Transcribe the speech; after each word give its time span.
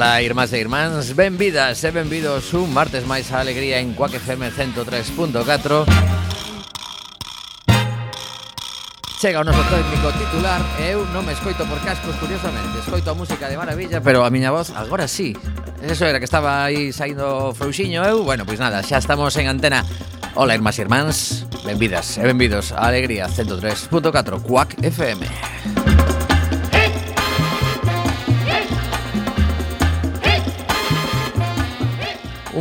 Ola, 0.00 0.22
irmás 0.22 0.50
e 0.54 0.58
irmáns, 0.58 1.12
benvidas 1.12 1.84
e 1.84 1.92
benvidos 1.92 2.56
un 2.56 2.72
martes 2.72 3.04
máis 3.04 3.28
a 3.36 3.44
alegría 3.44 3.84
en 3.84 3.92
Cuac 3.92 4.16
FM 4.16 4.48
103.4 4.48 5.84
Chega 9.20 9.40
o 9.40 9.44
noso 9.44 9.60
técnico 9.68 10.08
titular. 10.16 10.64
E 10.80 10.96
eu 10.96 11.04
non 11.12 11.20
me 11.28 11.36
escoito 11.36 11.68
por 11.68 11.76
cascos, 11.84 12.16
curiosamente. 12.16 12.80
Escoito 12.80 13.12
a 13.12 13.14
música 13.20 13.44
de 13.52 13.60
maravilla, 13.60 14.00
pero 14.00 14.24
a 14.24 14.32
miña 14.32 14.48
voz 14.48 14.72
agora 14.72 15.04
sí. 15.04 15.36
Eso 15.84 16.08
era 16.08 16.16
que 16.16 16.24
estaba 16.24 16.64
aí 16.64 16.96
saindo 16.96 17.52
frouxiño 17.52 18.00
eu. 18.00 18.24
Bueno, 18.24 18.48
pois 18.48 18.56
nada, 18.56 18.80
xa 18.80 18.96
estamos 18.96 19.36
en 19.36 19.52
antena. 19.52 19.84
Ola, 20.32 20.56
irmás 20.56 20.80
e 20.80 20.88
irmáns, 20.88 21.44
benvidas 21.60 22.16
e 22.16 22.24
benvidos 22.24 22.72
a 22.72 22.88
alegría 22.88 23.28
103.4 23.28 24.40
Cuac 24.48 24.80
FM 24.80 25.28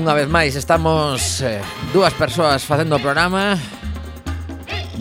unha 0.10 0.26
vez 0.26 0.32
máis 0.34 0.58
estamos 0.58 1.46
eh, 1.46 1.62
dúas 1.94 2.18
persoas 2.18 2.66
facendo 2.66 2.98
o 2.98 3.04
programa 3.06 3.54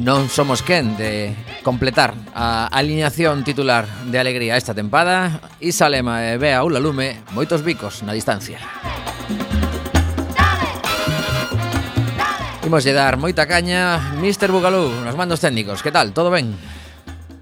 Non 0.05 0.29
somos 0.29 0.61
quen 0.61 1.01
de 1.01 1.33
completar 1.65 2.13
a 2.37 2.69
alineación 2.69 3.41
titular 3.41 3.89
de 4.05 4.21
Alegría 4.21 4.61
esta 4.61 4.77
tempada 4.77 5.41
Isa 5.65 5.89
Lema 5.89 6.29
e 6.29 6.37
Bea 6.37 6.61
Ula 6.61 6.77
Lume, 6.77 7.25
moitos 7.33 7.65
bicos 7.65 8.05
na 8.05 8.13
distancia 8.13 8.61
Imos 12.69 12.85
lle 12.85 12.93
dar 12.93 13.17
moita 13.17 13.49
caña 13.49 14.13
Mr. 14.21 14.53
Bugalú, 14.53 14.93
nos 14.93 15.17
mandos 15.17 15.41
técnicos, 15.41 15.81
que 15.81 15.89
tal, 15.89 16.13
todo 16.13 16.29
ben? 16.29 16.53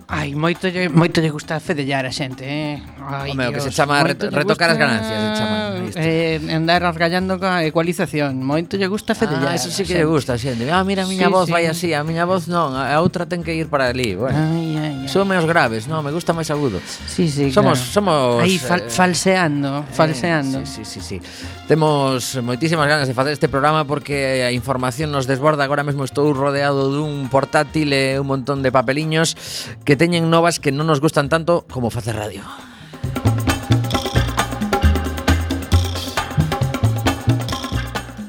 Ai, 0.08 0.38
moito 0.38 0.70
lle, 0.70 0.86
moito 0.86 1.18
lle 1.18 1.34
gusta 1.34 1.58
fedellar 1.58 2.06
a 2.06 2.14
xente, 2.14 2.46
eh? 2.46 2.78
Ai, 3.02 3.34
Home, 3.34 3.50
o 3.50 3.52
que 3.52 3.58
se 3.58 3.74
chama 3.74 3.98
reto, 4.06 4.30
retocar 4.30 4.70
as 4.70 4.78
ganancias, 4.78 5.18
se 5.18 5.30
chama. 5.34 5.58
Eh, 5.98 6.38
andar 6.54 6.86
argallando 6.86 7.42
coa 7.42 7.66
ecualización. 7.66 8.38
Moito 8.38 8.78
lle 8.78 8.86
gusta 8.86 9.14
ah, 9.14 9.18
fedellar. 9.18 9.50
Ah, 9.50 9.58
eso 9.58 9.66
sí 9.66 9.82
que 9.82 9.98
lle 9.98 10.06
gusta 10.06 10.34
a 10.34 10.38
xente. 10.38 10.70
Ah, 10.70 10.86
mira, 10.86 11.02
a 11.02 11.10
miña 11.10 11.26
sí, 11.26 11.34
voz 11.34 11.46
sí. 11.50 11.52
vai 11.58 11.66
así, 11.66 11.90
a 11.90 12.06
miña 12.06 12.22
voz 12.22 12.46
non, 12.46 12.78
a 12.78 12.94
outra 13.02 13.26
ten 13.26 13.42
que 13.42 13.50
ir 13.50 13.66
para 13.66 13.90
ali. 13.90 14.14
Bueno. 14.14 14.38
Ai, 14.38 14.78
ai, 14.78 14.94
ai. 15.02 15.08
Son 15.10 15.26
os 15.26 15.42
graves, 15.42 15.90
non, 15.90 16.06
me 16.06 16.14
gusta 16.14 16.30
máis 16.30 16.54
agudo. 16.54 16.78
Sí, 17.10 17.26
sí, 17.26 17.50
Somos, 17.50 17.82
claro. 17.82 17.90
somos... 17.90 18.46
Aí, 18.46 18.62
fal 18.62 18.86
falseando, 18.86 19.82
falseando. 19.90 20.62
Eh, 20.62 20.70
sí, 20.70 20.86
sí, 20.86 21.02
sí, 21.02 21.18
sí. 21.18 21.56
Temos 21.66 22.38
moitísimas 22.46 22.86
ganas 22.86 23.10
de 23.10 23.14
facer 23.18 23.34
este 23.34 23.50
programa 23.50 23.82
porque 23.82 24.46
a 24.46 24.54
información 24.54 25.10
nos 25.10 25.26
desborda. 25.26 25.66
Agora 25.66 25.82
mesmo 25.82 26.06
estou 26.06 26.30
rodeado 26.30 26.94
dun 26.94 27.26
portátil 27.26 27.90
e 27.90 28.22
un 28.22 28.30
montón 28.30 28.62
de 28.62 28.70
papeliños 28.70 29.34
que 29.82 29.95
teñen 29.96 30.30
novas 30.30 30.60
que 30.60 30.70
non 30.70 30.86
nos 30.86 31.00
gustan 31.00 31.28
tanto 31.32 31.64
como 31.68 31.90
facer 31.90 32.16
radio. 32.16 32.44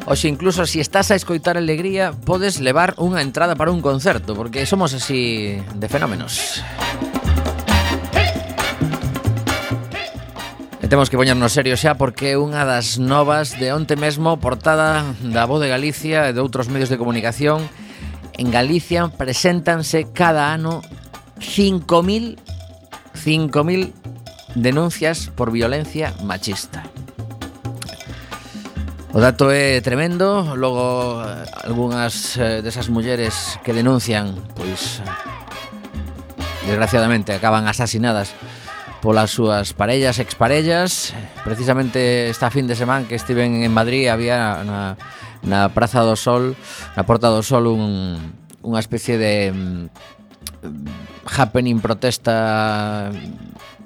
Oxe, 0.07 0.31
incluso 0.31 0.65
se 0.65 0.71
si 0.71 0.79
estás 0.79 1.11
a 1.11 1.19
escoitar 1.19 1.59
alegría, 1.59 2.15
podes 2.15 2.63
levar 2.63 2.95
unha 2.95 3.19
entrada 3.19 3.59
para 3.59 3.75
un 3.75 3.83
concerto, 3.83 4.39
porque 4.39 4.63
somos 4.63 4.95
así 4.95 5.59
de 5.59 5.87
fenómenos. 5.91 6.63
E 10.79 10.87
temos 10.87 11.11
que 11.11 11.19
poñernos 11.19 11.51
serio 11.51 11.75
xa 11.75 11.99
porque 11.99 12.39
unha 12.39 12.63
das 12.63 12.95
novas 12.95 13.59
de 13.59 13.75
onte 13.75 13.99
mesmo 13.99 14.39
portada 14.39 15.03
da 15.19 15.43
Voz 15.43 15.59
de 15.59 15.67
Galicia 15.67 16.31
e 16.31 16.31
de 16.31 16.39
outros 16.39 16.71
medios 16.71 16.87
de 16.87 16.95
comunicación 16.95 17.67
en 18.39 18.47
Galicia 18.47 19.11
preséntanse 19.11 20.07
cada 20.15 20.55
ano 20.55 20.79
5.000 21.39 22.37
5.000 23.17 23.93
denuncias 24.55 25.31
por 25.35 25.51
violencia 25.51 26.13
machista. 26.23 26.83
O 29.13 29.19
dato 29.19 29.49
é 29.49 29.81
tremendo, 29.81 30.53
logo 30.53 31.17
algunhas 31.65 32.37
eh, 32.37 32.61
desas 32.61 32.93
mulleres 32.93 33.57
que 33.65 33.73
denuncian, 33.73 34.37
pois 34.53 35.01
desgraciadamente 36.69 37.33
acaban 37.33 37.65
asasinadas 37.65 38.37
polas 39.01 39.33
súas 39.33 39.73
parellas, 39.73 40.19
exparellas. 40.19 41.17
Precisamente 41.41 42.29
esta 42.29 42.53
fin 42.53 42.67
de 42.67 42.77
semana 42.77 43.07
que 43.07 43.17
estiven 43.17 43.63
en 43.63 43.73
Madrid 43.73 44.13
había 44.13 44.61
na, 44.61 45.01
na 45.41 45.73
Praza 45.73 46.05
do 46.05 46.13
Sol, 46.13 46.53
na 46.93 47.01
Porta 47.07 47.33
do 47.33 47.41
Sol 47.41 47.71
un, 47.73 48.19
unha 48.61 48.81
especie 48.83 49.17
de 49.17 49.49
mm, 49.49 49.83
happening 51.37 51.79
protesta 51.79 53.11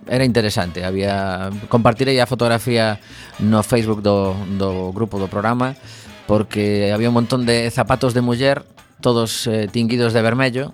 era 0.08 0.26
interesante. 0.26 0.84
Había 0.84 1.50
compartirei 1.70 2.20
a 2.20 2.26
fotografía 2.26 3.00
no 3.40 3.64
Facebook 3.64 4.02
do, 4.02 4.36
do 4.58 4.92
grupo 4.92 5.20
do 5.20 5.28
programa 5.28 5.76
porque 6.28 6.92
había 6.94 7.10
un 7.10 7.18
montón 7.18 7.46
de 7.46 7.70
zapatos 7.72 8.14
de 8.14 8.22
muller 8.22 8.64
todos 9.02 9.48
eh, 9.48 9.68
tinguidos 9.68 10.14
de 10.14 10.22
vermello 10.22 10.74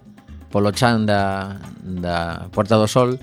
polo 0.51 0.71
chan 0.71 1.06
da, 1.06 1.60
da 1.81 2.48
Puerta 2.51 2.75
do 2.75 2.88
Sol 2.88 3.18
e 3.18 3.21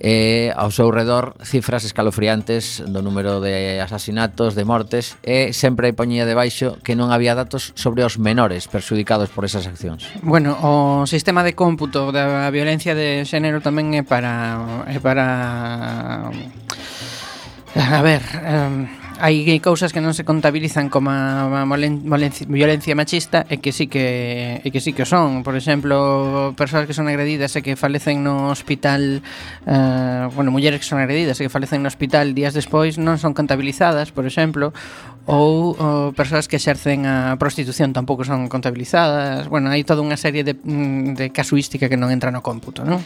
e 0.00 0.50
ao 0.54 0.70
seu 0.70 0.90
redor 0.90 1.38
cifras 1.42 1.84
escalofriantes 1.84 2.82
do 2.82 3.02
número 3.02 3.38
de 3.38 3.78
asasinatos, 3.80 4.54
de 4.54 4.64
mortes 4.64 5.16
e 5.22 5.54
sempre 5.54 5.94
poñía 5.94 6.26
debaixo 6.26 6.78
que 6.82 6.98
non 6.98 7.14
había 7.14 7.38
datos 7.38 7.72
sobre 7.78 8.02
os 8.02 8.18
menores 8.18 8.66
perxudicados 8.66 9.30
por 9.30 9.46
esas 9.46 9.66
accións. 9.66 10.06
Bueno, 10.22 10.56
o 10.62 11.06
sistema 11.06 11.46
de 11.46 11.54
cómputo 11.54 12.10
da 12.10 12.48
violencia 12.50 12.96
de 12.96 13.22
xénero 13.28 13.62
tamén 13.62 13.94
é 13.94 14.02
para 14.02 14.86
é 14.90 14.98
para 14.98 16.30
a 17.74 18.02
ver, 18.02 18.22
eh, 18.22 19.03
hai 19.22 19.46
cousas 19.62 19.94
que 19.94 20.02
non 20.02 20.10
se 20.10 20.26
contabilizan 20.26 20.90
como 20.90 21.14
a 21.14 21.62
molen, 21.62 22.02
molen, 22.02 22.34
violencia 22.50 22.98
machista 22.98 23.46
e 23.46 23.62
que 23.62 23.70
sí 23.70 23.86
que 23.86 24.58
e 24.64 24.68
que 24.74 24.80
sí 24.82 24.90
que 24.90 25.06
son, 25.06 25.46
por 25.46 25.54
exemplo, 25.54 26.52
persoas 26.58 26.90
que 26.90 26.96
son 26.96 27.06
agredidas 27.06 27.54
e 27.54 27.62
que 27.62 27.78
falecen 27.78 28.26
no 28.26 28.50
hospital, 28.50 29.22
eh, 29.70 30.24
bueno, 30.34 30.50
mulleres 30.50 30.82
que 30.82 30.88
son 30.88 30.98
agredidas 30.98 31.38
e 31.38 31.46
que 31.46 31.52
falecen 31.52 31.86
no 31.86 31.88
hospital 31.90 32.34
días 32.34 32.58
despois 32.58 32.98
non 32.98 33.20
son 33.20 33.38
contabilizadas, 33.38 34.10
por 34.10 34.26
exemplo, 34.26 34.74
ou 35.24 35.72
oh, 35.78 36.12
persoas 36.12 36.50
que 36.50 36.60
exercen 36.60 37.06
a 37.08 37.38
prostitución 37.40 37.96
tampouco 37.96 38.26
son 38.28 38.50
contabilizadas. 38.50 39.48
Bueno, 39.48 39.70
hai 39.70 39.86
toda 39.86 40.04
unha 40.04 40.18
serie 40.18 40.44
de, 40.44 40.58
mm, 40.58 41.16
de 41.16 41.26
casuística 41.30 41.88
que 41.88 41.96
non 41.96 42.10
entra 42.10 42.28
no 42.28 42.44
cómputo, 42.44 42.84
non? 42.84 43.00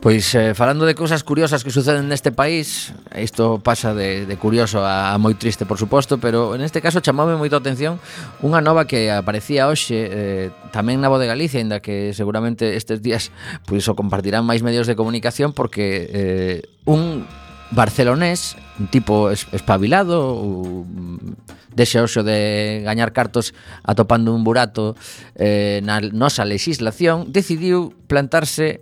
Pois 0.00 0.34
eh, 0.34 0.54
falando 0.54 0.88
de 0.88 0.94
cousas 0.96 1.20
curiosas 1.20 1.60
que 1.60 1.68
suceden 1.68 2.08
neste 2.08 2.32
país 2.32 2.96
Isto 3.12 3.60
pasa 3.60 3.92
de, 3.92 4.24
de 4.24 4.36
curioso 4.40 4.80
a, 4.80 5.12
a 5.12 5.20
moi 5.20 5.36
triste, 5.36 5.68
por 5.68 5.76
suposto 5.76 6.16
Pero 6.16 6.56
neste 6.56 6.80
caso 6.80 7.04
chamoume 7.04 7.36
moito 7.36 7.52
a 7.52 7.60
atención 7.60 8.00
Unha 8.40 8.64
nova 8.64 8.88
que 8.88 9.12
aparecía 9.12 9.68
hoxe 9.68 10.00
eh, 10.08 10.48
Tamén 10.72 11.04
na 11.04 11.12
Voz 11.12 11.20
de 11.20 11.28
Galicia 11.28 11.60
Ainda 11.60 11.84
que 11.84 12.16
seguramente 12.16 12.80
estes 12.80 13.04
días 13.04 13.28
Pois 13.68 13.84
o 13.92 13.92
compartirán 13.92 14.48
máis 14.48 14.64
medios 14.64 14.88
de 14.88 14.96
comunicación 14.96 15.52
Porque 15.52 16.08
eh, 16.08 16.58
un 16.88 17.28
barcelonés 17.68 18.56
Un 18.80 18.88
tipo 18.88 19.28
espabilado 19.28 20.16
mm, 20.16 20.40
ou 20.40 21.36
Deseoso 21.76 22.24
de 22.24 22.80
gañar 22.88 23.12
cartos 23.12 23.52
atopando 23.84 24.32
un 24.32 24.42
burato 24.48 24.96
eh, 25.36 25.84
na 25.84 26.00
nosa 26.00 26.48
legislación 26.48 27.30
Decidiu 27.30 27.92
plantarse 28.08 28.80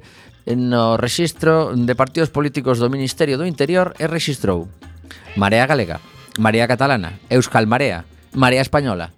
no 0.57 0.97
Rexistro 0.97 1.77
de 1.77 1.93
Partidos 1.99 2.33
Políticos 2.33 2.81
do 2.81 2.89
Ministerio 2.89 3.37
do 3.37 3.45
Interior 3.45 3.93
e 4.01 4.09
rexistrou 4.09 4.69
Marea 5.37 5.69
Galega, 5.69 6.01
Marea 6.41 6.65
Catalana, 6.65 7.21
Euskal 7.29 7.69
Marea, 7.69 8.07
Marea 8.33 8.65
Española. 8.65 9.13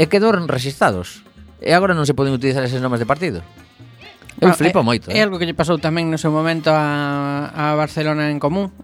E 0.00 0.10
quedaron 0.10 0.50
rexistados. 0.50 1.22
E 1.62 1.70
agora 1.70 1.94
non 1.94 2.08
se 2.08 2.16
poden 2.16 2.34
utilizar 2.34 2.66
eses 2.66 2.82
nomes 2.82 2.98
de 2.98 3.06
partido. 3.06 3.44
Eu 4.42 4.50
ah, 4.50 4.58
flipo 4.58 4.80
é, 4.80 4.82
moito. 4.82 5.06
Eh? 5.12 5.18
É 5.18 5.22
algo 5.22 5.38
que 5.38 5.46
lle 5.46 5.54
pasou 5.54 5.78
tamén 5.78 6.10
no 6.10 6.18
seu 6.18 6.34
momento 6.34 6.74
a, 6.74 7.52
a 7.54 7.78
Barcelona 7.78 8.32
en 8.32 8.42
común 8.42 8.74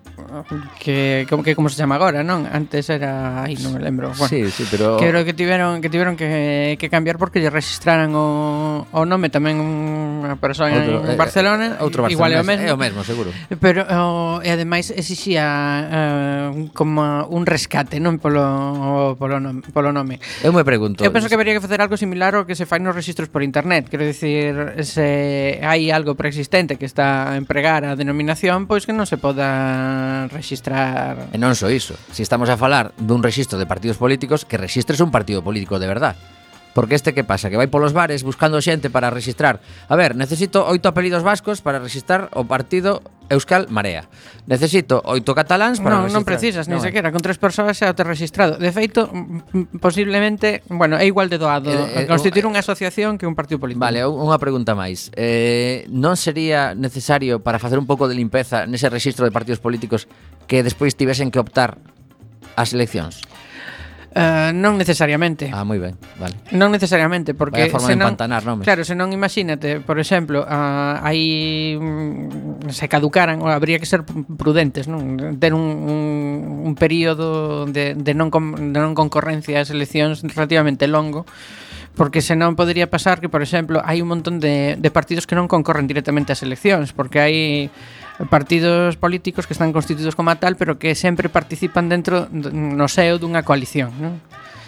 que 0.78 1.26
como 1.28 1.42
que 1.42 1.54
como 1.54 1.68
se 1.68 1.76
chama 1.76 1.96
agora, 1.96 2.22
non? 2.22 2.44
Antes 2.48 2.88
era, 2.90 3.42
aí 3.44 3.56
non 3.60 3.74
me 3.76 3.80
lembro. 3.80 4.12
Bueno, 4.14 4.28
sí, 4.28 4.48
sí, 4.50 4.64
pero 4.70 4.96
creo 4.96 5.24
que 5.24 5.34
tiveron 5.34 5.80
que 5.80 5.90
tiveron 5.90 6.16
que, 6.16 6.76
que 6.78 6.88
cambiar 6.88 7.18
porque 7.18 7.40
lle 7.40 7.50
registraran 7.50 8.12
o, 8.14 8.86
o 8.90 9.02
nome 9.04 9.28
tamén 9.28 9.60
unha 9.60 10.34
persoa 10.40 10.70
outro, 10.70 11.04
en 11.04 11.16
Barcelona, 11.16 11.66
eh, 11.78 11.84
outro 11.84 12.04
Barcelona, 12.04 12.14
igual 12.14 12.30
é 12.34 12.40
o 12.40 12.46
mesmo. 12.46 12.64
É 12.66 12.72
o 12.74 12.80
mesmo, 12.80 13.00
seguro. 13.04 13.30
Pero 13.60 13.86
o, 13.86 14.40
e 14.42 14.48
ademais 14.50 14.90
exixía 14.90 16.50
uh, 16.50 16.70
como 16.74 17.26
un 17.30 17.44
rescate, 17.46 18.02
non 18.02 18.18
polo 18.18 19.14
polo 19.20 19.38
nome, 19.38 19.62
polo 19.70 19.94
nome. 19.94 20.18
Eu 20.42 20.50
me 20.50 20.64
pregunto. 20.64 21.04
Eu 21.04 21.12
penso 21.14 21.30
que 21.30 21.36
habería 21.36 21.54
que 21.54 21.62
facer 21.62 21.78
algo 21.78 21.96
similar 21.96 22.34
ao 22.34 22.44
que 22.48 22.58
se 22.58 22.66
fai 22.66 22.80
nos 22.82 22.96
registros 22.96 23.30
por 23.30 23.44
internet, 23.44 23.86
quero 23.86 24.02
dicir, 24.02 24.82
se 24.82 25.60
hai 25.62 25.92
algo 25.94 26.18
preexistente 26.18 26.80
que 26.80 26.86
está 26.88 27.30
a 27.30 27.36
empregar 27.38 27.84
a 27.84 27.94
denominación, 27.94 28.66
pois 28.66 28.88
que 28.88 28.96
non 28.96 29.06
se 29.06 29.20
poda 29.20 30.17
registrar... 30.26 31.30
E 31.30 31.38
non 31.38 31.54
só 31.54 31.70
iso, 31.70 31.94
se 32.10 32.18
si 32.18 32.22
estamos 32.26 32.50
a 32.50 32.58
falar 32.58 32.90
dun 32.98 33.22
registro 33.22 33.54
de 33.54 33.70
partidos 33.70 34.02
políticos, 34.02 34.42
que 34.42 34.58
registres 34.58 34.98
un 34.98 35.14
partido 35.14 35.46
político 35.46 35.78
de 35.78 35.86
verdad. 35.86 36.18
Porque 36.78 36.94
este 36.94 37.12
que 37.12 37.24
pasa? 37.24 37.50
Que 37.50 37.58
vai 37.58 37.66
polos 37.66 37.90
bares 37.90 38.22
buscando 38.22 38.62
xente 38.62 38.86
para 38.86 39.10
registrar. 39.10 39.58
A 39.90 39.98
ver, 39.98 40.14
necesito 40.14 40.62
oito 40.62 40.86
apelidos 40.86 41.26
vascos 41.26 41.58
para 41.58 41.82
registrar 41.82 42.30
o 42.38 42.46
partido 42.46 43.02
Euskal 43.26 43.66
Marea. 43.66 44.06
Necesito 44.46 45.02
oito 45.02 45.34
cataláns 45.34 45.82
para 45.82 45.98
non, 45.98 46.06
registrar. 46.06 46.22
Non 46.22 46.30
precisas, 46.30 46.70
no, 46.70 46.78
sequera, 46.78 47.10
con 47.10 47.18
tres 47.18 47.34
persoas 47.34 47.74
xa 47.74 47.90
te 47.98 48.06
registrado. 48.06 48.62
De 48.62 48.70
feito, 48.70 49.10
posiblemente, 49.82 50.62
bueno, 50.70 50.94
é 50.94 51.04
igual 51.10 51.26
de 51.26 51.42
doado 51.42 51.66
eh, 51.66 52.06
eh, 52.06 52.06
constituir 52.06 52.46
eh, 52.46 52.50
unha 52.54 52.62
asociación 52.62 53.18
que 53.18 53.26
un 53.26 53.34
partido 53.34 53.58
político. 53.58 53.82
Vale, 53.82 54.06
unha 54.06 54.38
pregunta 54.38 54.78
máis. 54.78 55.10
Eh, 55.18 55.82
non 55.90 56.14
sería 56.14 56.78
necesario 56.78 57.42
para 57.42 57.58
facer 57.58 57.82
un 57.82 57.90
pouco 57.90 58.06
de 58.06 58.14
limpeza 58.14 58.70
nese 58.70 58.86
registro 58.86 59.26
de 59.26 59.34
partidos 59.34 59.58
políticos 59.58 60.06
que 60.46 60.62
despois 60.62 60.94
tivesen 60.94 61.34
que 61.34 61.42
optar 61.42 61.82
ás 62.54 62.70
eleccións? 62.70 63.18
Eh, 64.14 64.50
non 64.56 64.80
necesariamente. 64.80 65.52
Ah, 65.52 65.68
moi 65.68 65.76
ben, 65.76 65.92
vale. 66.16 66.40
Non 66.56 66.72
necesariamente, 66.72 67.36
porque 67.36 67.68
Vaya 67.68 67.72
forma 67.72 67.92
senón, 67.92 68.00
de 68.00 68.12
empantanar, 68.16 68.42
non, 68.48 68.64
Claro, 68.64 68.80
senón 68.80 69.12
imagínate, 69.12 69.84
por 69.84 70.00
exemplo, 70.00 70.48
ah, 70.48 71.04
uh, 71.04 71.08
aí 71.12 71.76
mm, 71.76 72.72
se 72.72 72.88
caducaran, 72.88 73.44
ou 73.44 73.52
habría 73.52 73.76
que 73.76 73.84
ser 73.84 74.08
prudentes, 74.08 74.88
non? 74.88 75.36
Ter 75.36 75.52
un, 75.52 75.60
un, 75.60 76.00
un 76.64 76.72
período 76.72 77.68
de, 77.68 77.92
de, 77.92 78.12
non 78.16 78.32
com, 78.32 78.56
de 78.56 78.78
non 78.80 78.96
concorrencia 78.96 79.60
ás 79.60 79.68
eleccións 79.68 80.24
relativamente 80.24 80.88
longo, 80.88 81.28
porque 81.92 82.24
senón 82.24 82.56
podería 82.56 82.88
pasar 82.88 83.20
que, 83.20 83.28
por 83.28 83.44
exemplo, 83.44 83.84
hai 83.84 84.00
un 84.00 84.08
montón 84.08 84.40
de, 84.40 84.80
de 84.80 84.88
partidos 84.88 85.28
que 85.28 85.36
non 85.36 85.52
concorren 85.52 85.84
directamente 85.84 86.32
ás 86.32 86.40
eleccións, 86.40 86.96
porque 86.96 87.20
hai 87.20 87.68
partidos 88.26 88.98
políticos 88.98 89.46
que 89.46 89.54
están 89.54 89.72
constituídos 89.72 90.18
como 90.18 90.34
tal, 90.36 90.56
pero 90.56 90.78
que 90.78 90.98
sempre 90.98 91.28
participan 91.30 91.86
dentro 91.86 92.26
no 92.32 92.90
seo 92.90 93.22
dunha 93.22 93.46
coalición, 93.46 93.94
non? 94.02 94.18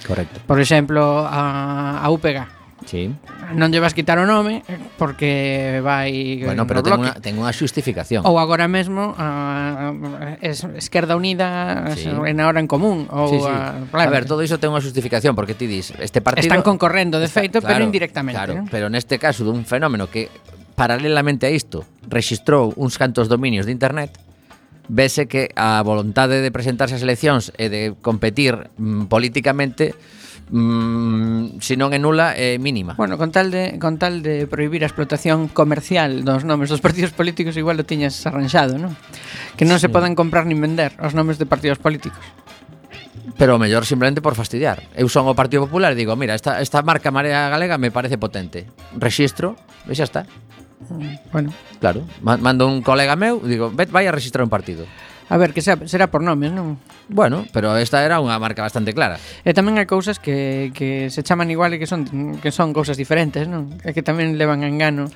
Correcto. 0.07 0.39
Por 0.47 0.63
exemplo, 0.63 1.27
a, 1.27 1.99
a 1.99 2.07
UPG, 2.15 2.61
Sí. 2.87 3.13
Non 3.53 3.69
lle 3.69 3.83
vas 3.83 3.93
quitar 3.93 4.17
o 4.17 4.25
nome 4.25 4.65
eh, 4.65 4.79
porque 4.97 5.83
vai 5.85 6.41
Bueno, 6.41 6.65
pero 6.65 6.81
ten 6.81 6.97
unha, 6.97 7.13
ten 7.21 7.37
unha 7.37 7.53
xustificación. 7.53 8.25
Ou 8.25 8.41
agora 8.41 8.71
mesmo 8.71 9.13
a, 9.21 9.93
es, 10.41 10.65
Esquerda 10.79 11.13
Unida 11.13 11.93
sí. 11.93 12.09
en 12.09 12.37
ahora 12.41 12.63
en 12.63 12.69
común 12.71 13.05
ou 13.13 13.29
sí, 13.29 13.37
sí. 13.37 13.51
A, 13.51 13.85
claro, 13.91 14.09
a 14.09 14.13
ver, 14.15 14.25
todo 14.25 14.41
iso 14.41 14.57
ten 14.57 14.73
unha 14.73 14.81
xustificación 14.81 15.37
porque 15.37 15.53
ti 15.53 15.69
dis, 15.69 15.93
este 16.01 16.25
partido 16.25 16.47
Están 16.49 16.65
concorrendo 16.65 17.21
de 17.21 17.29
está, 17.29 17.45
feito, 17.45 17.61
claro, 17.61 17.77
pero 17.77 17.85
indirectamente, 17.85 18.39
claro, 18.39 18.65
¿no? 18.65 18.71
pero 18.73 18.89
neste 18.89 19.21
caso 19.21 19.45
dun 19.45 19.69
fenómeno 19.69 20.09
que 20.09 20.33
paralelamente 20.81 21.45
a 21.45 21.53
isto, 21.53 21.85
rexistrou 22.09 22.73
uns 22.81 22.97
cantos 22.97 23.29
dominios 23.29 23.69
de 23.69 23.73
internet, 23.77 24.17
vese 24.89 25.29
que 25.29 25.53
a 25.53 25.77
voluntade 25.85 26.41
de 26.41 26.49
presentarse 26.49 26.97
ás 26.97 27.05
eleccións 27.05 27.53
e 27.61 27.69
de 27.69 27.93
competir 28.01 28.57
mm, 28.81 29.13
políticamente 29.13 29.93
mm, 30.49 31.61
se 31.61 31.77
non 31.77 31.93
é 31.93 32.01
nula 32.01 32.33
é 32.33 32.57
mínima. 32.57 32.97
Bueno, 32.97 33.21
con 33.21 33.29
tal 33.29 33.53
de 33.53 33.77
con 33.77 34.01
tal 34.01 34.25
de 34.25 34.49
prohibir 34.49 34.81
a 34.81 34.89
explotación 34.89 35.53
comercial 35.53 36.25
dos 36.25 36.49
nomes 36.49 36.73
dos 36.73 36.81
partidos 36.81 37.13
políticos 37.13 37.61
igual 37.61 37.77
lo 37.77 37.85
tiñas 37.85 38.17
arranxado, 38.25 38.81
non? 38.81 38.97
Que 39.61 39.69
non 39.69 39.77
sí. 39.77 39.85
se 39.85 39.93
podan 39.93 40.17
comprar 40.17 40.49
nin 40.49 40.65
vender 40.65 40.97
os 40.97 41.13
nomes 41.13 41.37
de 41.37 41.45
partidos 41.45 41.77
políticos 41.77 42.25
pero 43.37 43.57
o 43.57 43.61
mellor 43.61 43.85
simplemente 43.85 44.21
por 44.21 44.37
fastidiar. 44.37 44.85
Eu 44.93 45.09
son 45.09 45.25
o 45.29 45.37
Partido 45.37 45.65
Popular 45.65 45.93
e 45.93 45.97
digo, 45.97 46.13
mira, 46.13 46.37
esta, 46.37 46.61
esta 46.61 46.85
marca 46.85 47.09
Marea 47.09 47.49
Galega 47.49 47.81
me 47.81 47.89
parece 47.89 48.21
potente. 48.21 48.69
Registro 48.97 49.57
e 49.89 49.97
xa 49.97 50.05
está. 50.05 50.29
Bueno. 51.33 51.53
Claro, 51.79 52.05
mando 52.23 52.67
un 52.67 52.81
colega 52.83 53.17
meu, 53.17 53.41
digo, 53.41 53.71
vai 53.71 54.07
a 54.09 54.13
registrar 54.13 54.45
un 54.45 54.51
partido. 54.51 54.85
A 55.31 55.37
ver, 55.37 55.53
que 55.55 55.63
será 55.63 56.11
por 56.11 56.25
nomes, 56.25 56.51
non? 56.51 56.81
Bueno, 57.11 57.45
pero 57.53 57.77
esta 57.77 58.07
era 58.07 58.23
unha 58.23 58.39
marca 58.39 58.63
bastante 58.63 58.95
clara. 58.95 59.19
E 59.43 59.51
tamén 59.51 59.75
hai 59.83 59.91
cousas 59.91 60.23
que, 60.23 60.71
que 60.71 61.11
se 61.11 61.27
chaman 61.27 61.51
igual 61.51 61.75
e 61.75 61.83
que 61.83 61.91
son 61.91 62.07
que 62.39 62.55
son 62.55 62.71
cousas 62.71 62.95
diferentes, 62.95 63.51
non? 63.51 63.75
E 63.83 63.91
que 63.91 64.07
tamén 64.07 64.39
levan 64.39 64.63
a 64.63 64.71
engano. 64.71 65.11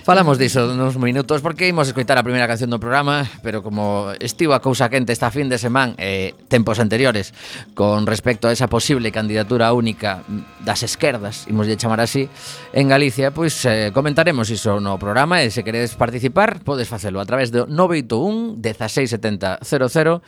Falamos 0.00 0.38
diso 0.40 0.72
nos 0.72 0.96
minutos 0.96 1.44
porque 1.44 1.68
imos 1.68 1.92
escoitar 1.92 2.16
a 2.16 2.24
primeira 2.24 2.48
canción 2.48 2.72
do 2.72 2.80
programa, 2.80 3.28
pero 3.44 3.60
como 3.60 4.16
estivo 4.16 4.56
a 4.56 4.64
cousa 4.64 4.88
quente 4.88 5.12
esta 5.12 5.28
fin 5.28 5.52
de 5.52 5.60
semana 5.60 5.92
eh, 6.00 6.32
tempos 6.48 6.80
anteriores 6.80 7.36
con 7.76 8.08
respecto 8.08 8.48
a 8.48 8.54
esa 8.56 8.70
posible 8.72 9.12
candidatura 9.12 9.74
única 9.76 10.24
das 10.64 10.86
esquerdas, 10.88 11.44
imos 11.52 11.68
de 11.68 11.76
chamar 11.76 12.00
así, 12.00 12.32
en 12.72 12.88
Galicia, 12.88 13.28
pois 13.34 13.60
eh, 13.68 13.92
comentaremos 13.92 14.48
iso 14.48 14.80
no 14.80 14.96
programa 14.96 15.44
e 15.44 15.52
se 15.52 15.60
queredes 15.60 16.00
participar 16.00 16.64
podes 16.64 16.88
facelo 16.88 17.20
a 17.20 17.28
través 17.28 17.52
do 17.52 17.68
981 17.68 18.62
1670 18.62 19.60
00 19.60 20.22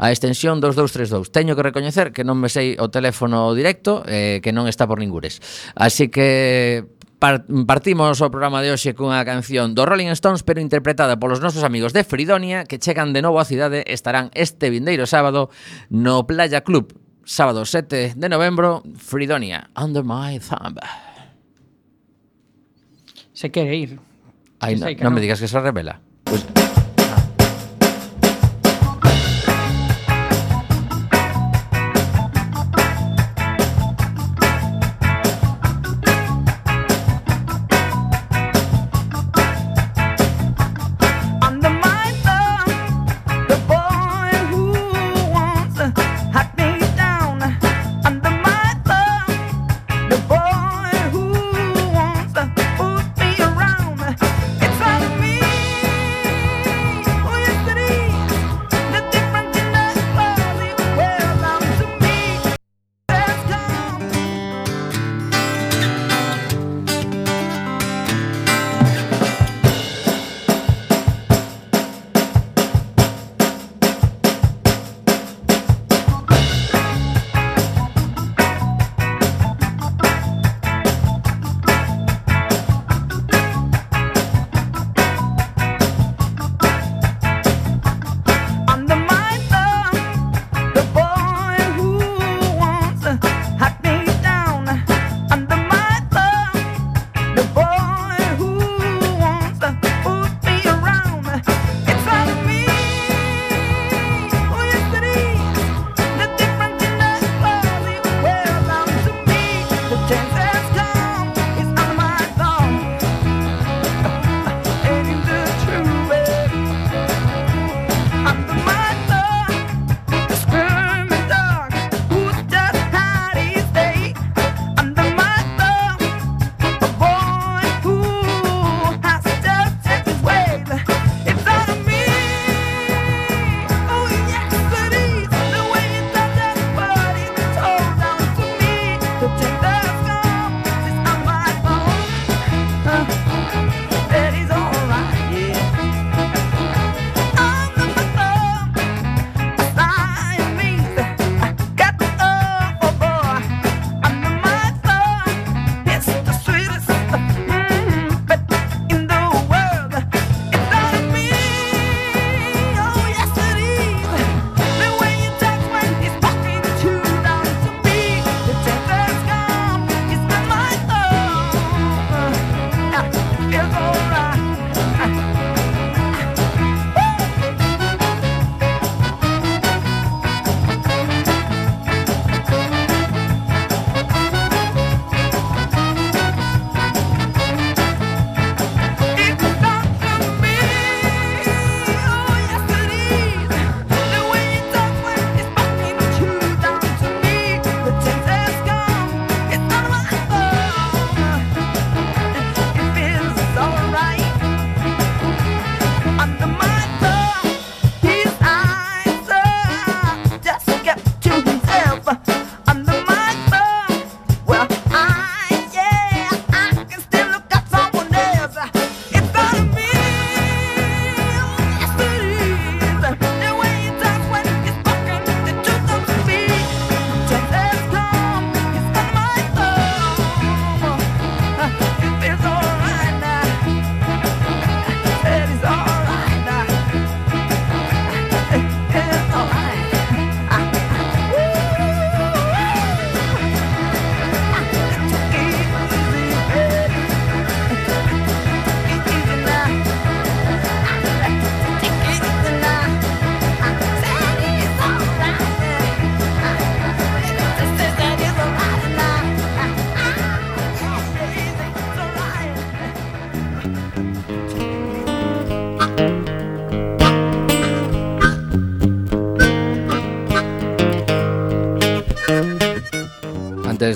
a 0.00 0.08
extensión 0.08 0.64
dos 0.64 0.74
232. 0.80 1.28
Teño 1.28 1.52
que 1.52 1.62
recoñecer 1.62 2.16
que 2.16 2.24
non 2.24 2.40
me 2.40 2.48
sei 2.48 2.80
o 2.80 2.88
teléfono 2.88 3.52
directo, 3.52 4.00
eh, 4.08 4.40
que 4.40 4.48
non 4.48 4.64
está 4.64 4.88
por 4.88 4.96
ningures. 4.96 5.44
Así 5.76 6.08
que 6.08 6.88
partimos 7.20 8.16
o 8.24 8.32
programa 8.32 8.64
de 8.64 8.72
hoxe 8.72 8.96
cunha 8.96 9.20
canción 9.28 9.76
do 9.76 9.84
Rolling 9.84 10.08
Stones 10.16 10.40
pero 10.40 10.64
interpretada 10.64 11.20
polos 11.20 11.44
nosos 11.44 11.68
amigos 11.68 11.92
de 11.92 12.00
Fridonia 12.00 12.64
que 12.64 12.80
chegan 12.80 13.12
de 13.12 13.20
novo 13.20 13.36
á 13.36 13.44
cidade 13.44 13.84
estarán 13.92 14.32
este 14.32 14.72
vindeiro 14.72 15.04
sábado 15.04 15.52
no 15.92 16.24
Playa 16.24 16.64
Club. 16.64 16.96
Sábado 17.28 17.68
7 17.68 18.16
de 18.16 18.28
novembro 18.32 18.82
Fridonia 18.96 19.68
Under 19.76 20.02
My 20.02 20.40
Thumb. 20.40 20.80
Se 23.36 23.52
quere 23.52 23.76
ir. 23.76 24.00
Ay, 24.58 24.80
no, 24.80 24.88
no 24.88 25.10
me 25.12 25.20
digas 25.20 25.40
que 25.40 25.46
se 25.46 25.60
revela. 25.60 26.00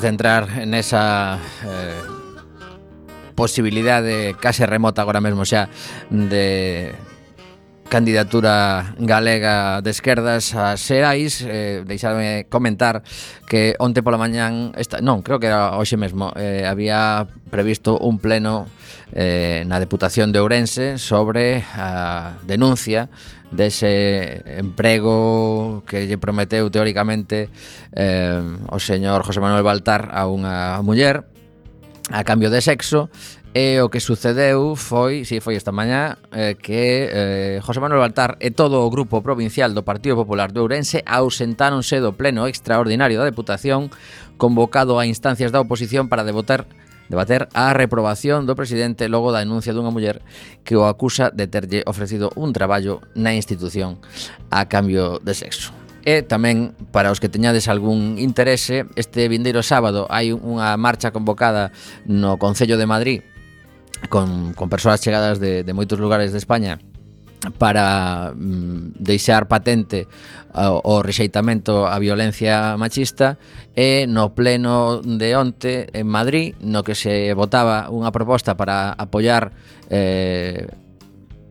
centrar 0.04 0.58
en 0.58 0.74
esa 0.74 1.38
eh, 1.64 2.02
posibilidad 3.34 4.02
de 4.02 4.36
casi 4.38 4.66
remota 4.66 5.00
ahora 5.00 5.22
mismo, 5.22 5.40
o 5.40 5.46
sea, 5.46 5.70
de 6.10 6.94
candidatura 7.94 8.92
galega 8.98 9.80
de 9.80 9.90
esquerdas 9.90 10.52
a 10.58 10.74
Xerais 10.76 11.46
eh, 11.46 11.86
Deixadme 11.86 12.42
comentar 12.50 13.06
que 13.46 13.78
onte 13.78 14.02
pola 14.02 14.18
mañán 14.18 14.74
esta, 14.74 14.98
Non, 14.98 15.22
creo 15.22 15.38
que 15.38 15.46
era 15.46 15.78
hoxe 15.78 15.94
mesmo 15.94 16.34
eh, 16.34 16.66
Había 16.66 17.30
previsto 17.54 17.94
un 18.02 18.18
pleno 18.18 18.66
eh, 19.14 19.62
na 19.70 19.78
Deputación 19.78 20.34
de 20.34 20.42
Ourense 20.42 20.98
Sobre 20.98 21.62
a 21.78 22.34
denuncia 22.42 23.06
dese 23.54 24.42
emprego 24.58 25.86
que 25.86 26.10
lle 26.10 26.18
prometeu 26.18 26.66
teóricamente 26.74 27.46
eh, 27.94 28.42
o 28.74 28.82
señor 28.82 29.22
José 29.22 29.38
Manuel 29.38 29.62
Baltar 29.62 30.10
a 30.10 30.26
unha 30.26 30.82
muller 30.82 31.22
a 32.10 32.26
cambio 32.26 32.50
de 32.50 32.58
sexo 32.58 33.06
E 33.54 33.78
o 33.78 33.86
que 33.86 34.02
sucedeu 34.02 34.74
foi, 34.74 35.22
si 35.22 35.38
sí, 35.38 35.40
foi 35.40 35.54
esta 35.54 35.70
mañá, 35.70 36.18
eh, 36.34 36.58
que 36.58 37.06
eh, 37.06 37.62
José 37.62 37.78
Manuel 37.78 38.02
Baltar 38.02 38.34
e 38.42 38.50
todo 38.50 38.82
o 38.82 38.90
grupo 38.90 39.22
provincial 39.22 39.70
do 39.70 39.86
Partido 39.86 40.18
Popular 40.18 40.50
de 40.50 40.58
Ourense 40.58 41.06
ausentáronse 41.06 42.02
do 42.02 42.18
pleno 42.18 42.50
extraordinario 42.50 43.14
da 43.14 43.30
Deputación 43.30 43.94
convocado 44.42 44.98
a 44.98 45.06
instancias 45.06 45.54
da 45.54 45.62
oposición 45.62 46.10
para 46.10 46.26
debater 46.26 46.66
debater 47.06 47.46
a 47.54 47.70
reprobación 47.70 48.42
do 48.42 48.58
presidente 48.58 49.06
logo 49.06 49.30
da 49.30 49.46
denuncia 49.46 49.70
dunha 49.70 49.94
muller 49.94 50.18
que 50.66 50.74
o 50.74 50.90
acusa 50.90 51.30
de 51.30 51.46
terlle 51.46 51.86
ofrecido 51.86 52.34
un 52.34 52.50
traballo 52.50 53.06
na 53.14 53.38
institución 53.38 54.02
a 54.50 54.66
cambio 54.66 55.22
de 55.22 55.30
sexo. 55.30 55.70
E 56.02 56.26
tamén, 56.26 56.74
para 56.90 57.14
os 57.14 57.22
que 57.22 57.30
teñades 57.30 57.70
algún 57.70 58.18
interese, 58.18 58.90
este 58.98 59.30
vindeiro 59.30 59.62
sábado 59.62 60.10
hai 60.10 60.34
unha 60.34 60.74
marcha 60.74 61.14
convocada 61.14 61.70
no 62.02 62.34
Concello 62.42 62.74
de 62.74 62.90
Madrid 62.90 63.22
con, 64.08 64.52
con 64.54 64.68
persoas 64.68 65.00
chegadas 65.00 65.40
de, 65.40 65.64
de 65.64 65.72
moitos 65.72 65.98
lugares 65.98 66.32
de 66.32 66.38
España 66.38 66.78
para 67.58 68.32
mm, 68.34 68.96
deixar 68.98 69.48
patente 69.48 70.08
o, 70.54 70.80
o 70.84 71.02
rexeitamento 71.02 71.84
á 71.84 71.98
violencia 72.00 72.78
machista 72.80 73.36
e 73.74 74.06
no 74.08 74.32
pleno 74.32 75.02
de 75.02 75.36
onte 75.36 75.90
en 75.92 76.06
Madrid 76.08 76.54
no 76.62 76.86
que 76.86 76.94
se 76.94 77.34
votaba 77.34 77.90
unha 77.90 78.08
proposta 78.14 78.56
para 78.56 78.94
apoiar 78.96 79.52
eh, 79.90 80.70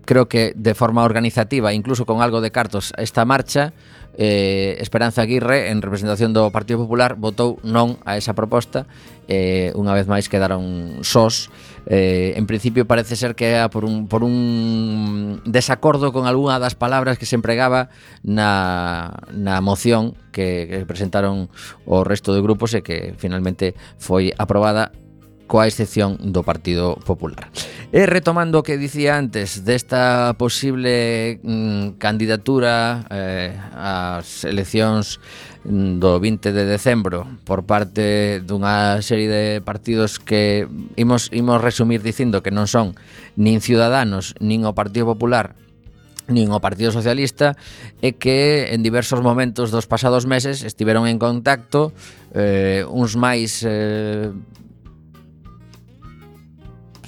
creo 0.07 0.25
que 0.27 0.55
de 0.55 0.73
forma 0.73 1.03
organizativa 1.03 1.75
incluso 1.75 2.07
con 2.07 2.23
algo 2.23 2.41
de 2.41 2.51
cartos 2.51 2.95
esta 2.97 3.27
marcha 3.27 3.75
eh, 4.17 4.77
Esperanza 4.79 5.21
Aguirre, 5.21 5.71
en 5.71 5.81
representación 5.81 6.33
do 6.33 6.53
Partido 6.53 6.85
Popular, 6.85 7.17
votou 7.17 7.57
non 7.65 7.97
a 8.05 8.17
esa 8.17 8.37
proposta. 8.37 8.85
Eh, 9.25 9.73
unha 9.73 9.95
vez 9.95 10.05
máis 10.05 10.29
quedaron 10.29 11.01
sós 11.01 11.49
Eh, 11.85 12.33
en 12.35 12.47
principio 12.47 12.87
parece 12.87 13.15
ser 13.15 13.35
que 13.35 13.51
era 13.51 13.69
por 13.69 13.85
un, 13.85 14.07
por 14.07 14.23
un 14.23 15.41
desacordo 15.45 16.13
con 16.13 16.27
algunha 16.27 16.59
das 16.59 16.75
palabras 16.75 17.17
que 17.17 17.25
se 17.25 17.35
empregaba 17.35 17.89
na, 18.23 19.11
na 19.35 19.59
moción 19.59 20.15
que, 20.31 20.67
que 20.69 20.85
presentaron 20.87 21.51
o 21.83 22.07
resto 22.07 22.31
de 22.31 22.41
grupos 22.41 22.71
e 22.73 22.81
que 22.81 23.11
finalmente 23.19 23.75
foi 23.99 24.31
aprobada 24.39 24.95
coa 25.53 25.67
excepción 25.67 26.17
do 26.17 26.41
Partido 26.41 26.97
Popular. 27.03 27.51
E 27.93 28.09
retomando 28.09 28.63
o 28.63 28.65
que 28.65 28.79
dicía 28.79 29.19
antes 29.19 29.61
desta 29.61 30.33
posible 30.39 31.37
mm, 31.45 32.01
candidatura 32.01 33.05
eh, 33.11 33.53
ás 33.75 34.47
eleccións 34.49 35.21
do 35.63 36.19
20 36.19 36.51
de 36.51 36.65
decembro 36.67 37.23
por 37.47 37.63
parte 37.63 38.43
dunha 38.43 38.99
serie 38.99 39.31
de 39.31 39.45
partidos 39.63 40.19
que 40.19 40.67
imos, 40.99 41.31
imos 41.31 41.63
resumir 41.63 42.03
dicindo 42.03 42.43
que 42.43 42.51
non 42.51 42.67
son 42.67 42.99
nin 43.39 43.63
Ciudadanos, 43.63 44.35
nin 44.43 44.67
o 44.67 44.75
Partido 44.75 45.07
Popular, 45.07 45.55
nin 46.27 46.51
o 46.51 46.59
Partido 46.59 46.91
Socialista 46.91 47.55
e 48.03 48.19
que 48.19 48.75
en 48.75 48.83
diversos 48.83 49.23
momentos 49.23 49.71
dos 49.71 49.87
pasados 49.87 50.27
meses 50.27 50.67
estiveron 50.67 51.07
en 51.07 51.15
contacto 51.15 51.95
eh, 52.35 52.83
uns 52.91 53.15
máis 53.15 53.63
eh, 53.63 54.35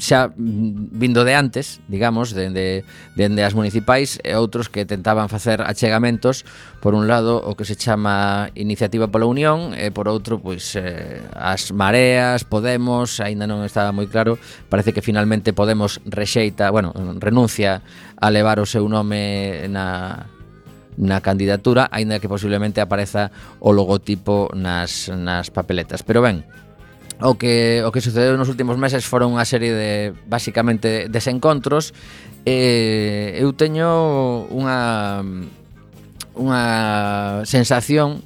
xa 0.05 0.29
mm, 0.29 0.93
vindo 0.93 1.25
de 1.25 1.33
antes, 1.33 1.81
digamos, 1.89 2.37
dende, 2.37 2.85
dende 3.17 3.41
as 3.41 3.57
municipais 3.57 4.21
e 4.21 4.37
outros 4.37 4.69
que 4.69 4.85
tentaban 4.85 5.25
facer 5.33 5.65
achegamentos 5.65 6.45
por 6.85 6.93
un 6.93 7.09
lado 7.09 7.41
o 7.41 7.57
que 7.57 7.65
se 7.65 7.73
chama 7.73 8.53
Iniciativa 8.53 9.09
pola 9.09 9.25
Unión 9.25 9.73
e 9.73 9.89
por 9.89 10.05
outro 10.05 10.37
pois 10.37 10.77
eh, 10.77 11.25
as 11.33 11.73
mareas, 11.73 12.45
Podemos, 12.45 13.17
aínda 13.17 13.49
non 13.49 13.65
estaba 13.65 13.89
moi 13.89 14.05
claro, 14.05 14.37
parece 14.69 14.93
que 14.93 15.01
finalmente 15.01 15.57
Podemos 15.57 15.97
rexeita, 16.05 16.69
bueno, 16.69 16.93
renuncia 17.17 17.81
a 18.21 18.27
levar 18.29 18.61
o 18.61 18.69
seu 18.69 18.85
nome 18.85 19.65
na 19.73 20.29
na 20.95 21.19
candidatura, 21.19 21.91
aínda 21.91 22.23
que 22.23 22.31
posiblemente 22.31 22.79
apareza 22.79 23.31
o 23.59 23.75
logotipo 23.75 24.47
nas, 24.55 25.11
nas 25.11 25.51
papeletas. 25.51 26.07
Pero 26.07 26.23
ben, 26.23 26.47
O 27.21 27.39
que, 27.39 27.79
o 27.85 27.95
que 27.95 28.03
sucedeu 28.03 28.35
nos 28.35 28.51
últimos 28.51 28.75
meses 28.75 29.07
foron 29.07 29.31
unha 29.31 29.47
serie 29.47 29.71
de, 29.71 29.91
basicamente, 30.27 31.07
desencontros. 31.07 31.95
Eh, 32.43 33.39
eu 33.39 33.55
teño 33.55 33.87
unha 34.51 35.23
unha 36.35 36.63
sensación 37.47 38.19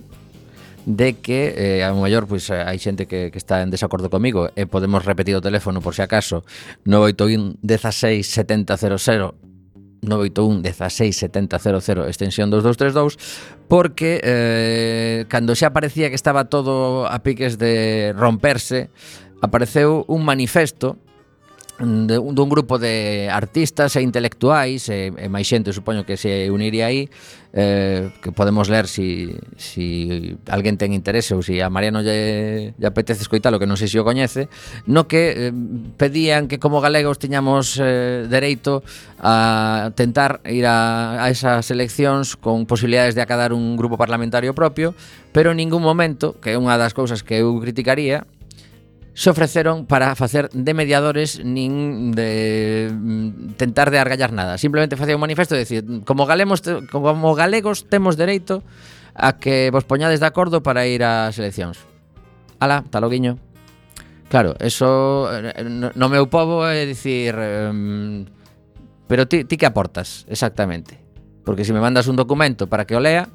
de 0.89 1.21
que 1.21 1.53
eh, 1.53 1.85
a 1.85 1.93
mellor 1.93 2.25
pois 2.25 2.49
hai 2.49 2.81
xente 2.81 3.05
que, 3.05 3.29
que 3.29 3.37
está 3.37 3.61
en 3.61 3.69
desacordo 3.69 4.09
comigo 4.09 4.49
e 4.57 4.65
podemos 4.65 5.05
repetir 5.05 5.37
o 5.37 5.45
teléfono 5.45 5.85
por 5.85 5.93
si 5.93 6.01
acaso 6.01 6.41
981 6.89 7.61
16 7.61 8.25
7000 8.25 9.48
981 10.01 10.61
167000 10.61 12.07
extensión 12.07 12.49
2232 12.49 13.17
porque 13.67 14.21
eh, 14.23 15.25
cando 15.27 15.55
xa 15.55 15.71
parecía 15.71 16.09
que 16.09 16.15
estaba 16.15 16.49
todo 16.49 17.07
a 17.07 17.19
piques 17.23 17.57
de 17.57 18.13
romperse 18.15 18.89
apareceu 19.41 20.03
un 20.07 20.23
manifesto 20.25 20.97
de 21.79 22.17
un, 22.19 22.35
dun 22.35 22.49
grupo 22.49 22.77
de 22.77 23.29
artistas 23.31 23.95
e 23.95 24.01
intelectuais 24.03 24.91
e, 24.91 25.15
e 25.15 25.27
máis 25.31 25.47
xente 25.47 25.71
supoño 25.71 26.03
que 26.03 26.19
se 26.19 26.51
uniría 26.51 26.91
aí 26.91 27.07
eh, 27.55 28.11
que 28.19 28.35
podemos 28.35 28.67
ler 28.67 28.85
si, 28.91 29.31
si 29.55 30.35
alguén 30.51 30.75
ten 30.75 30.91
interese 30.91 31.31
ou 31.33 31.41
si 31.41 31.63
a 31.63 31.71
Mariano 31.71 32.03
lle, 32.03 32.75
lle 32.75 32.87
apetece 32.87 33.23
escoitalo 33.23 33.57
que 33.57 33.65
non 33.65 33.79
sei 33.79 33.87
se 33.87 33.95
o 33.95 34.03
coñece 34.03 34.51
no 34.91 35.07
que 35.07 35.49
eh, 35.49 35.55
pedían 35.95 36.51
que 36.51 36.59
como 36.59 36.83
galegos 36.83 37.15
tiñamos 37.15 37.79
eh, 37.79 38.27
dereito 38.27 38.83
a 39.23 39.95
tentar 39.95 40.43
ir 40.51 40.67
a, 40.67 41.23
a 41.23 41.31
esas 41.31 41.71
eleccións 41.71 42.35
con 42.35 42.67
posibilidades 42.67 43.15
de 43.15 43.23
acadar 43.23 43.55
un 43.55 43.79
grupo 43.79 43.95
parlamentario 43.95 44.51
propio 44.51 44.91
pero 45.31 45.51
en 45.51 45.57
ningún 45.57 45.81
momento, 45.81 46.35
que 46.41 46.53
é 46.53 46.59
unha 46.59 46.75
das 46.75 46.91
cousas 46.91 47.23
que 47.23 47.39
eu 47.39 47.55
criticaría 47.63 48.27
se 49.19 49.29
ofreceron 49.29 49.85
para 49.85 50.15
facer 50.15 50.47
de 50.55 50.73
mediadores 50.73 51.43
nin 51.43 52.15
de 52.15 52.87
mm, 52.87 53.59
tentar 53.59 53.91
de 53.91 53.99
argallar 53.99 54.31
nada. 54.31 54.55
Simplemente 54.55 54.95
facía 54.95 55.19
un 55.19 55.19
manifesto 55.19 55.59
e 55.59 55.67
dicir, 55.67 55.83
como 56.07 56.23
galemos 56.23 56.63
como 56.87 57.35
galegos 57.35 57.83
temos 57.91 58.15
dereito 58.15 58.63
a 59.11 59.35
que 59.35 59.75
vos 59.75 59.83
poñades 59.83 60.23
de 60.23 60.27
acordo 60.31 60.63
para 60.63 60.87
ir 60.87 61.03
ás 61.03 61.35
eleccións. 61.35 61.83
Ala, 62.63 62.87
taloguiño. 62.87 63.35
Claro, 64.31 64.55
eso 64.63 65.27
eh, 65.35 65.67
no 65.67 66.07
meu 66.07 66.31
povo 66.31 66.63
é 66.63 66.87
dicir 66.87 67.35
um, 67.35 68.23
pero 69.03 69.27
ti, 69.27 69.43
ti 69.43 69.59
que 69.59 69.67
aportas 69.67 70.23
exactamente? 70.31 70.95
Porque 71.43 71.67
se 71.67 71.75
si 71.75 71.75
me 71.75 71.83
mandas 71.83 72.07
un 72.07 72.15
documento 72.15 72.71
para 72.71 72.87
que 72.87 72.95
o 72.95 73.03
lea, 73.03 73.27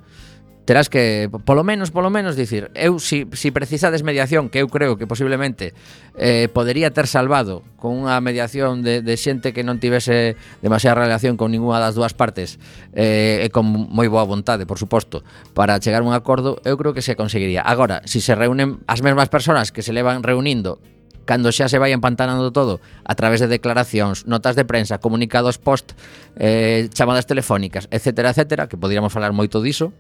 terás 0.64 0.88
que 0.88 1.29
polo 1.44 1.64
menos, 1.64 1.92
polo 1.92 2.09
menos 2.09 2.37
dicir, 2.37 2.72
eu 2.72 2.96
si 2.96 3.29
si 3.37 3.53
precisades 3.53 4.03
mediación, 4.03 4.48
que 4.48 4.64
eu 4.64 4.68
creo 4.68 4.96
que 4.96 5.07
posiblemente 5.07 5.77
eh 6.16 6.48
podería 6.48 6.90
ter 6.90 7.07
salvado 7.07 7.62
con 7.77 8.00
unha 8.00 8.16
mediación 8.24 8.81
de 8.81 9.05
de 9.05 9.14
xente 9.20 9.53
que 9.53 9.61
non 9.61 9.77
tivese 9.77 10.40
demasiada 10.64 11.05
relación 11.05 11.37
con 11.37 11.53
ningunha 11.53 11.81
das 11.81 11.92
dúas 11.92 12.16
partes 12.16 12.57
eh 12.96 13.44
e 13.44 13.48
con 13.53 13.68
moi 13.68 14.09
boa 14.09 14.24
vontade, 14.24 14.64
por 14.64 14.81
suposto, 14.81 15.20
para 15.53 15.77
chegar 15.79 16.00
a 16.00 16.07
un 16.09 16.16
acordo, 16.16 16.57
eu 16.64 16.81
creo 16.81 16.96
que 16.96 17.05
se 17.05 17.12
conseguiría. 17.12 17.61
Agora, 17.61 18.00
si 18.09 18.24
se 18.24 18.33
reúnen 18.33 18.81
as 18.88 19.05
mesmas 19.05 19.29
persoas 19.29 19.68
que 19.68 19.85
se 19.85 19.92
levan 19.92 20.24
reunindo 20.24 20.81
cando 21.24 21.53
xa 21.53 21.68
se 21.68 21.81
vai 21.81 21.92
empantanando 21.92 22.53
todo 22.53 22.81
a 23.05 23.14
través 23.16 23.40
de 23.40 23.48
declaracións, 23.48 24.29
notas 24.29 24.57
de 24.57 24.64
prensa, 24.64 25.00
comunicados 25.00 25.57
post, 25.57 25.96
eh, 26.37 26.88
chamadas 26.92 27.24
telefónicas, 27.24 27.88
etcétera, 27.88 28.31
etcétera, 28.31 28.68
que 28.68 28.77
poderíamos 28.77 29.12
falar 29.12 29.33
moito 29.33 29.64
diso, 29.64 29.92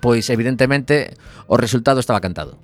pois 0.00 0.28
evidentemente 0.30 1.16
o 1.46 1.56
resultado 1.56 2.00
estaba 2.00 2.20
cantado. 2.20 2.58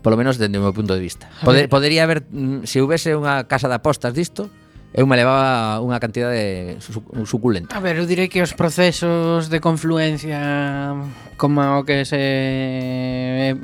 Polo 0.00 0.16
menos 0.16 0.40
dende 0.40 0.56
o 0.56 0.64
meu 0.64 0.72
punto 0.72 0.96
de 0.96 1.02
vista. 1.02 1.28
Poder, 1.44 1.68
podería 1.68 2.08
haber, 2.08 2.24
mm, 2.32 2.64
se 2.64 2.80
houvese 2.80 3.12
unha 3.12 3.44
casa 3.44 3.68
de 3.68 3.76
apostas 3.76 4.16
disto, 4.16 4.48
eu 4.90 5.06
me 5.06 5.14
levaba 5.14 5.78
unha 5.78 6.02
cantidade 6.02 6.80
suculenta. 7.28 7.76
A 7.76 7.84
ver, 7.84 8.00
eu 8.00 8.08
direi 8.10 8.26
que 8.26 8.42
os 8.42 8.56
procesos 8.56 9.46
de 9.46 9.62
confluencia 9.62 10.96
como 11.38 11.84
que 11.86 12.02
se 12.02 13.54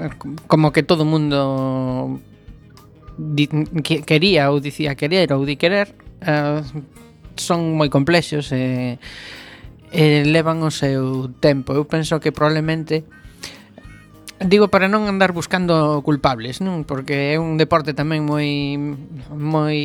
como 0.47 0.71
que 0.71 0.87
todo 0.87 1.03
mundo 1.03 2.21
di, 3.19 3.49
que, 3.83 4.07
quería 4.07 4.53
ou 4.55 4.63
dicía 4.63 4.95
querer 4.95 5.33
ou 5.35 5.43
di 5.43 5.59
querer 5.59 5.91
uh, 6.23 6.63
son 7.35 7.75
moi 7.75 7.91
complexos 7.91 8.53
e 8.55 8.95
eh, 8.95 9.46
eh, 9.93 10.23
levan 10.27 10.63
o 10.63 10.71
seu 10.71 11.31
tempo. 11.39 11.75
Eu 11.75 11.87
penso 11.87 12.19
que 12.19 12.33
probablemente 12.33 13.05
digo 14.41 14.69
para 14.69 14.89
non 14.89 15.09
andar 15.09 15.33
buscando 15.33 16.05
culpables, 16.05 16.61
non? 16.61 16.85
Porque 16.85 17.33
é 17.33 17.41
un 17.41 17.57
deporte 17.57 17.97
tamén 17.97 18.29
moi 18.29 18.77
moi 19.33 19.81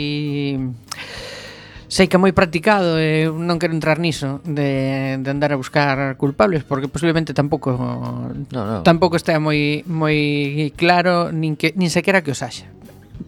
sei 1.91 2.07
que 2.07 2.19
moi 2.19 2.31
practicado 2.31 2.95
e 2.99 3.27
non 3.27 3.59
quero 3.59 3.75
entrar 3.75 3.99
niso 3.99 4.39
de, 4.47 5.19
de 5.19 5.29
andar 5.31 5.51
a 5.51 5.59
buscar 5.59 6.15
culpables 6.15 6.63
porque 6.63 6.87
posiblemente 6.87 7.35
tampouco 7.35 7.75
no, 7.75 8.79
no. 8.79 8.79
tampouco 8.83 9.19
está 9.19 9.35
moi 9.43 9.83
moi 9.87 10.71
claro 10.79 11.35
nin 11.35 11.59
que 11.59 11.75
nin 11.75 11.91
sequera 11.91 12.23
que 12.23 12.31
os 12.31 12.43
haxa. 12.43 12.67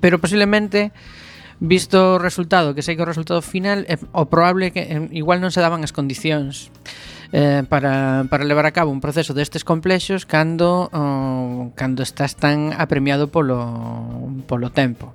Pero 0.04 0.20
posiblemente 0.20 0.92
Visto 1.60 2.18
o 2.18 2.22
resultado, 2.22 2.74
que 2.74 2.82
sei 2.82 2.96
que 2.98 3.06
o 3.06 3.10
resultado 3.10 3.42
final, 3.42 3.86
é, 3.86 3.98
o 4.12 4.26
probable 4.26 4.72
que 4.74 4.84
eh, 4.84 5.10
igual 5.14 5.42
non 5.42 5.54
se 5.54 5.62
daban 5.62 5.86
as 5.86 5.94
condicións 5.94 6.74
eh, 7.34 7.66
para, 7.68 8.26
para 8.30 8.46
levar 8.46 8.66
a 8.70 8.76
cabo 8.76 8.94
un 8.94 9.02
proceso 9.02 9.34
destes 9.34 9.66
complexos 9.66 10.30
cando, 10.30 10.90
oh, 10.94 11.74
cando 11.74 12.06
estás 12.06 12.38
tan 12.38 12.74
apremiado 12.78 13.34
polo, 13.34 13.58
polo 14.46 14.70
tempo. 14.70 15.14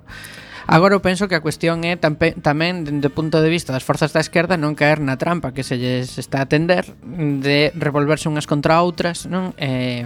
Agora 0.69 0.93
eu 0.93 1.01
penso 1.01 1.25
que 1.25 1.33
a 1.33 1.41
cuestión 1.41 1.81
é 1.81 1.97
tampe, 1.97 2.37
tamén 2.45 2.85
dende 2.85 3.09
o 3.09 3.15
punto 3.15 3.41
de 3.41 3.49
vista 3.49 3.73
das 3.73 3.81
forzas 3.81 4.13
da 4.13 4.21
esquerda 4.21 4.53
non 4.53 4.77
caer 4.77 5.01
na 5.01 5.17
trampa 5.17 5.49
que 5.49 5.65
se 5.65 5.81
lles 5.81 6.21
está 6.21 6.45
a 6.45 6.49
tender 6.51 6.85
de 7.01 7.73
revolverse 7.73 8.29
unhas 8.29 8.45
contra 8.45 8.77
outras, 8.77 9.25
non? 9.25 9.57
Eh, 9.57 10.05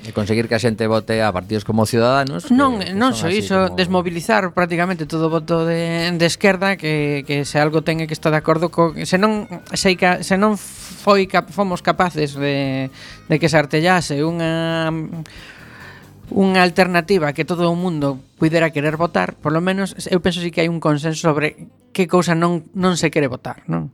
E 0.00 0.16
conseguir 0.16 0.48
que 0.48 0.56
a 0.56 0.62
xente 0.62 0.88
vote 0.88 1.20
a 1.20 1.28
partidos 1.28 1.68
como 1.68 1.84
Ciudadanos 1.84 2.48
Non, 2.48 2.80
que, 2.80 2.92
que 2.92 2.96
non 2.96 3.12
só 3.12 3.28
iso, 3.28 3.68
como... 3.68 3.76
desmobilizar 3.76 4.48
prácticamente 4.56 5.04
todo 5.04 5.28
o 5.28 5.32
voto 5.32 5.68
de, 5.68 6.08
de 6.16 6.26
esquerda 6.26 6.80
que, 6.80 7.20
que 7.28 7.44
se 7.44 7.60
algo 7.60 7.84
ten 7.84 8.00
que 8.08 8.16
está 8.16 8.32
de 8.32 8.40
acordo 8.40 8.72
co, 8.72 8.96
se 8.96 9.20
non, 9.20 9.44
se, 9.76 9.92
se 9.98 10.36
non 10.40 10.56
foi 10.56 11.28
cap, 11.28 11.52
fomos 11.52 11.84
capaces 11.84 12.32
de, 12.32 12.88
de 13.28 13.36
que 13.36 13.52
se 13.52 13.60
artellase 13.60 14.24
unha 14.24 14.88
unha 16.30 16.62
alternativa 16.62 17.34
que 17.34 17.42
todo 17.42 17.66
o 17.66 17.74
mundo 17.74 18.22
pudera 18.38 18.70
querer 18.70 18.94
votar, 18.94 19.34
por 19.34 19.50
lo 19.50 19.60
menos 19.60 19.98
eu 20.08 20.22
penso 20.22 20.38
si 20.38 20.54
que 20.54 20.62
hai 20.62 20.70
un 20.70 20.78
consenso 20.78 21.18
sobre 21.18 21.68
que 21.90 22.06
cousa 22.06 22.38
non 22.38 22.70
non 22.72 22.94
se 22.94 23.10
quere 23.10 23.26
votar, 23.26 23.66
non? 23.66 23.90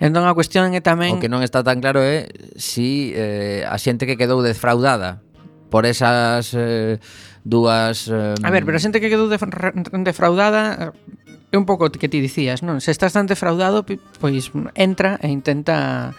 Entón 0.00 0.24
a 0.24 0.32
cuestión 0.32 0.72
é 0.72 0.80
tamén 0.80 1.14
O 1.14 1.22
que 1.22 1.28
non 1.28 1.44
está 1.44 1.60
tan 1.60 1.84
claro 1.84 2.00
é 2.00 2.32
si 2.56 3.12
eh, 3.12 3.68
a 3.68 3.76
xente 3.76 4.08
que 4.08 4.16
quedou 4.16 4.40
defraudada 4.40 5.20
por 5.70 5.86
esas 5.86 6.52
eh, 6.54 6.98
dúas... 7.44 8.08
Eh, 8.08 8.34
a 8.42 8.50
ver, 8.50 8.64
pero 8.64 8.76
a 8.76 8.82
xente 8.82 9.00
que 9.00 9.12
quedou 9.12 9.28
defraudada 9.30 10.92
eh, 10.92 11.54
é 11.54 11.56
un 11.56 11.66
pouco 11.68 11.86
o 11.86 11.92
que 11.94 12.10
ti 12.10 12.18
dicías, 12.18 12.66
non? 12.66 12.82
Se 12.82 12.90
estás 12.90 13.14
tan 13.14 13.30
defraudado, 13.30 13.86
pois 14.18 14.50
entra 14.74 15.22
e 15.22 15.30
intenta 15.30 16.16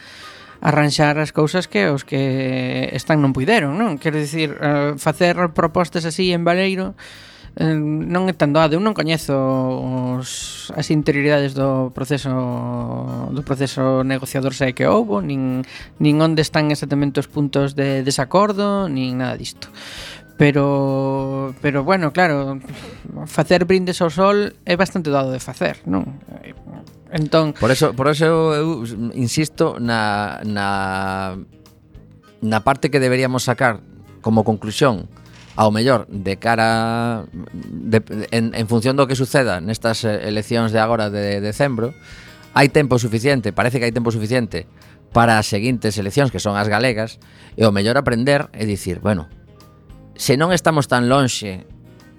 arranxar 0.63 1.19
as 1.19 1.35
cousas 1.35 1.67
que 1.67 1.91
os 1.91 2.07
que 2.07 2.89
están 2.95 3.19
non 3.19 3.35
puideron, 3.35 3.75
non? 3.75 3.99
Quero 3.99 4.15
dicir, 4.15 4.55
eh, 4.55 4.95
facer 4.95 5.35
propostas 5.51 6.07
así 6.07 6.31
en 6.31 6.47
Valeiro 6.47 6.95
non 7.55 8.27
é 8.27 8.35
tan 8.35 8.51
doado, 8.51 8.75
eu 8.75 8.83
non 8.83 8.91
coñezo 8.91 9.31
os, 10.19 10.67
as 10.75 10.91
interioridades 10.91 11.55
do 11.55 11.87
proceso 11.95 12.35
do 13.31 13.41
proceso 13.47 14.03
negociador 14.03 14.51
sei 14.51 14.75
que 14.75 14.83
houbo, 14.91 15.23
nin, 15.23 15.63
nin 16.03 16.19
onde 16.19 16.43
están 16.43 16.67
exactamente 16.67 17.23
os 17.23 17.31
puntos 17.31 17.71
de 17.71 18.03
desacordo, 18.03 18.91
nin 18.91 19.23
nada 19.23 19.39
disto. 19.39 19.71
Pero 20.35 21.55
pero 21.63 21.87
bueno, 21.87 22.11
claro, 22.11 22.59
facer 23.23 23.63
brindes 23.63 24.03
ao 24.03 24.11
sol 24.11 24.51
é 24.67 24.75
bastante 24.75 25.07
dado 25.07 25.31
de 25.31 25.39
facer, 25.39 25.79
non? 25.87 26.19
Entón, 27.07 27.55
por 27.55 27.71
eso 27.71 27.95
por 27.95 28.11
eso 28.11 28.51
eu 28.51 28.83
insisto 29.15 29.79
na 29.79 30.43
na 30.43 31.39
na 32.43 32.59
parte 32.67 32.91
que 32.91 32.99
deberíamos 32.99 33.47
sacar 33.47 33.79
como 34.19 34.43
conclusión 34.43 35.07
ao 35.55 35.71
mellor 35.71 36.03
de 36.11 36.35
cara 36.35 37.25
de, 37.31 38.03
en, 38.31 38.51
en 38.51 38.67
función 38.67 38.99
do 38.99 39.07
que 39.07 39.15
suceda 39.15 39.63
nestas 39.63 40.03
eh, 40.03 40.27
eleccións 40.27 40.75
de 40.75 40.83
agora 40.83 41.07
de, 41.07 41.39
de 41.39 41.47
decembro 41.51 41.95
hai 42.55 42.71
tempo 42.71 42.95
suficiente, 42.99 43.51
parece 43.51 43.79
que 43.79 43.87
hai 43.87 43.95
tempo 43.95 44.11
suficiente 44.11 44.67
para 45.15 45.39
as 45.39 45.47
seguintes 45.47 45.95
eleccións 45.95 46.31
que 46.31 46.43
son 46.43 46.59
as 46.59 46.67
galegas 46.67 47.19
e 47.55 47.63
o 47.63 47.71
mellor 47.71 47.95
aprender 47.95 48.51
é 48.51 48.67
dicir, 48.67 48.99
bueno, 48.99 49.31
se 50.15 50.35
non 50.35 50.51
estamos 50.51 50.91
tan 50.91 51.07
lonxe 51.07 51.67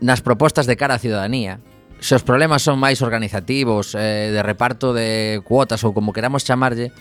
nas 0.01 0.20
propostas 0.25 0.68
de 0.68 0.77
cara 0.77 0.96
á 0.96 1.01
ciudadanía, 1.01 1.61
se 2.01 2.16
os 2.16 2.25
problemas 2.25 2.64
son 2.64 2.77
máis 2.81 3.01
organizativos, 3.01 3.96
eh, 3.96 4.33
de 4.33 4.40
reparto 4.44 4.92
de 4.92 5.40
cuotas 5.44 5.85
ou 5.85 5.96
como 5.96 6.12
queramos 6.12 6.44
chamarlle, 6.44 6.92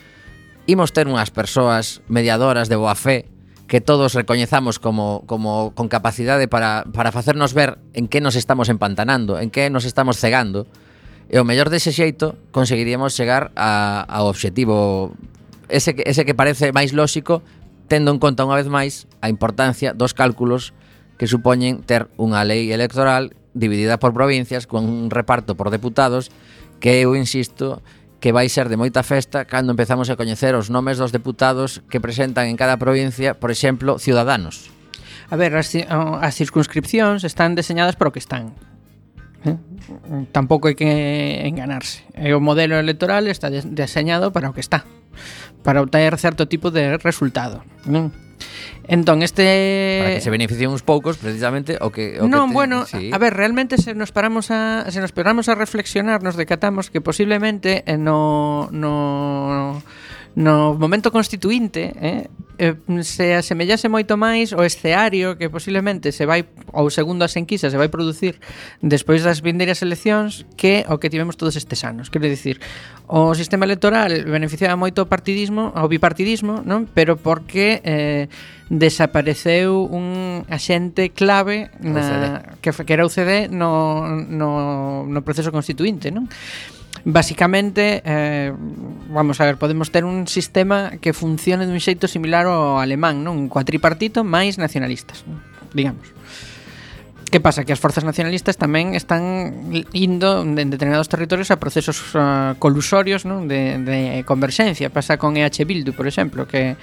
imos 0.67 0.95
ter 0.95 1.07
unhas 1.07 1.31
persoas 1.31 2.03
mediadoras 2.07 2.71
de 2.71 2.79
boa 2.79 2.95
fe 2.95 3.27
que 3.67 3.81
todos 3.81 4.13
recoñezamos 4.13 4.77
como, 4.79 5.23
como 5.25 5.73
con 5.73 5.87
capacidade 5.87 6.47
para, 6.47 6.85
para 6.93 7.11
facernos 7.11 7.53
ver 7.53 7.79
en 7.93 8.07
que 8.07 8.21
nos 8.21 8.35
estamos 8.35 8.69
empantanando, 8.69 9.39
en 9.39 9.49
que 9.49 9.69
nos 9.69 9.85
estamos 9.85 10.17
cegando, 10.17 10.67
e 11.25 11.41
o 11.41 11.47
mellor 11.47 11.73
dese 11.73 11.89
xeito 11.89 12.37
conseguiríamos 12.53 13.17
chegar 13.17 13.49
a, 13.57 14.05
ao 14.05 14.29
obxectivo. 14.29 15.17
Ese, 15.65 15.97
que, 15.97 16.05
ese 16.05 16.21
que 16.21 16.37
parece 16.37 16.69
máis 16.69 16.93
lóxico, 16.93 17.41
tendo 17.89 18.13
en 18.13 18.21
conta 18.21 18.45
unha 18.45 18.61
vez 18.61 18.69
máis 18.69 19.09
a 19.25 19.33
importancia 19.33 19.97
dos 19.97 20.13
cálculos 20.13 20.77
que 21.17 21.25
supoñen 21.25 21.81
ter 21.81 22.05
unha 22.21 22.45
lei 22.45 22.69
electoral 22.69 23.33
dividida 23.57 23.97
por 23.97 24.13
provincias 24.13 24.69
con 24.69 24.85
un 24.85 25.09
reparto 25.09 25.57
por 25.57 25.73
deputados 25.73 26.29
que 26.77 27.01
eu 27.01 27.17
insisto 27.17 27.81
que 28.25 28.33
vai 28.33 28.49
ser 28.49 28.73
de 28.73 28.77
moita 28.81 29.05
festa 29.05 29.45
cando 29.45 29.69
empezamos 29.69 30.09
a 30.09 30.17
coñecer 30.17 30.57
os 30.57 30.73
nomes 30.73 30.97
dos 30.97 31.13
deputados 31.13 31.85
que 31.93 32.01
presentan 32.01 32.49
en 32.49 32.57
cada 32.57 32.81
provincia, 32.81 33.37
por 33.37 33.53
exemplo, 33.53 34.01
Ciudadanos. 34.01 34.73
A 35.29 35.37
ver, 35.37 35.53
as, 35.53 35.69
as 35.77 36.33
circunscripcións 36.33 37.21
están 37.21 37.53
deseñadas 37.53 37.93
para 37.93 38.09
o 38.09 38.13
que 38.17 38.17
están. 38.17 38.57
Eh? 39.45 39.61
Tampouco 40.33 40.65
hai 40.65 40.73
que 40.73 40.89
enganarse. 41.45 42.01
O 42.33 42.41
modelo 42.41 42.81
electoral 42.81 43.29
está 43.29 43.53
deseñado 43.53 44.33
para 44.33 44.49
o 44.49 44.57
que 44.57 44.65
está. 44.65 44.89
Para 45.65 45.81
obter 45.81 46.13
certo 46.21 46.45
tipo 46.47 46.69
de 46.69 47.01
resultado. 47.01 47.65
Non? 47.89 48.13
Entón, 48.85 49.23
este... 49.25 49.97
Para 50.05 50.13
que 50.15 50.21
se 50.21 50.29
beneficien 50.29 50.69
uns 50.69 50.85
poucos, 50.85 51.17
precisamente, 51.17 51.81
o 51.81 51.89
que... 51.89 52.21
O 52.21 52.29
non, 52.29 52.47
que 52.47 52.53
te- 52.53 52.53
bueno, 52.53 52.77
sí. 52.85 53.09
a 53.09 53.17
ver, 53.17 53.33
realmente 53.33 53.81
se 53.81 53.97
nos 53.97 54.13
paramos 54.13 54.53
a 54.53 54.85
se 54.93 55.01
nos 55.01 55.09
paramos 55.09 55.49
a 55.49 55.57
reflexionar, 55.57 56.21
nos 56.21 56.37
decatamos 56.37 56.93
que 56.93 57.01
posiblemente 57.01 57.81
eh, 57.89 57.97
no 57.97 58.69
no 58.69 59.49
no 59.49 59.83
no 60.35 60.75
momento 60.75 61.11
constituinte 61.11 61.95
eh, 61.95 62.27
eh, 62.57 62.75
se 63.03 63.35
asemellase 63.35 63.87
moito 63.87 64.19
máis 64.19 64.51
o 64.51 64.63
esceario 64.67 65.39
que 65.39 65.47
posiblemente 65.47 66.11
se 66.11 66.27
vai 66.27 66.43
ou 66.75 66.91
segundo 66.91 67.23
as 67.23 67.35
enquisas 67.39 67.71
se 67.71 67.79
vai 67.79 67.87
producir 67.87 68.39
despois 68.83 69.23
das 69.23 69.39
vindeiras 69.39 69.79
eleccións 69.79 70.43
que 70.59 70.83
o 70.91 70.99
que 70.99 71.07
tivemos 71.07 71.39
todos 71.39 71.55
estes 71.55 71.83
anos. 71.87 72.11
Quero 72.11 72.27
dicir, 72.27 72.59
o 73.07 73.31
sistema 73.31 73.63
electoral 73.63 74.11
beneficiaba 74.27 74.75
moito 74.75 75.03
o 75.03 75.07
partidismo, 75.07 75.71
ao 75.71 75.87
bipartidismo, 75.87 76.63
non? 76.67 76.83
Pero 76.91 77.15
porque 77.15 77.79
eh, 77.87 78.27
desapareceu 78.67 79.87
un 79.87 80.43
axente 80.51 81.15
clave 81.15 81.71
na, 81.79 82.55
que, 82.59 82.75
que 82.75 82.91
era 82.91 83.07
o 83.07 83.11
CD 83.11 83.47
no, 83.47 84.03
no, 84.27 85.07
no 85.07 85.19
proceso 85.23 85.55
constituinte, 85.55 86.11
non? 86.11 86.27
Basicamente, 87.05 88.01
eh, 88.03 88.51
vamos 89.09 89.39
a 89.39 89.45
ver, 89.45 89.57
podemos 89.57 89.91
ter 89.91 90.05
un 90.05 90.25
sistema 90.25 90.97
que 90.97 91.13
funcione 91.13 91.69
dun 91.69 91.77
xeito 91.77 92.09
similar 92.09 92.49
ao 92.49 92.81
alemán, 92.81 93.21
non? 93.21 93.37
Un 93.37 93.45
cuatripartito 93.45 94.25
máis 94.25 94.57
nacionalistas, 94.57 95.21
non? 95.29 95.37
digamos. 95.69 96.09
Que 97.29 97.37
pasa? 97.37 97.61
Que 97.61 97.77
as 97.77 97.81
forzas 97.83 98.01
nacionalistas 98.01 98.57
tamén 98.57 98.97
están 98.97 99.53
indo 99.93 100.41
en 100.41 100.57
determinados 100.73 101.05
territorios 101.05 101.53
a 101.53 101.61
procesos 101.61 102.01
uh, 102.17 102.57
colusorios 102.57 103.21
non? 103.21 103.45
De, 103.45 103.77
de 103.85 104.25
converxencia. 104.25 104.89
Pasa 104.89 105.21
con 105.21 105.37
EH 105.37 105.61
Bildu, 105.61 105.93
por 105.93 106.09
exemplo, 106.09 106.49
que 106.49 106.73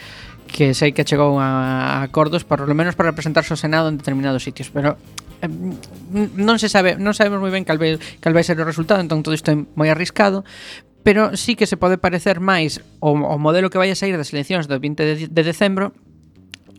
que 0.46 0.70
sei 0.70 0.94
que 0.94 1.02
chegou 1.02 1.42
a, 1.42 1.98
a 1.98 2.06
acordos, 2.06 2.46
por 2.46 2.62
lo 2.62 2.74
menos 2.78 2.94
para 2.94 3.10
representarse 3.10 3.50
ao 3.50 3.58
Senado 3.58 3.90
en 3.90 3.98
determinados 3.98 4.46
sitios, 4.46 4.70
pero 4.70 4.94
Eh, 5.42 5.50
non 6.38 6.56
se 6.62 6.70
sabe, 6.70 6.94
non 6.94 7.12
sabemos 7.18 7.42
moi 7.42 7.50
ben 7.50 7.66
cal 7.66 7.76
vai, 7.76 7.98
cal 8.22 8.32
vai 8.32 8.46
ser 8.46 8.56
o 8.56 8.64
resultado, 8.64 9.02
entón 9.02 9.26
todo 9.26 9.34
isto 9.34 9.50
é 9.50 9.56
moi 9.58 9.90
arriscado, 9.90 10.46
pero 11.02 11.34
sí 11.36 11.58
que 11.58 11.66
se 11.66 11.74
pode 11.74 11.98
parecer 11.98 12.38
máis 12.38 12.78
o, 13.02 13.10
o 13.10 13.36
modelo 13.42 13.68
que 13.68 13.78
vai 13.78 13.90
a 13.90 13.98
sair 13.98 14.14
das 14.14 14.30
eleccións 14.30 14.70
do 14.70 14.78
20 14.78 15.02
de, 15.02 15.14
de 15.26 15.42
decembro 15.42 15.90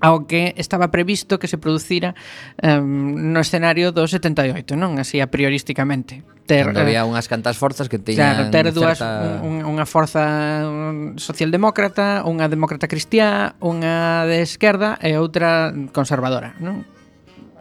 ao 0.04 0.28
que 0.28 0.52
estaba 0.60 0.92
previsto 0.92 1.40
que 1.40 1.48
se 1.48 1.56
producira 1.56 2.12
um, 2.60 3.32
no 3.32 3.40
escenario 3.40 3.96
do 3.96 4.04
78, 4.04 4.76
non? 4.76 5.00
Así 5.00 5.24
a 5.24 5.32
priorísticamente. 5.32 6.28
Ter, 6.44 6.68
Cando 6.68 6.84
había 6.84 7.08
eh, 7.08 7.08
unhas 7.08 7.32
cantas 7.32 7.56
forzas 7.56 7.88
que 7.88 8.04
tiñan 8.04 8.36
claro, 8.36 8.52
ter 8.52 8.68
dúas, 8.76 9.00
certa... 9.00 9.40
un, 9.40 9.64
unha 9.64 9.88
forza 9.88 10.68
socialdemócrata, 11.16 12.28
unha 12.28 12.52
demócrata 12.52 12.92
cristiá, 12.92 13.56
unha 13.64 14.28
de 14.28 14.44
esquerda 14.44 15.00
e 15.00 15.16
outra 15.16 15.72
conservadora, 15.96 16.60
non? 16.60 16.84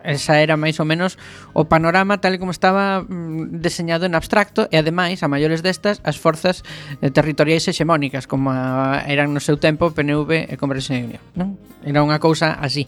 Esa 0.03 0.43
era 0.43 0.59
máis 0.59 0.77
ou 0.83 0.87
menos 0.87 1.17
o 1.55 1.67
panorama 1.71 2.19
tal 2.19 2.35
como 2.37 2.51
estaba 2.51 3.03
mm, 3.03 3.63
deseñado 3.63 4.05
en 4.05 4.19
abstracto 4.19 4.67
e 4.69 4.77
ademais, 4.77 5.23
a 5.23 5.31
maiores 5.31 5.63
destas, 5.63 6.03
as 6.03 6.19
forzas 6.19 6.67
eh, 7.01 7.11
territoriais 7.15 7.65
hexemónicas 7.67 8.27
como 8.27 8.51
a, 8.51 9.03
eran 9.07 9.33
no 9.33 9.41
seu 9.41 9.57
tempo 9.57 9.95
PNV 9.95 10.51
e 10.51 10.55
Convergencia 10.59 10.99
e 10.99 11.07
Unión, 11.07 11.23
non? 11.39 11.49
Era 11.83 12.03
unha 12.03 12.19
cousa 12.19 12.59
así 12.59 12.87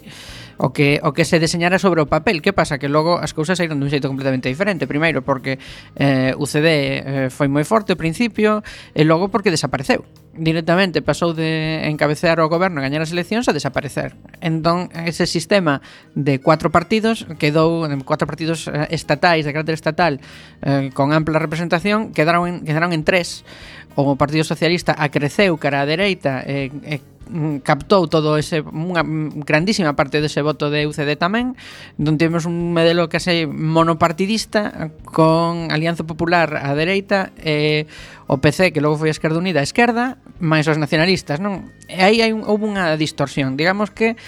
o 0.58 0.72
que 0.72 1.00
o 1.02 1.12
que 1.12 1.24
se 1.24 1.38
deseñara 1.38 1.78
sobre 1.78 2.02
o 2.02 2.06
papel. 2.06 2.42
Que 2.42 2.52
pasa? 2.52 2.78
Que 2.78 2.88
logo 2.88 3.18
as 3.18 3.32
cousas 3.32 3.58
saíron 3.58 3.80
dun 3.80 3.90
xeito 3.90 4.10
completamente 4.10 4.48
diferente. 4.48 4.86
Primeiro 4.86 5.22
porque 5.22 5.58
eh, 5.96 6.34
o 6.36 6.44
CD 6.46 6.68
eh, 6.68 7.28
foi 7.30 7.48
moi 7.48 7.64
forte 7.64 7.94
ao 7.94 7.98
principio 7.98 8.62
e 8.94 9.02
logo 9.02 9.30
porque 9.30 9.50
desapareceu 9.50 10.04
directamente 10.36 11.02
pasou 11.02 11.32
de 11.32 11.86
encabecear 11.86 12.42
o 12.42 12.50
goberno 12.50 12.82
e 12.82 12.84
gañar 12.84 13.02
as 13.02 13.14
eleccións 13.14 13.46
a 13.46 13.54
desaparecer. 13.54 14.18
Entón, 14.42 14.90
ese 15.06 15.26
sistema 15.30 15.78
de 16.18 16.42
cuatro 16.42 16.74
partidos 16.74 17.26
quedou 17.38 17.86
en 17.86 18.02
cuatro 18.02 18.26
partidos 18.26 18.66
eh, 18.66 18.90
estatais 18.90 19.46
de 19.46 19.54
carácter 19.54 19.78
estatal 19.78 20.18
eh, 20.62 20.90
con 20.92 21.14
ampla 21.14 21.38
representación 21.38 22.10
quedaron 22.10 22.46
en, 22.50 22.56
quedaron 22.66 22.90
en 22.92 23.06
tres. 23.06 23.46
O 23.94 24.18
Partido 24.18 24.42
Socialista 24.42 24.90
acreceu 24.98 25.54
cara 25.54 25.86
á 25.86 25.86
dereita 25.86 26.42
e, 26.42 26.66
eh, 26.66 26.98
e 26.98 26.98
eh, 26.98 27.13
Mm, 27.24 27.64
captou 27.64 28.04
todo 28.04 28.36
ese 28.36 28.60
unha 28.60 29.00
grandísima 29.48 29.96
parte 29.96 30.20
dese 30.20 30.44
voto 30.44 30.68
de 30.68 30.84
UCD 30.84 31.16
tamén, 31.16 31.56
non 31.96 32.20
temos 32.20 32.44
un 32.44 32.76
modelo 32.76 33.08
case 33.08 33.48
monopartidista 33.48 34.92
con 35.08 35.72
Alianza 35.72 36.04
Popular 36.04 36.60
á 36.60 36.76
dereita 36.76 37.32
e 37.40 37.88
o 38.28 38.44
PC, 38.44 38.76
que 38.76 38.84
logo 38.84 39.00
foi 39.00 39.08
a 39.08 39.16
Esquerda 39.16 39.40
Unida, 39.40 39.64
a 39.64 39.68
esquerda, 39.68 40.20
máis 40.36 40.68
os 40.68 40.76
nacionalistas, 40.76 41.40
non? 41.40 41.72
E 41.88 42.04
aí 42.04 42.20
hai 42.20 42.36
un, 42.36 42.44
houve 42.44 42.68
unha 42.68 42.92
distorsión. 43.00 43.56
Digamos 43.56 43.88
que 43.88 44.20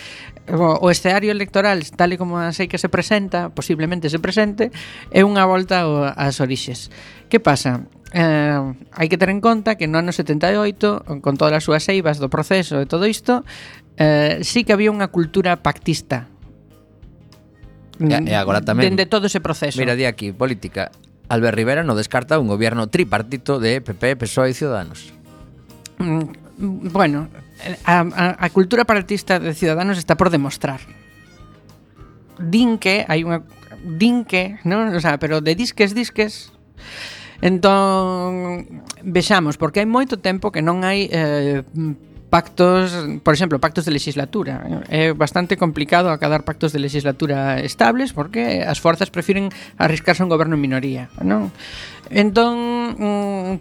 o 0.48 0.88
escenario 0.88 1.34
electoral, 1.36 1.84
tal 2.00 2.14
e 2.14 2.16
como 2.16 2.40
sei 2.56 2.64
que 2.64 2.80
se 2.80 2.88
presenta, 2.88 3.52
posiblemente 3.52 4.08
se 4.08 4.22
presente, 4.22 4.72
é 5.12 5.20
unha 5.20 5.44
volta 5.44 5.84
ás 6.16 6.40
orixes. 6.40 6.88
Que 7.28 7.44
pasa? 7.44 7.84
Eh, 8.14 8.60
hai 8.94 9.06
que 9.10 9.18
ter 9.18 9.34
en 9.34 9.42
conta 9.42 9.74
que 9.74 9.90
no 9.90 9.98
ano 9.98 10.14
78, 10.14 11.20
con 11.24 11.34
todas 11.34 11.58
as 11.58 11.64
súas 11.66 11.82
eivas 11.90 12.22
do 12.22 12.30
proceso 12.30 12.78
e 12.78 12.86
todo 12.86 13.10
isto, 13.10 13.42
eh, 13.98 14.40
sí 14.46 14.62
que 14.62 14.70
había 14.70 14.94
unha 14.94 15.10
cultura 15.10 15.58
pactista. 15.58 16.30
E, 17.98 18.06
mm, 18.06 18.30
e 18.30 18.34
agora 18.38 18.62
tamén. 18.62 18.94
Dende 18.94 19.10
todo 19.10 19.26
ese 19.26 19.42
proceso. 19.42 19.80
Mira, 19.82 19.98
di 19.98 20.06
aquí, 20.06 20.30
política. 20.30 20.94
Albert 21.26 21.58
Rivera 21.58 21.82
no 21.82 21.98
descarta 21.98 22.38
un 22.38 22.46
goberno 22.46 22.86
tripartito 22.86 23.58
de 23.58 23.82
PP, 23.82 24.14
PSOE 24.22 24.54
e 24.54 24.54
Ciudadanos. 24.54 25.10
Mm, 25.98 26.94
bueno, 26.94 27.26
a, 27.82 28.06
a, 28.06 28.24
a 28.38 28.46
cultura 28.54 28.86
partista 28.86 29.42
de 29.42 29.50
Ciudadanos 29.50 29.98
está 29.98 30.14
por 30.14 30.30
demostrar. 30.30 30.78
Din 32.38 32.78
que 32.78 33.02
hai 33.10 33.26
unha 33.26 33.42
din 33.98 34.22
que, 34.22 34.60
non, 34.62 34.94
o 34.94 35.00
sea, 35.02 35.18
pero 35.18 35.42
de 35.42 35.58
disques 35.58 35.90
disques 35.90 36.54
Entón, 37.40 38.82
vexamos, 39.04 39.56
porque 39.56 39.80
hai 39.80 39.88
moito 39.88 40.16
tempo 40.20 40.48
que 40.48 40.64
non 40.64 40.82
hai 40.82 41.08
eh, 41.12 41.62
pactos, 42.30 42.92
por 43.22 43.34
exemplo, 43.34 43.58
pactos 43.58 43.84
de 43.84 43.92
legislatura. 43.92 44.82
É 44.90 45.12
bastante 45.12 45.56
complicado 45.56 46.10
acadar 46.10 46.44
pactos 46.44 46.72
de 46.72 46.80
legislatura 46.80 47.60
estables 47.60 48.12
porque 48.12 48.64
as 48.66 48.80
forzas 48.82 49.10
prefiren 49.10 49.48
arriscarse 49.78 50.22
un 50.22 50.28
goberno 50.28 50.56
en 50.56 50.62
minoría, 50.62 51.08
non? 51.22 51.52
Entón, 52.10 52.96
mm, 52.98 53.52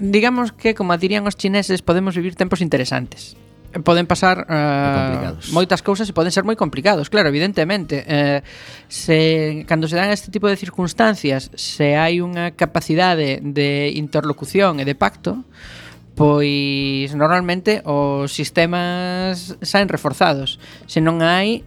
digamos 0.00 0.52
que, 0.52 0.74
como 0.74 0.96
dirían 0.96 1.26
os 1.26 1.36
chineses, 1.36 1.82
podemos 1.82 2.14
vivir 2.14 2.36
tempos 2.36 2.60
interesantes 2.60 3.36
poden 3.84 4.06
pasar 4.10 4.46
uh, 4.50 5.38
moitas 5.54 5.78
cousas 5.78 6.10
e 6.10 6.12
poden 6.12 6.34
ser 6.34 6.42
moi 6.42 6.58
complicados, 6.58 7.06
claro, 7.06 7.30
evidentemente. 7.30 8.02
Eh, 8.02 8.42
se 8.90 9.62
cando 9.70 9.86
se 9.86 9.94
dan 9.94 10.10
este 10.10 10.34
tipo 10.34 10.50
de 10.50 10.58
circunstancias, 10.58 11.54
se 11.54 11.94
hai 11.94 12.18
unha 12.18 12.50
capacidade 12.58 13.38
de 13.38 13.94
interlocución 13.94 14.82
e 14.82 14.84
de 14.84 14.98
pacto, 14.98 15.46
pois 16.18 17.14
normalmente 17.14 17.80
os 17.86 18.34
sistemas 18.34 19.54
saen 19.62 19.86
reforzados. 19.86 20.58
Se 20.90 20.98
non 20.98 21.22
hai 21.22 21.62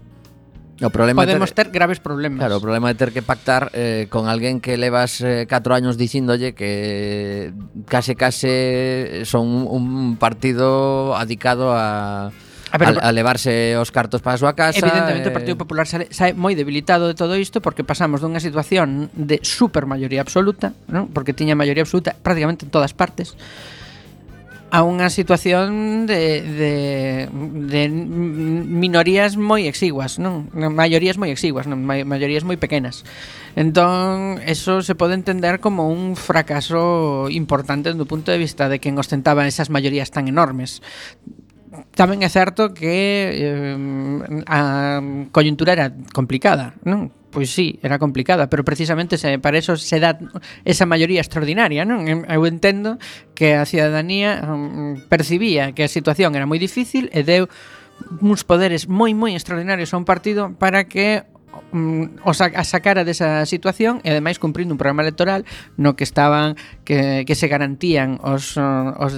O 0.84 0.92
problema 0.92 1.24
Podemos 1.24 1.56
ter, 1.56 1.72
ter 1.72 1.74
graves 1.74 2.04
problemas. 2.04 2.44
Claro, 2.44 2.60
o 2.60 2.64
problema 2.64 2.92
é 2.92 2.96
ter 2.96 3.16
que 3.16 3.24
pactar 3.24 3.72
eh, 3.72 4.12
con 4.12 4.28
alguén 4.28 4.60
que 4.60 4.76
levas 4.76 5.24
eh, 5.24 5.48
4 5.48 5.72
años 5.72 5.96
dicíndolle 5.96 6.52
que 6.52 7.56
case 7.88 8.20
case 8.20 9.24
son 9.24 9.48
un 9.64 10.20
partido 10.20 11.16
adicado 11.16 11.72
a 11.72 12.36
A, 12.74 12.78
ver, 12.80 12.98
a, 12.98 13.06
a 13.06 13.12
levarse 13.14 13.78
os 13.78 13.94
cartos 13.94 14.26
para 14.26 14.34
a 14.34 14.42
súa 14.42 14.58
casa 14.58 14.82
Evidentemente 14.82 15.30
eh... 15.30 15.32
o 15.32 15.38
Partido 15.38 15.54
eh. 15.54 15.62
Popular 15.62 15.86
sale, 15.86 16.10
sae 16.10 16.34
moi 16.34 16.58
debilitado 16.58 17.06
de 17.06 17.14
todo 17.14 17.38
isto 17.38 17.62
porque 17.62 17.86
pasamos 17.86 18.18
dunha 18.18 18.42
situación 18.42 19.14
de 19.14 19.38
super 19.46 19.86
maioría 19.86 20.26
absoluta 20.26 20.74
non? 20.90 21.06
porque 21.14 21.38
tiña 21.38 21.54
maioría 21.54 21.86
absoluta 21.86 22.18
prácticamente 22.18 22.66
en 22.66 22.74
todas 22.74 22.98
partes 22.98 23.38
a 24.74 24.82
unha 24.82 25.14
situación 25.14 26.10
de, 26.10 26.42
de, 26.42 26.74
de 27.30 27.82
minorías 27.94 29.38
moi 29.38 29.70
exiguas, 29.70 30.18
non? 30.18 30.50
Maiorías 30.50 31.22
moi 31.22 31.30
exiguas, 31.30 31.70
non? 31.70 31.86
Maiorías 31.86 32.42
moi 32.42 32.58
pequenas. 32.58 33.06
Entón, 33.54 34.42
eso 34.42 34.82
se 34.82 34.98
pode 34.98 35.14
entender 35.14 35.62
como 35.62 35.94
un 35.94 36.18
fracaso 36.18 37.30
importante 37.30 37.94
do 37.94 38.10
punto 38.10 38.34
de 38.34 38.42
vista 38.42 38.66
de 38.66 38.82
quen 38.82 38.98
ostentaba 38.98 39.46
esas 39.46 39.70
maiorías 39.70 40.10
tan 40.10 40.26
enormes 40.26 40.82
tamén 41.94 42.26
é 42.26 42.30
certo 42.30 42.74
que 42.74 42.98
eh, 43.34 43.78
a 44.46 45.02
coyuntura 45.34 45.74
era 45.74 45.94
complicada, 46.14 46.78
non? 46.86 47.14
pois 47.34 47.50
sí, 47.50 47.80
era 47.82 47.98
complicada, 47.98 48.48
pero 48.48 48.64
precisamente 48.64 49.18
se, 49.18 49.40
para 49.40 49.58
eso 49.58 49.76
se 49.76 50.00
dá 50.00 50.20
esa 50.64 50.86
maioría 50.86 51.20
extraordinaria, 51.20 51.82
non? 51.84 52.06
Eu 52.30 52.46
entendo 52.46 53.02
que 53.34 53.58
a 53.58 53.66
cidadanía 53.66 54.46
um, 54.46 55.02
percibía 55.10 55.74
que 55.74 55.84
a 55.84 55.90
situación 55.90 56.38
era 56.38 56.46
moi 56.46 56.62
difícil 56.62 57.10
e 57.10 57.26
deu 57.26 57.50
uns 58.22 58.46
poderes 58.46 58.86
moi 58.86 59.18
moi 59.18 59.34
extraordinarios 59.34 59.92
a 59.92 60.00
un 60.00 60.06
partido 60.06 60.54
para 60.62 60.86
que 60.86 61.26
mm, 61.74 62.22
o 62.22 62.32
sa 62.38 62.54
a 62.54 62.64
sacara 62.66 63.02
desa 63.02 63.46
situación 63.50 64.02
e 64.06 64.14
ademais 64.14 64.38
cumprindo 64.38 64.74
un 64.74 64.82
programa 64.82 65.06
electoral 65.06 65.46
no 65.78 65.98
que 65.98 66.06
estaban 66.06 66.54
que, 66.86 67.26
que 67.26 67.36
se 67.38 67.50
garantían 67.50 68.22
os, 68.22 68.58
mm, 68.58 69.02
os, 69.02 69.14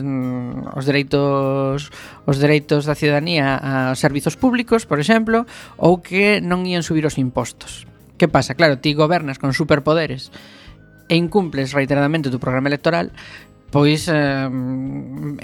os 0.75 0.83
dereitos 0.87 1.91
os 2.23 2.37
dereitos 2.39 2.87
da 2.87 2.95
cidadanía 2.95 3.59
aos 3.91 3.99
servizos 3.99 4.39
públicos, 4.39 4.87
por 4.87 4.99
exemplo, 5.03 5.43
ou 5.75 5.99
que 5.99 6.39
non 6.39 6.63
ían 6.63 6.83
subir 6.83 7.03
os 7.07 7.19
impostos. 7.19 7.87
Que 8.17 8.27
pasa? 8.27 8.55
Claro, 8.55 8.79
ti 8.79 8.93
gobernas 8.93 9.39
con 9.39 9.51
superpoderes 9.51 10.31
e 11.07 11.15
incumples 11.15 11.73
reiteradamente 11.75 12.29
o 12.29 12.33
teu 12.33 12.41
programa 12.41 12.71
electoral, 12.71 13.11
pois 13.69 14.07
eh, 14.07 14.49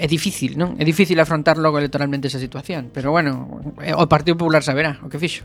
é 0.00 0.06
difícil, 0.08 0.56
non? 0.56 0.74
É 0.80 0.84
difícil 0.88 1.20
afrontar 1.20 1.60
logo 1.60 1.78
electoralmente 1.78 2.32
esa 2.32 2.40
situación, 2.40 2.90
pero 2.90 3.12
bueno, 3.12 3.60
eh, 3.84 3.94
o 3.94 4.08
Partido 4.08 4.40
Popular 4.40 4.64
saberá 4.64 4.98
o 5.04 5.12
que 5.12 5.20
fixo. 5.20 5.44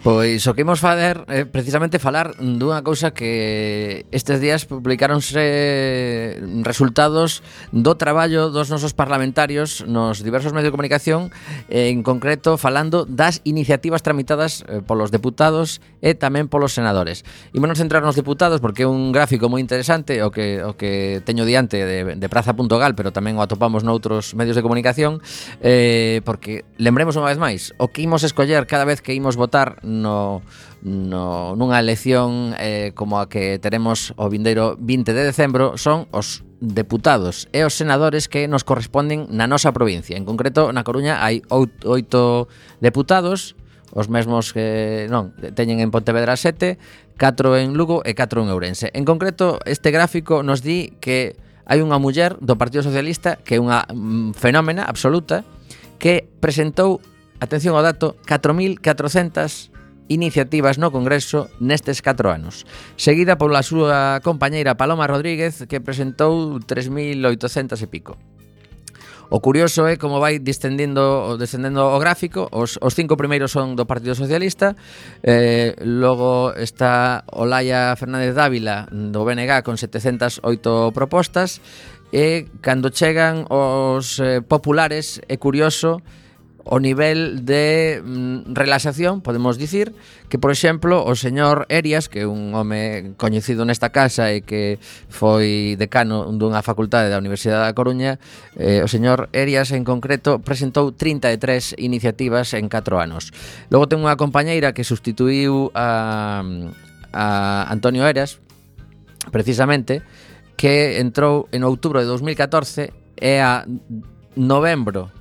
Pois 0.00 0.48
o 0.48 0.56
que 0.56 0.64
imos 0.64 0.80
fazer 0.80 1.28
é 1.28 1.44
precisamente 1.44 2.00
falar 2.00 2.32
dunha 2.40 2.80
cousa 2.80 3.12
que 3.12 4.08
estes 4.08 4.40
días 4.40 4.64
publicáronse 4.64 6.40
resultados 6.64 7.44
do 7.68 8.00
traballo 8.00 8.48
dos 8.48 8.72
nosos 8.72 8.96
parlamentarios 8.96 9.84
nos 9.84 10.24
diversos 10.24 10.56
medios 10.56 10.72
de 10.72 10.76
comunicación, 10.80 11.28
en 11.68 12.00
concreto 12.00 12.56
falando 12.56 13.04
das 13.04 13.44
iniciativas 13.44 14.00
tramitadas 14.00 14.64
eh, 14.72 14.80
polos 14.80 15.12
deputados 15.12 15.84
e 16.00 16.16
tamén 16.16 16.48
polos 16.48 16.72
senadores. 16.72 17.20
Imos 17.52 17.76
centrar 17.76 18.00
nos 18.00 18.16
deputados 18.16 18.64
porque 18.64 18.84
é 18.84 18.88
un 18.88 19.12
gráfico 19.12 19.52
moi 19.52 19.60
interesante 19.60 20.24
o 20.24 20.32
que 20.32 20.64
o 20.64 20.80
que 20.80 21.20
teño 21.28 21.44
diante 21.44 21.76
de, 21.76 22.16
de 22.16 22.28
praza.gal, 22.32 22.96
pero 22.96 23.12
tamén 23.12 23.36
o 23.36 23.44
atopamos 23.44 23.84
noutros 23.84 24.32
medios 24.32 24.56
de 24.56 24.64
comunicación, 24.64 25.20
eh, 25.60 26.24
porque 26.24 26.64
lembremos 26.80 27.20
unha 27.20 27.28
vez 27.28 27.36
máis, 27.36 27.76
o 27.76 27.92
que 27.92 28.00
imos 28.00 28.24
escoller 28.24 28.64
cada 28.64 28.88
vez 28.88 29.04
que 29.04 29.12
imos 29.12 29.36
votar 29.36 29.76
no, 29.90 30.46
no, 30.86 31.58
nunha 31.58 31.82
elección 31.82 32.54
eh, 32.56 32.94
como 32.94 33.18
a 33.18 33.26
que 33.26 33.58
teremos 33.58 34.14
o 34.14 34.30
vindeiro 34.30 34.78
20 34.78 35.10
de 35.10 35.26
decembro 35.26 35.74
son 35.74 36.06
os 36.14 36.46
deputados 36.62 37.50
e 37.50 37.66
os 37.66 37.74
senadores 37.74 38.28
que 38.28 38.46
nos 38.46 38.62
corresponden 38.62 39.26
na 39.34 39.50
nosa 39.50 39.74
provincia. 39.74 40.14
En 40.14 40.28
concreto, 40.28 40.70
na 40.70 40.86
Coruña 40.86 41.24
hai 41.24 41.42
oito 41.50 42.46
deputados, 42.78 43.58
os 43.90 44.06
mesmos 44.06 44.54
que 44.54 45.10
non 45.10 45.34
teñen 45.58 45.82
en 45.82 45.90
Pontevedra 45.90 46.38
7, 46.38 46.78
4 47.18 47.58
en 47.58 47.74
Lugo 47.74 48.06
e 48.06 48.14
4 48.14 48.46
en 48.46 48.48
Ourense. 48.54 48.88
En 48.94 49.02
concreto, 49.02 49.58
este 49.66 49.90
gráfico 49.90 50.46
nos 50.46 50.62
di 50.62 50.94
que 51.02 51.34
hai 51.66 51.82
unha 51.82 51.98
muller 51.98 52.38
do 52.38 52.54
Partido 52.58 52.86
Socialista 52.86 53.38
que 53.42 53.56
é 53.56 53.62
unha 53.62 53.86
mm, 53.90 54.38
fenómena 54.38 54.86
absoluta 54.86 55.42
que 56.00 56.26
presentou, 56.40 56.98
atención 57.38 57.76
ao 57.76 57.84
dato, 57.84 58.16
4400 58.26 59.69
iniciativas 60.10 60.76
no 60.76 60.90
Congreso 60.90 61.46
nestes 61.62 62.02
4 62.02 62.34
anos. 62.34 62.66
Seguida 62.98 63.38
pola 63.38 63.62
súa 63.62 64.18
compañeira 64.26 64.74
Paloma 64.74 65.06
Rodríguez, 65.06 65.64
que 65.70 65.78
presentou 65.78 66.58
3.800 66.58 67.78
e 67.78 67.88
pico. 67.88 68.18
O 69.30 69.38
curioso 69.38 69.86
é 69.86 69.94
como 69.94 70.18
vai 70.18 70.42
descendendo, 70.42 71.38
descendendo 71.38 71.86
o 71.86 71.98
gráfico 72.02 72.50
Os, 72.50 72.82
os 72.82 72.98
cinco 72.98 73.14
primeiros 73.14 73.54
son 73.54 73.78
do 73.78 73.86
Partido 73.86 74.18
Socialista 74.18 74.74
eh, 75.22 75.78
Logo 75.86 76.50
está 76.58 77.22
Olaya 77.30 77.94
Fernández 77.94 78.34
Dávila 78.34 78.90
do 78.90 79.22
BNG 79.22 79.62
con 79.62 79.78
708 79.78 80.42
propostas 80.90 81.62
E 82.10 82.50
cando 82.58 82.90
chegan 82.90 83.46
os 83.46 84.18
eh, 84.18 84.42
populares 84.42 85.22
é 85.30 85.38
curioso 85.38 86.02
o 86.64 86.78
nivel 86.78 87.44
de 87.44 88.02
mm, 88.04 88.54
relaxación, 88.54 89.20
podemos 89.20 89.58
dicir, 89.58 89.94
que 90.28 90.38
por 90.38 90.50
exemplo 90.50 91.04
o 91.04 91.14
señor 91.16 91.66
Erias, 91.68 92.08
que 92.08 92.22
é 92.22 92.26
un 92.26 92.52
home 92.54 93.16
coñecido 93.16 93.64
nesta 93.64 93.90
casa 93.90 94.30
e 94.32 94.44
que 94.44 94.76
foi 95.08 95.74
decano 95.80 96.28
dunha 96.36 96.60
facultade 96.60 97.08
da 97.08 97.18
Universidade 97.18 97.64
da 97.64 97.76
Coruña, 97.76 98.20
eh, 98.60 98.84
o 98.84 98.88
señor 98.88 99.32
Erias 99.32 99.72
en 99.72 99.82
concreto 99.82 100.44
presentou 100.44 100.92
33 100.92 101.80
iniciativas 101.80 102.52
en 102.52 102.68
4 102.68 103.00
anos. 103.00 103.32
Logo 103.72 103.88
ten 103.88 104.00
unha 104.04 104.20
compañeira 104.20 104.76
que 104.76 104.84
sustituiu 104.84 105.72
a, 105.72 106.44
a 107.12 107.26
Antonio 107.72 108.04
Eras, 108.04 108.38
precisamente, 109.32 110.04
que 110.60 111.00
entrou 111.00 111.48
en 111.56 111.64
outubro 111.64 112.04
de 112.04 112.08
2014 112.08 112.92
e 113.16 113.40
a 113.40 113.64
novembro 114.36 115.19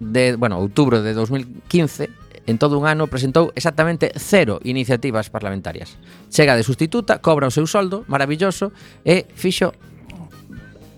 de, 0.00 0.34
bueno, 0.34 0.58
outubro 0.58 1.04
de 1.04 1.12
2015, 1.12 2.08
en 2.48 2.56
todo 2.58 2.80
un 2.80 2.88
ano 2.88 3.06
presentou 3.06 3.52
exactamente 3.54 4.10
cero 4.16 4.58
iniciativas 4.64 5.30
parlamentarias. 5.30 5.94
Chega 6.32 6.56
de 6.56 6.64
sustituta, 6.64 7.20
cobra 7.20 7.46
o 7.46 7.54
seu 7.54 7.68
soldo, 7.68 8.02
maravilloso, 8.08 8.72
e 9.04 9.28
fixo 9.36 9.76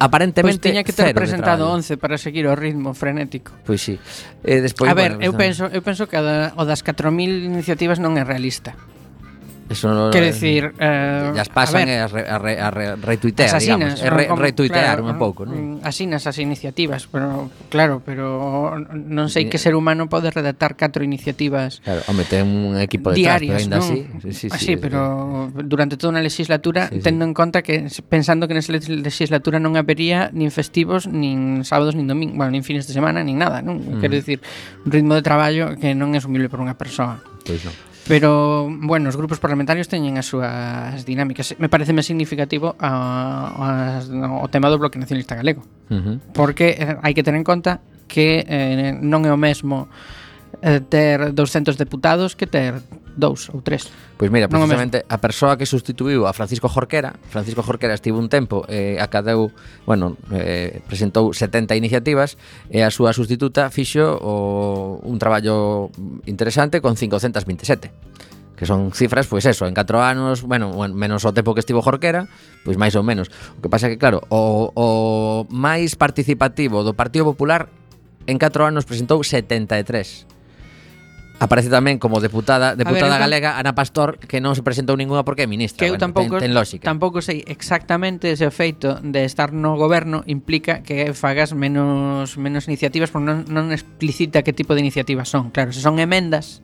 aparentemente 0.03 0.59
pois 0.59 0.73
tiña 0.73 0.83
que 0.83 0.95
ter 0.95 1.15
presentado 1.15 1.71
11 1.71 1.99
para 1.99 2.19
seguir 2.19 2.47
o 2.47 2.55
ritmo 2.55 2.95
frenético. 2.95 3.53
Pois 3.67 3.83
si. 3.83 3.99
Sí. 3.99 4.25
E 4.43 4.59
despois 4.63 4.91
A 4.91 4.95
ver, 4.95 5.19
bueno, 5.19 5.27
eu 5.27 5.35
penso, 5.35 5.67
eu 5.71 5.83
penso 5.83 6.07
que 6.07 6.17
o 6.17 6.65
das 6.65 6.83
4000 6.83 7.47
iniciativas 7.47 7.99
non 7.99 8.19
é 8.19 8.25
realista. 8.27 8.75
Eso 9.73 9.89
no, 9.89 10.11
Quero 10.13 10.27
dicir... 10.29 10.77
Eh, 10.77 11.33
as 11.41 11.49
pasan 11.49 11.89
a, 11.89 12.07
ver, 12.07 12.29
a, 12.29 12.39
re, 12.39 12.61
a, 12.61 12.69
re, 12.71 12.87
a 12.93 12.97
retuitear, 12.97 13.57
asinas, 13.57 13.97
digamos. 13.97 14.05
Re, 14.05 14.27
como, 14.29 14.43
retuitear 14.43 15.01
claro, 15.01 15.09
un 15.09 15.17
pouco, 15.17 15.49
non? 15.49 15.81
Mm, 15.81 15.89
asinas 15.89 16.29
as 16.29 16.37
iniciativas, 16.37 17.09
pero 17.09 17.49
claro, 17.73 18.05
pero 18.05 18.77
non 18.93 19.33
sei 19.33 19.49
que 19.49 19.57
ser 19.57 19.73
humano 19.73 20.13
pode 20.13 20.29
redactar 20.29 20.77
catro 20.77 21.01
iniciativas 21.01 21.81
Claro, 21.81 22.05
home, 22.05 22.29
ten 22.29 22.45
un 22.45 22.77
equipo 22.77 23.17
detrás, 23.17 23.41
diarias, 23.41 23.65
ainda 23.65 23.81
non? 23.81 23.89
así... 23.89 23.99
Sí, 24.37 24.53
ah, 24.53 24.61
sí, 24.61 24.61
sí, 24.61 24.67
sí, 24.67 24.73
pero 24.77 25.49
durante 25.65 25.97
toda 25.97 26.13
unha 26.13 26.25
legislatura, 26.25 26.93
sí, 26.93 27.01
sí. 27.01 27.09
tendo 27.09 27.25
en 27.25 27.33
conta 27.33 27.65
que, 27.65 27.89
pensando 28.13 28.45
que 28.45 28.53
nesa 28.53 28.77
legislatura 28.77 29.57
non 29.57 29.81
habería 29.81 30.29
nin 30.37 30.53
festivos, 30.53 31.09
nin 31.09 31.65
sábados, 31.65 31.97
nin 31.97 32.05
domingos, 32.05 32.37
bueno, 32.37 32.53
nin 32.53 32.61
fines 32.61 32.85
de 32.85 32.93
semana, 32.93 33.25
nin 33.25 33.41
nada, 33.41 33.65
non? 33.65 33.81
Mm. 33.81 34.05
Quero 34.05 34.15
dicir, 34.21 34.45
un 34.85 34.93
ritmo 34.93 35.17
de 35.17 35.25
traballo 35.25 35.73
que 35.81 35.97
non 35.97 36.13
é 36.13 36.21
asumible 36.21 36.53
por 36.53 36.61
unha 36.61 36.77
persoa. 36.77 37.25
Pois 37.49 37.65
non. 37.65 37.92
Pero, 38.09 38.67
bueno, 38.69 39.09
os 39.09 39.17
grupos 39.17 39.39
parlamentarios 39.39 39.87
teñen 39.87 40.19
as 40.19 40.27
súas 40.27 41.07
dinámicas. 41.07 41.55
Me 41.63 41.71
parece 41.71 41.95
máis 41.95 42.11
significativo 42.11 42.75
ah, 42.83 43.55
a, 43.55 43.69
a, 44.03 44.43
o 44.43 44.49
tema 44.51 44.67
do 44.67 44.79
Bloque 44.79 44.99
Nacionalista 44.99 45.39
Galego. 45.39 45.63
Uh 45.87 45.95
-huh. 45.95 46.17
Porque 46.35 46.75
eh, 46.75 46.99
hai 46.99 47.15
que 47.15 47.23
tener 47.23 47.39
en 47.39 47.47
conta 47.47 47.79
que 48.11 48.43
eh, 48.43 48.93
non 48.99 49.23
é 49.23 49.31
o 49.31 49.39
mesmo 49.39 49.87
eh, 50.61 50.83
ter 50.83 51.31
200 51.31 51.79
deputados 51.79 52.35
que 52.35 52.51
ter 52.51 52.83
dous 53.17 53.51
ou 53.53 53.61
tres. 53.61 53.89
Pois 54.17 54.31
mira, 54.31 54.49
precisamente 54.49 55.05
a 55.09 55.19
persoa 55.19 55.59
que 55.59 55.67
sustituiu 55.67 56.27
a 56.27 56.33
Francisco 56.33 56.69
Jorquera, 56.69 57.17
Francisco 57.29 57.63
Jorquera 57.63 57.95
estivo 57.95 58.19
un 58.19 58.29
tempo 58.29 58.65
eh, 58.69 58.97
acadeu, 59.01 59.51
bueno, 59.85 60.17
eh, 60.33 60.81
presentou 60.87 61.35
70 61.35 61.75
iniciativas 61.77 62.39
e 62.71 62.81
a 62.85 62.91
súa 62.91 63.13
sustituta 63.13 63.69
fixo 63.69 64.19
o, 64.21 65.01
un 65.03 65.17
traballo 65.19 65.91
interesante 66.25 66.81
con 66.81 66.97
527 66.97 67.93
que 68.63 68.67
son 68.69 68.95
cifras, 68.95 69.27
pois 69.27 69.43
eso, 69.43 69.67
en 69.67 69.75
4 69.75 69.99
anos, 69.99 70.47
bueno, 70.47 70.71
menos 70.95 71.27
o 71.27 71.35
tempo 71.35 71.51
que 71.51 71.59
estivo 71.59 71.83
Jorquera, 71.83 72.31
pois 72.63 72.79
máis 72.79 72.95
ou 72.95 73.03
menos. 73.03 73.27
O 73.59 73.61
que 73.65 73.67
pasa 73.67 73.91
é 73.91 73.91
que, 73.91 73.99
claro, 73.99 74.23
o, 74.31 74.71
o 74.71 74.89
máis 75.51 75.99
participativo 75.99 76.87
do 76.87 76.95
Partido 76.95 77.27
Popular 77.27 77.67
en 78.31 78.39
4 78.39 78.63
anos 78.63 78.87
presentou 78.87 79.19
73 79.27 80.31
Aparece 81.43 81.75
tamén 81.75 81.99
como 81.99 82.23
deputada 82.23 82.79
deputada 82.79 83.19
ver, 83.19 83.27
galega 83.27 83.59
Ana 83.59 83.75
Pastor 83.75 84.15
que 84.15 84.39
non 84.39 84.55
se 84.55 84.63
presentou 84.63 84.95
ningunha 84.95 85.27
porque 85.27 85.43
é 85.43 85.51
ministra. 85.51 85.83
Que 85.83 85.91
eu 85.91 85.99
bueno, 85.99 86.07
tampouco, 86.07 86.39
ten, 86.39 86.47
ten 86.47 86.53
lógica. 86.55 86.87
tampouco 86.87 87.19
sei 87.19 87.43
exactamente 87.51 88.31
ese 88.31 88.47
feito 88.55 89.03
de 89.03 89.27
estar 89.27 89.51
no 89.51 89.75
goberno 89.75 90.23
implica 90.31 90.87
que 90.87 91.11
fagas 91.19 91.51
menos 91.51 92.39
menos 92.39 92.71
iniciativas 92.71 93.11
porque 93.11 93.27
non, 93.27 93.43
non 93.51 93.75
explicita 93.75 94.47
que 94.47 94.55
tipo 94.55 94.79
de 94.79 94.87
iniciativas 94.87 95.27
son. 95.27 95.51
Claro, 95.51 95.75
se 95.75 95.83
son 95.83 95.99
emendas 95.99 96.63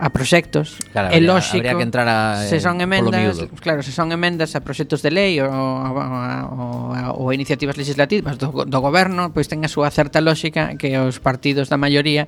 a 0.00 0.08
proxectos, 0.08 0.80
claro, 0.90 1.12
é 1.12 1.20
lógico. 1.20 1.60
Habría 1.60 1.76
que 1.76 1.84
entrar 1.84 2.08
a, 2.08 2.42
eh, 2.42 2.48
se 2.48 2.58
son 2.64 2.80
emendas, 2.80 3.44
claro, 3.60 3.84
se 3.84 3.92
son 3.92 4.10
emendas 4.10 4.56
a 4.56 4.64
proxectos 4.64 5.04
de 5.04 5.12
lei 5.12 5.36
ou, 5.44 5.52
ou, 5.52 5.94
ou, 6.00 7.20
ou 7.20 7.24
a 7.28 7.34
iniciativas 7.36 7.76
legislativas 7.76 8.40
do, 8.40 8.64
do 8.64 8.78
goberno, 8.80 9.36
pois 9.36 9.52
ten 9.52 9.60
a 9.62 9.70
súa 9.70 9.92
certa 9.92 10.24
lógica 10.24 10.80
que 10.80 10.96
os 10.96 11.20
partidos 11.20 11.68
da 11.68 11.76
maioría 11.76 12.24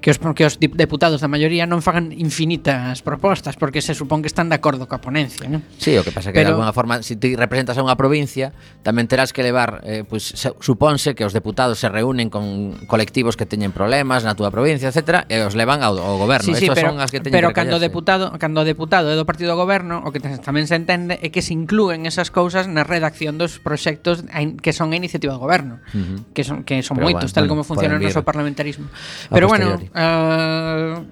que 0.00 0.10
os, 0.10 0.18
que 0.18 0.44
os 0.44 0.58
deputados 0.60 1.20
da 1.20 1.28
maioría 1.28 1.66
non 1.66 1.82
fagan 1.82 2.14
infinitas 2.14 3.02
propostas, 3.02 3.58
porque 3.58 3.82
se 3.82 3.96
supón 3.96 4.22
que 4.22 4.30
están 4.30 4.48
de 4.48 4.56
acordo 4.56 4.86
coa 4.86 5.02
ponencia, 5.02 5.48
non? 5.50 5.64
Sí, 5.80 5.96
o 5.98 6.06
que 6.06 6.12
pasa 6.14 6.30
que 6.30 6.38
Pero... 6.38 6.52
de 6.52 6.58
alguna 6.58 6.72
forma, 6.72 7.02
se 7.02 7.14
si 7.14 7.20
ti 7.20 7.34
representas 7.34 7.74
a 7.78 7.82
unha 7.82 7.98
provincia, 7.98 8.54
tamén 8.86 9.08
terás 9.10 9.34
que 9.34 9.42
levar, 9.42 9.82
eh, 9.82 10.04
pois, 10.06 10.36
pues, 10.36 10.54
supónse 10.62 11.18
que 11.18 11.24
os 11.24 11.34
deputados 11.34 11.82
se 11.82 11.88
reúnen 11.88 12.30
con 12.30 12.76
colectivos 12.86 13.34
que 13.34 13.48
teñen 13.48 13.74
problemas 13.74 14.22
na 14.22 14.38
túa 14.38 14.52
provincia, 14.54 14.92
etc., 14.92 15.26
e 15.26 15.42
os 15.42 15.58
levan 15.58 15.82
ao, 15.82 15.98
ao 15.98 16.16
goberno. 16.20 16.46
Sí, 16.46 16.54
sí, 16.54 16.68
pero, 16.70 16.94
son 16.94 17.02
as 17.02 17.10
que 17.10 17.18
teñen 17.18 17.34
pero 17.34 17.50
que 17.50 17.58
cando 17.58 17.82
deputado, 17.82 18.30
cando 18.38 18.62
deputado 18.62 19.10
é 19.10 19.16
do 19.16 19.26
partido 19.26 19.54
do 19.54 19.58
goberno, 19.58 20.04
o 20.06 20.14
que 20.14 20.20
tamén 20.20 20.68
se 20.70 20.76
entende 20.78 21.18
é 21.18 21.28
que 21.32 21.42
se 21.42 21.56
inclúen 21.56 22.06
esas 22.06 22.30
cousas 22.30 22.68
na 22.70 22.86
redacción 22.86 23.40
dos 23.40 23.58
proxectos 23.58 24.22
que 24.62 24.72
son 24.74 24.92
a 24.92 24.96
iniciativa 24.96 25.34
do 25.34 25.42
goberno, 25.42 25.82
uh 25.90 25.98
-huh. 25.98 26.18
que 26.30 26.44
son 26.44 26.62
que 26.62 26.78
son 26.84 27.00
pero 27.00 27.10
moitos, 27.10 27.32
bueno, 27.32 27.36
tal 27.42 27.46
como 27.50 27.62
funciona 27.64 27.96
o 27.96 28.02
noso 28.02 28.22
parlamentarismo. 28.22 28.86
Pero 29.30 29.48
bueno, 29.48 29.78
Vale. 29.92 31.00
Uh, 31.00 31.06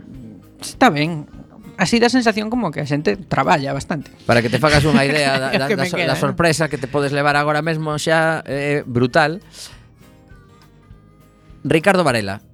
está 0.60 0.90
ben, 0.90 1.26
así 1.76 1.98
da 1.98 2.08
sensación 2.08 2.50
como 2.50 2.70
que 2.70 2.80
a 2.80 2.86
xente 2.86 3.16
traballa 3.16 3.72
bastante. 3.72 4.10
Para 4.26 4.42
que 4.42 4.50
te 4.50 4.58
fagas 4.58 4.84
unha 4.84 5.02
idea 5.06 5.38
da, 5.42 5.48
da, 5.54 5.66
que 5.68 5.76
da, 5.76 5.86
so, 5.86 5.96
queda, 5.96 6.14
da 6.14 6.18
sorpresa 6.18 6.68
que 6.70 6.78
te 6.78 6.86
podes 6.86 7.12
levar 7.12 7.36
agora 7.36 7.62
mesmo 7.62 7.94
xa 7.98 8.42
eh, 8.46 8.82
brutal. 8.86 9.42
Ricardo 11.64 12.04
Varela, 12.04 12.44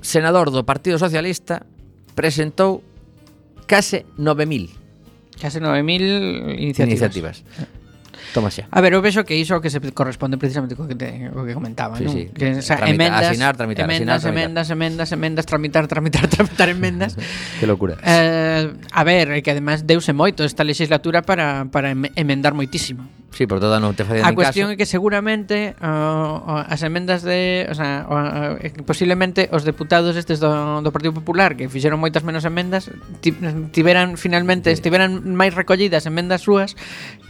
senador 0.00 0.48
do 0.48 0.64
Partido 0.64 0.96
Socialista, 0.96 1.68
presentou 2.16 2.80
case 3.68 4.08
9000 4.16 4.82
Case 5.42 5.58
9.000 5.58 6.54
iniciativas. 6.54 6.86
iniciativas. 6.86 7.36
Eh. 7.58 7.81
Toma 8.32 8.48
xa. 8.50 8.64
A 8.72 8.80
ver, 8.80 8.96
eu 8.96 9.04
vexo 9.04 9.22
que 9.28 9.36
iso 9.36 9.60
que 9.60 9.68
se 9.68 9.78
corresponde 9.92 10.40
precisamente 10.40 10.72
co 10.72 10.88
que 10.88 10.96
te, 10.96 11.28
co 11.30 11.44
que 11.44 11.52
comentaba, 11.52 12.00
sí, 12.00 12.08
non? 12.08 12.12
Sí. 12.16 12.32
Que, 12.32 12.58
o 12.58 12.64
sea, 12.64 12.80
Tramita, 12.80 12.96
emendas, 12.96 13.28
asinar, 13.28 13.52
tramitar, 13.56 13.84
emendas, 13.84 14.00
asinar, 14.00 14.20
tramitar. 14.20 14.42
emendas, 14.42 14.66
emendas, 14.72 15.08
emendas, 15.12 15.44
tramitar, 15.46 15.84
tramitar, 15.86 16.24
tramitar 16.34 16.68
emendas. 16.72 17.12
que 17.60 17.66
locura. 17.68 18.00
Eh, 18.00 18.72
a 18.72 19.02
ver, 19.04 19.44
que 19.44 19.50
además 19.52 19.84
deuse 19.86 20.16
moito 20.16 20.42
esta 20.48 20.64
legislatura 20.64 21.20
para 21.22 21.68
para 21.68 21.92
emendar 21.92 22.56
moitísimo. 22.56 23.04
Sí, 23.32 23.48
por 23.48 23.64
toda 23.64 23.80
non 23.80 23.96
te 23.96 24.04
facían 24.04 24.28
A 24.28 24.36
cuestión 24.36 24.68
caso. 24.68 24.76
é 24.76 24.80
que 24.80 24.84
seguramente 24.84 25.72
uh, 25.80 26.68
as 26.68 26.84
emendas 26.84 27.24
de, 27.24 27.64
o 27.64 27.74
sea, 27.74 28.04
uh, 28.04 28.60
uh, 28.60 28.84
posiblemente 28.84 29.48
os 29.48 29.64
deputados 29.64 30.20
estes 30.20 30.36
do, 30.36 30.84
do 30.84 30.90
Partido 30.92 31.16
Popular 31.16 31.56
que 31.56 31.64
fixeron 31.72 31.96
moitas 31.96 32.28
menos 32.28 32.44
emendas 32.44 32.92
ti, 33.24 33.32
tiveran 33.72 34.20
finalmente 34.20 34.68
sí. 34.68 34.76
estiveran 34.76 35.24
máis 35.32 35.56
recollidas 35.56 36.04
emendas 36.04 36.44
súas 36.44 36.76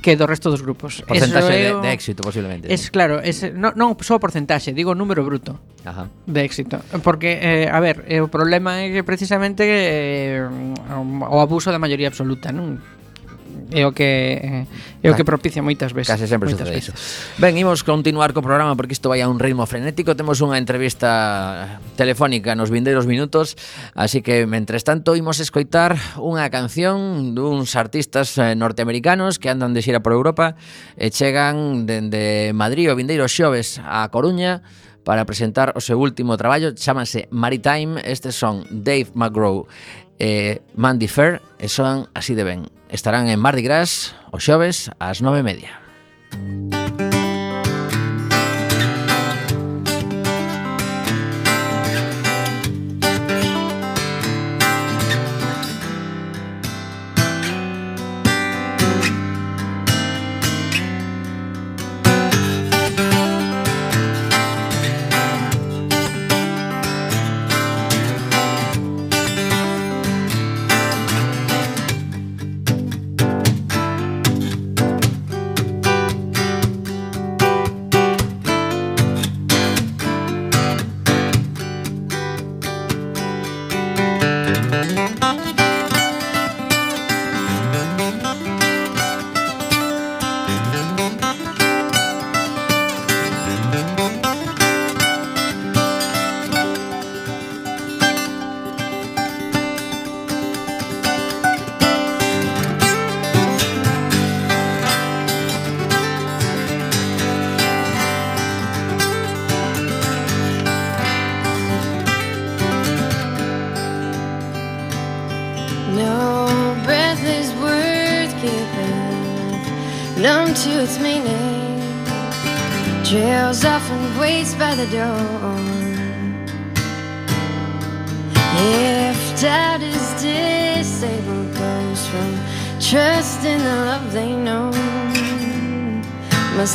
que 0.03 0.19
do 0.19 0.27
resto 0.27 0.51
dos 0.51 0.67
grupos. 0.67 1.07
Porcentaxe 1.07 1.71
de, 1.71 1.79
de 1.79 1.91
éxito 1.95 2.27
posiblemente. 2.27 2.67
Es 2.67 2.91
claro, 2.91 3.23
es 3.23 3.47
non 3.55 3.79
no, 3.79 3.95
só 4.03 4.19
porcentaxe, 4.19 4.75
digo 4.75 4.99
número 4.99 5.23
bruto. 5.23 5.63
Ajá. 5.87 6.11
De 6.27 6.43
éxito, 6.43 6.83
porque 7.07 7.39
eh, 7.39 7.71
a 7.71 7.79
ver, 7.79 8.03
eh, 8.11 8.19
o 8.19 8.27
problema 8.27 8.83
é 8.83 8.91
que 8.91 9.07
precisamente 9.07 9.63
eh, 9.67 10.43
o 10.43 11.39
abuso 11.39 11.71
da 11.71 11.79
maioría 11.79 12.11
absoluta, 12.11 12.51
non? 12.51 12.83
é 13.73 13.87
o 13.87 13.93
que 13.93 14.69
é 15.03 15.09
o 15.11 15.17
que 15.17 15.25
propicia 15.25 15.65
moitas 15.65 15.91
veces. 15.97 16.13
Case 16.13 16.29
sempre 16.29 16.53
sucede 16.53 16.77
iso. 16.79 16.93
Ben, 17.41 17.57
imos 17.57 17.83
continuar 17.83 18.37
co 18.37 18.45
programa 18.45 18.77
porque 18.77 18.93
isto 18.93 19.09
vai 19.09 19.25
a 19.25 19.29
un 19.29 19.41
ritmo 19.41 19.65
frenético. 19.67 20.15
Temos 20.15 20.39
unha 20.45 20.61
entrevista 20.61 21.81
telefónica 21.97 22.55
nos 22.55 22.71
vindeiros 22.71 23.09
minutos, 23.09 23.57
así 23.97 24.21
que 24.21 24.45
mentres 24.45 24.85
tanto 24.85 25.17
imos 25.17 25.41
escoitar 25.41 25.97
unha 26.21 26.47
canción 26.53 27.33
duns 27.35 27.75
artistas 27.75 28.37
eh, 28.39 28.55
norteamericanos 28.55 29.41
que 29.41 29.49
andan 29.49 29.73
de 29.73 29.81
xira 29.81 30.05
por 30.05 30.13
Europa 30.13 30.55
e 30.95 31.11
chegan 31.11 31.89
dende 31.89 32.53
Madrid 32.53 32.93
o 32.93 32.95
vindeiro 32.95 33.27
xoves 33.27 33.81
a 33.83 34.07
Coruña 34.13 34.63
para 35.03 35.27
presentar 35.27 35.75
o 35.75 35.81
seu 35.83 35.99
último 35.99 36.39
traballo, 36.39 36.75
chámase 36.79 37.27
Maritime, 37.35 37.99
estes 38.07 38.39
son 38.39 38.63
Dave 38.71 39.11
McGraw 39.19 39.67
e 40.19 40.61
Mandy 40.75 41.09
Fair 41.09 41.41
e 41.59 41.69
son 41.69 42.09
así 42.15 42.35
de 42.35 42.45
ben. 42.45 42.61
Estarán 42.89 43.29
en 43.29 43.41
Mardi 43.41 43.63
Gras 43.63 44.17
o 44.33 44.41
xoves 44.41 44.91
ás 44.99 45.23
nove 45.25 45.41
e 45.41 45.47
media. 45.47 45.73
Música 46.33 47.12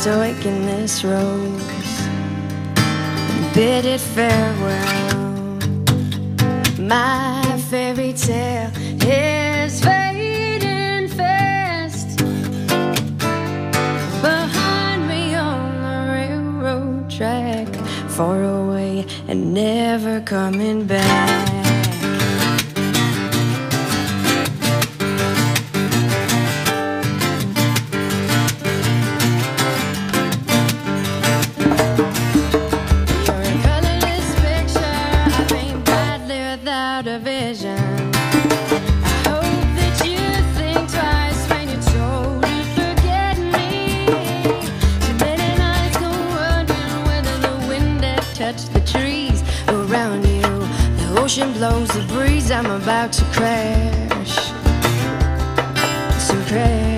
must 0.08 0.16
awaken 0.16 0.66
this 0.66 1.04
rose, 1.04 2.08
bid 3.54 3.84
it 3.84 4.00
farewell. 4.00 5.58
My 6.78 7.42
fairy 7.68 8.12
tale 8.12 8.70
is 9.02 9.80
fading 9.82 11.08
fast. 11.08 12.18
Behind 14.22 15.08
me 15.08 15.34
on 15.34 15.82
the 15.82 16.00
railroad 16.12 17.10
track, 17.10 17.68
far 18.08 18.42
away 18.44 19.04
and 19.28 19.52
never 19.52 20.20
coming 20.20 20.86
back. 20.86 21.47
Blows 51.78 51.94
the 51.94 52.12
breeze, 52.12 52.50
I'm 52.50 52.66
about 52.66 53.12
to 53.12 53.24
crash. 53.26 54.50
To 56.28 56.36
crash. 56.48 56.97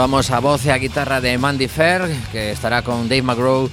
Continuamos 0.00 0.30
a 0.30 0.40
voz 0.40 0.64
e 0.64 0.72
a 0.72 0.80
guitarra 0.80 1.20
de 1.20 1.36
Mandy 1.36 1.68
Fair 1.68 2.08
Que 2.32 2.56
estará 2.56 2.80
con 2.80 3.04
Dave 3.04 3.20
McGraw 3.20 3.68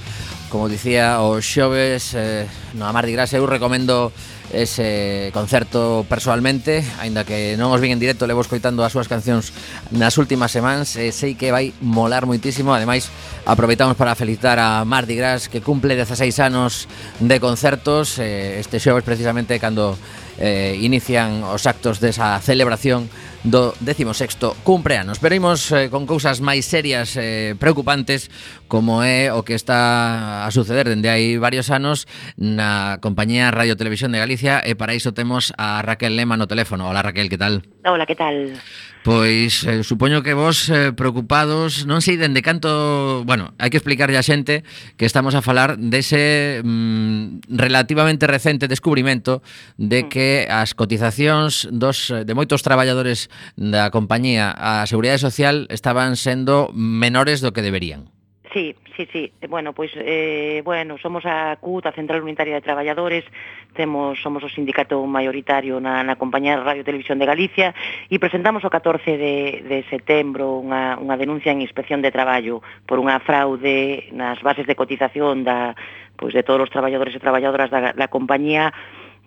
Como 0.52 0.68
dicía 0.68 1.24
o 1.24 1.40
xoves 1.40 2.12
eh, 2.12 2.44
No 2.76 2.84
a 2.84 2.92
Mardi 2.92 3.16
Gras. 3.16 3.32
Eu 3.32 3.48
recomendo 3.48 4.12
ese 4.52 5.32
concerto 5.32 6.04
personalmente 6.04 6.84
Ainda 7.00 7.24
que 7.24 7.56
non 7.56 7.72
os 7.72 7.80
vin 7.80 7.96
en 7.96 8.00
directo 8.04 8.28
Levo 8.28 8.44
escoitando 8.44 8.84
as 8.84 8.92
súas 8.92 9.08
cancións 9.08 9.56
nas 9.88 10.20
últimas 10.20 10.52
semanas 10.52 11.00
e 11.00 11.16
Sei 11.16 11.32
que 11.32 11.48
vai 11.48 11.72
molar 11.80 12.28
moitísimo. 12.28 12.76
Ademais, 12.76 13.08
aproveitamos 13.48 13.96
para 13.96 14.12
felicitar 14.12 14.60
a 14.60 14.84
Mardi 14.84 15.16
Gras 15.16 15.48
Que 15.48 15.64
cumple 15.64 15.96
16 15.96 16.44
anos 16.44 16.92
de 17.24 17.40
concertos 17.40 18.20
eh, 18.20 18.60
Este 18.60 18.76
xoves 18.76 19.00
precisamente 19.00 19.56
cando 19.56 19.96
eh, 20.38 20.78
inician 20.80 21.42
os 21.42 21.66
actos 21.66 22.00
desa 22.00 22.38
celebración 22.40 23.10
do 23.44 23.74
16º 23.82 24.54
cumpleanos. 24.64 25.18
Pero 25.18 25.34
imos 25.34 25.70
eh, 25.70 25.90
con 25.90 26.06
cousas 26.06 26.42
máis 26.42 26.66
serias 26.66 27.14
eh, 27.14 27.54
preocupantes 27.58 28.30
como 28.66 29.02
é 29.02 29.30
o 29.30 29.46
que 29.46 29.54
está 29.54 30.46
a 30.46 30.50
suceder 30.50 30.90
dende 30.90 31.10
hai 31.10 31.38
varios 31.38 31.70
anos 31.70 32.06
na 32.38 32.98
compañía 32.98 33.50
Radio 33.54 33.78
Televisión 33.78 34.10
de 34.10 34.18
Galicia 34.22 34.62
e 34.62 34.74
para 34.74 34.94
iso 34.94 35.14
temos 35.14 35.54
a 35.58 35.82
Raquel 35.82 36.18
Lema 36.18 36.38
no 36.38 36.50
teléfono. 36.50 36.90
Hola 36.90 37.02
Raquel, 37.02 37.30
que 37.30 37.38
tal? 37.38 37.62
Hola, 37.84 38.06
que 38.06 38.16
tal? 38.18 38.58
Pois 39.04 39.64
eh, 39.64 39.84
supoño 39.84 40.22
que 40.22 40.34
vos 40.34 40.68
eh, 40.68 40.92
preocupados 40.92 41.86
non 41.86 42.02
sei 42.02 42.18
dende 42.18 42.42
canto, 42.42 43.22
bueno, 43.24 43.54
hai 43.56 43.70
que 43.70 43.78
explicarlle 43.78 44.18
a 44.18 44.26
xente 44.26 44.66
que 44.98 45.06
estamos 45.06 45.38
a 45.38 45.40
falar 45.40 45.78
dese 45.78 46.60
mm, 46.66 47.46
relativamente 47.54 48.26
recente 48.26 48.66
descubrimento 48.66 49.40
de 49.78 50.04
mm. 50.04 50.08
que 50.10 50.28
as 50.50 50.74
cotizacións 50.74 51.70
dos 51.70 52.10
eh, 52.10 52.26
de 52.26 52.34
moitos 52.34 52.66
traballadores 52.66 53.30
da 53.54 53.94
compañía 53.94 54.50
á 54.50 54.84
Seguridade 54.90 55.22
Social 55.22 55.70
estaban 55.70 56.18
sendo 56.18 56.74
menores 56.74 57.38
do 57.38 57.54
que 57.54 57.62
deberían. 57.62 58.17
Sí, 58.58 58.74
sí, 58.96 59.08
sí. 59.12 59.32
Bueno, 59.48 59.72
pois 59.72 59.92
eh, 59.94 60.62
bueno, 60.64 60.98
somos 60.98 61.24
a 61.24 61.54
CUT, 61.60 61.86
a 61.86 61.92
Central 61.92 62.24
Unitaria 62.24 62.56
de 62.56 62.60
Traballadores, 62.60 63.24
temos 63.72 64.20
somos 64.20 64.42
o 64.42 64.48
sindicato 64.50 64.98
maioritario 65.06 65.78
na, 65.78 66.02
na 66.02 66.18
compañía 66.18 66.58
de 66.58 66.66
Radio 66.66 66.82
Televisión 66.82 67.22
de 67.22 67.30
Galicia 67.30 67.70
e 68.10 68.18
presentamos 68.18 68.66
o 68.66 68.70
14 68.74 69.14
de, 69.14 69.62
de 69.62 69.86
setembro 69.86 70.58
unha, 70.58 70.98
unha 70.98 71.14
denuncia 71.14 71.54
en 71.54 71.62
inspección 71.62 72.02
de 72.02 72.10
traballo 72.10 72.58
por 72.82 72.98
unha 72.98 73.22
fraude 73.22 74.10
nas 74.10 74.42
bases 74.42 74.66
de 74.66 74.74
cotización 74.74 75.46
da, 75.46 75.78
pois 76.18 76.34
de 76.34 76.42
todos 76.42 76.66
os 76.66 76.74
traballadores 76.74 77.14
e 77.14 77.22
traballadoras 77.22 77.70
da, 77.70 77.94
da 77.94 78.10
compañía 78.10 78.74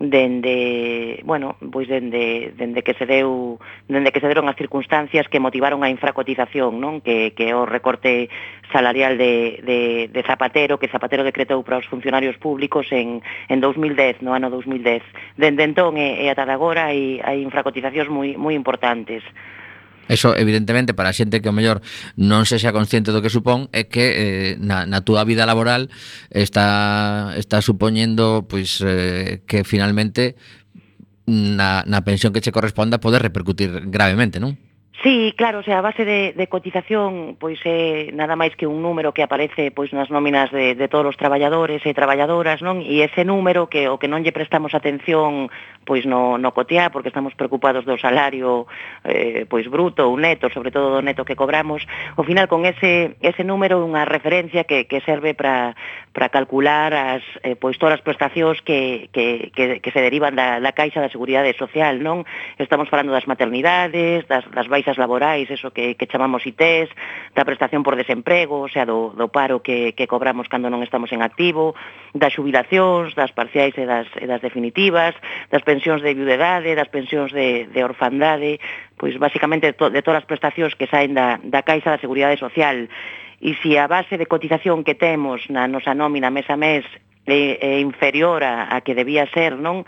dende, 0.02 1.20
bueno, 1.24 1.54
pois 1.70 1.86
dende, 1.86 2.52
dende 2.56 2.82
que 2.82 2.94
se 2.94 3.06
deu 3.06 3.62
dende 3.86 4.10
que 4.10 4.18
se 4.18 4.26
deron 4.26 4.50
as 4.50 4.58
circunstancias 4.58 5.30
que 5.30 5.38
motivaron 5.38 5.86
a 5.86 5.92
infracotización, 5.94 6.82
non? 6.82 6.98
Que, 6.98 7.38
que 7.38 7.54
o 7.54 7.62
recorte 7.62 8.26
salarial 8.74 9.14
de, 9.14 9.62
de, 9.62 10.10
de 10.10 10.22
Zapatero, 10.26 10.82
que 10.82 10.90
Zapatero 10.90 11.22
decretou 11.22 11.62
para 11.62 11.78
os 11.78 11.86
funcionarios 11.86 12.34
públicos 12.42 12.90
en, 12.90 13.22
en 13.46 13.58
2010, 13.62 14.26
no 14.26 14.34
ano 14.34 14.50
2010. 14.50 15.06
Dende 15.38 15.62
entón 15.62 15.94
e, 15.94 16.18
e 16.18 16.26
ata 16.26 16.42
agora 16.50 16.90
hai, 16.90 17.22
hai 17.22 17.38
infracotizacións 17.38 18.10
moi, 18.10 18.34
moi 18.34 18.58
importantes. 18.58 19.22
Eso, 20.08 20.34
evidentemente, 20.36 20.94
para 20.94 21.10
a 21.10 21.16
xente 21.16 21.40
que 21.40 21.48
o 21.48 21.54
mellor 21.54 21.78
non 22.18 22.42
sexa 22.42 22.74
consciente 22.74 23.14
do 23.14 23.22
que 23.22 23.30
supón 23.30 23.70
é 23.70 23.86
que 23.86 24.04
eh, 24.12 24.50
na, 24.58 24.84
na 24.84 25.06
túa 25.06 25.22
vida 25.22 25.46
laboral 25.46 25.88
está, 26.34 27.32
está 27.38 27.62
supoñendo 27.62 28.44
pois, 28.50 28.82
eh, 28.82 29.46
que 29.46 29.62
finalmente 29.62 30.34
na, 31.26 31.86
na 31.86 32.02
pensión 32.02 32.34
que 32.34 32.42
che 32.42 32.50
corresponda 32.50 32.98
pode 32.98 33.22
repercutir 33.22 33.86
gravemente, 33.88 34.42
non? 34.42 34.58
Sí, 35.02 35.34
claro, 35.36 35.58
o 35.58 35.62
sea, 35.64 35.78
a 35.78 35.80
base 35.80 36.04
de, 36.04 36.32
de 36.32 36.46
cotización, 36.46 37.34
pois 37.34 37.58
é 37.66 38.14
nada 38.14 38.38
máis 38.38 38.54
que 38.54 38.70
un 38.70 38.86
número 38.86 39.10
que 39.10 39.26
aparece 39.26 39.74
pois 39.74 39.90
nas 39.90 40.14
nóminas 40.14 40.54
de, 40.54 40.78
de 40.78 40.86
todos 40.86 41.10
os 41.10 41.18
traballadores 41.18 41.82
e 41.82 41.90
traballadoras, 41.90 42.62
non? 42.62 42.78
E 42.78 43.02
ese 43.02 43.26
número 43.26 43.66
que 43.66 43.90
o 43.90 43.98
que 43.98 44.06
non 44.06 44.22
lle 44.22 44.30
prestamos 44.30 44.78
atención 44.78 45.50
pois 45.82 46.06
no, 46.06 46.38
no 46.38 46.54
cotear, 46.54 46.94
porque 46.94 47.10
estamos 47.10 47.34
preocupados 47.34 47.82
do 47.82 47.98
salario 47.98 48.70
eh, 49.02 49.42
pois 49.50 49.66
bruto 49.66 50.06
ou 50.06 50.14
neto, 50.14 50.46
sobre 50.54 50.70
todo 50.70 50.94
do 50.94 51.02
neto 51.02 51.26
que 51.26 51.34
cobramos, 51.34 51.82
ao 52.14 52.22
final 52.22 52.46
con 52.46 52.62
ese, 52.62 53.18
ese 53.18 53.42
número 53.42 53.82
unha 53.82 54.06
referencia 54.06 54.62
que, 54.62 54.86
que 54.86 55.02
serve 55.02 55.34
para 55.34 55.74
calcular 56.30 56.94
as, 56.94 57.26
eh, 57.42 57.58
pois 57.58 57.74
todas 57.74 57.98
as 57.98 58.06
prestacións 58.06 58.62
que, 58.62 59.10
que, 59.10 59.50
que, 59.50 59.82
que 59.82 59.90
se 59.90 59.98
derivan 59.98 60.38
da, 60.38 60.62
da 60.62 60.70
Caixa 60.70 61.02
da 61.02 61.10
Seguridade 61.10 61.58
Social, 61.58 61.98
non? 61.98 62.22
Estamos 62.62 62.86
falando 62.86 63.10
das 63.10 63.26
maternidades, 63.26 64.22
das, 64.30 64.46
das 64.54 64.70
baixas 64.70 64.91
laborais, 64.98 65.50
eso 65.50 65.70
que, 65.70 65.94
que 65.94 66.06
chamamos 66.06 66.46
ITES, 66.46 66.88
da 67.34 67.44
prestación 67.44 67.82
por 67.82 67.96
desemprego, 67.96 68.60
o 68.64 68.70
sea, 68.70 68.84
do, 68.84 69.12
do 69.16 69.28
paro 69.28 69.62
que, 69.62 69.92
que 69.92 70.08
cobramos 70.08 70.48
cando 70.48 70.68
non 70.68 70.84
estamos 70.84 71.12
en 71.12 71.20
activo, 71.20 71.76
das 72.12 72.32
xubilacións, 72.32 73.14
das 73.14 73.32
parciais 73.32 73.76
e 73.76 73.84
das, 73.84 74.08
e 74.18 74.26
das 74.28 74.40
definitivas, 74.40 75.14
das 75.48 75.62
pensións 75.62 76.02
de 76.02 76.16
viudedade, 76.16 76.76
das 76.76 76.88
pensións 76.88 77.32
de, 77.32 77.68
de 77.68 77.80
orfandade, 77.84 78.60
pois 78.96 79.16
basicamente 79.16 79.70
de, 79.70 79.74
to, 79.74 79.90
de 79.90 80.02
todas 80.02 80.22
as 80.22 80.28
prestacións 80.28 80.74
que 80.74 80.88
saen 80.88 81.16
da, 81.16 81.40
da 81.42 81.62
Caixa 81.62 81.92
da 81.92 82.02
Seguridade 82.02 82.38
Social. 82.38 82.88
E 83.42 83.58
se 83.58 83.74
a 83.74 83.90
base 83.90 84.14
de 84.14 84.30
cotización 84.30 84.86
que 84.86 84.94
temos 84.94 85.50
na 85.50 85.66
nosa 85.66 85.98
nómina 85.98 86.30
mes 86.30 86.46
a 86.46 86.54
mes 86.54 86.86
é, 87.26 87.58
é 87.58 87.80
inferior 87.80 88.42
a, 88.42 88.74
a 88.74 88.80
que 88.80 88.94
debía 88.94 89.26
ser, 89.34 89.58
non? 89.58 89.82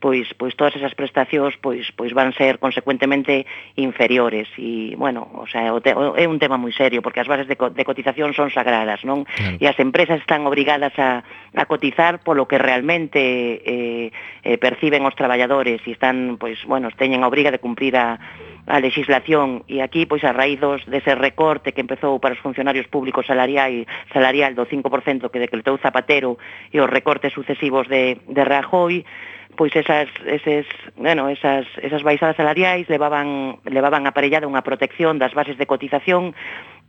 pois 0.00 0.32
pois 0.34 0.56
todas 0.56 0.74
esas 0.74 0.96
prestacións 0.96 1.54
pois 1.60 1.92
pois 1.92 2.16
van 2.16 2.32
ser 2.32 2.58
consecuentemente 2.58 3.46
inferiores 3.76 4.48
e 4.56 4.96
bueno, 4.96 5.28
o 5.36 5.46
sea, 5.46 5.70
o 5.76 5.80
te, 5.84 5.92
o, 5.92 6.16
é 6.16 6.24
un 6.24 6.40
tema 6.40 6.56
moi 6.56 6.72
serio 6.72 7.04
porque 7.04 7.20
as 7.20 7.28
bases 7.28 7.46
de, 7.46 7.54
co, 7.60 7.68
de 7.68 7.84
cotización 7.84 8.32
son 8.32 8.48
sagradas, 8.50 9.04
non? 9.04 9.28
Claro. 9.28 9.60
E 9.60 9.64
as 9.68 9.76
empresas 9.78 10.18
están 10.18 10.48
obrigadas 10.48 10.96
a 10.96 11.22
a 11.54 11.64
cotizar 11.68 12.24
polo 12.24 12.48
que 12.48 12.58
realmente 12.58 13.20
eh, 13.62 14.08
eh 14.42 14.56
perciben 14.56 15.04
os 15.04 15.14
traballadores 15.14 15.84
e 15.84 15.92
están 15.92 16.40
pois 16.40 16.58
bueno, 16.64 16.88
teñen 16.96 17.22
a 17.22 17.28
obriga 17.28 17.52
de 17.52 17.60
cumprir 17.60 17.94
a 18.00 18.18
a 18.66 18.78
legislación 18.80 19.64
e 19.66 19.82
aquí 19.82 20.06
pois 20.06 20.22
a 20.24 20.32
raíz 20.32 20.60
dos 20.60 20.84
dese 20.86 21.18
recorte 21.18 21.72
que 21.74 21.82
empezou 21.82 22.22
para 22.22 22.38
os 22.38 22.40
funcionarios 22.40 22.86
públicos 22.88 23.26
salarial 23.26 23.84
salarial 24.14 24.54
do 24.54 24.64
5% 24.64 25.28
que 25.28 25.42
decretou 25.42 25.76
Zapatero 25.82 26.38
e 26.70 26.78
os 26.78 26.88
recortes 26.88 27.34
sucesivos 27.34 27.88
de 27.88 28.20
de 28.30 28.42
Rajoy 28.44 29.04
pois 29.56 29.74
esas 29.76 30.08
eses, 30.26 30.66
bueno, 30.96 31.28
esas 31.28 31.66
esas 31.82 32.02
baixadas 32.02 32.36
salariais 32.36 32.88
levaban 32.88 33.58
levaban 33.64 34.06
aparellada 34.06 34.48
unha 34.48 34.64
protección 34.64 35.18
das 35.18 35.34
bases 35.34 35.58
de 35.58 35.66
cotización 35.66 36.32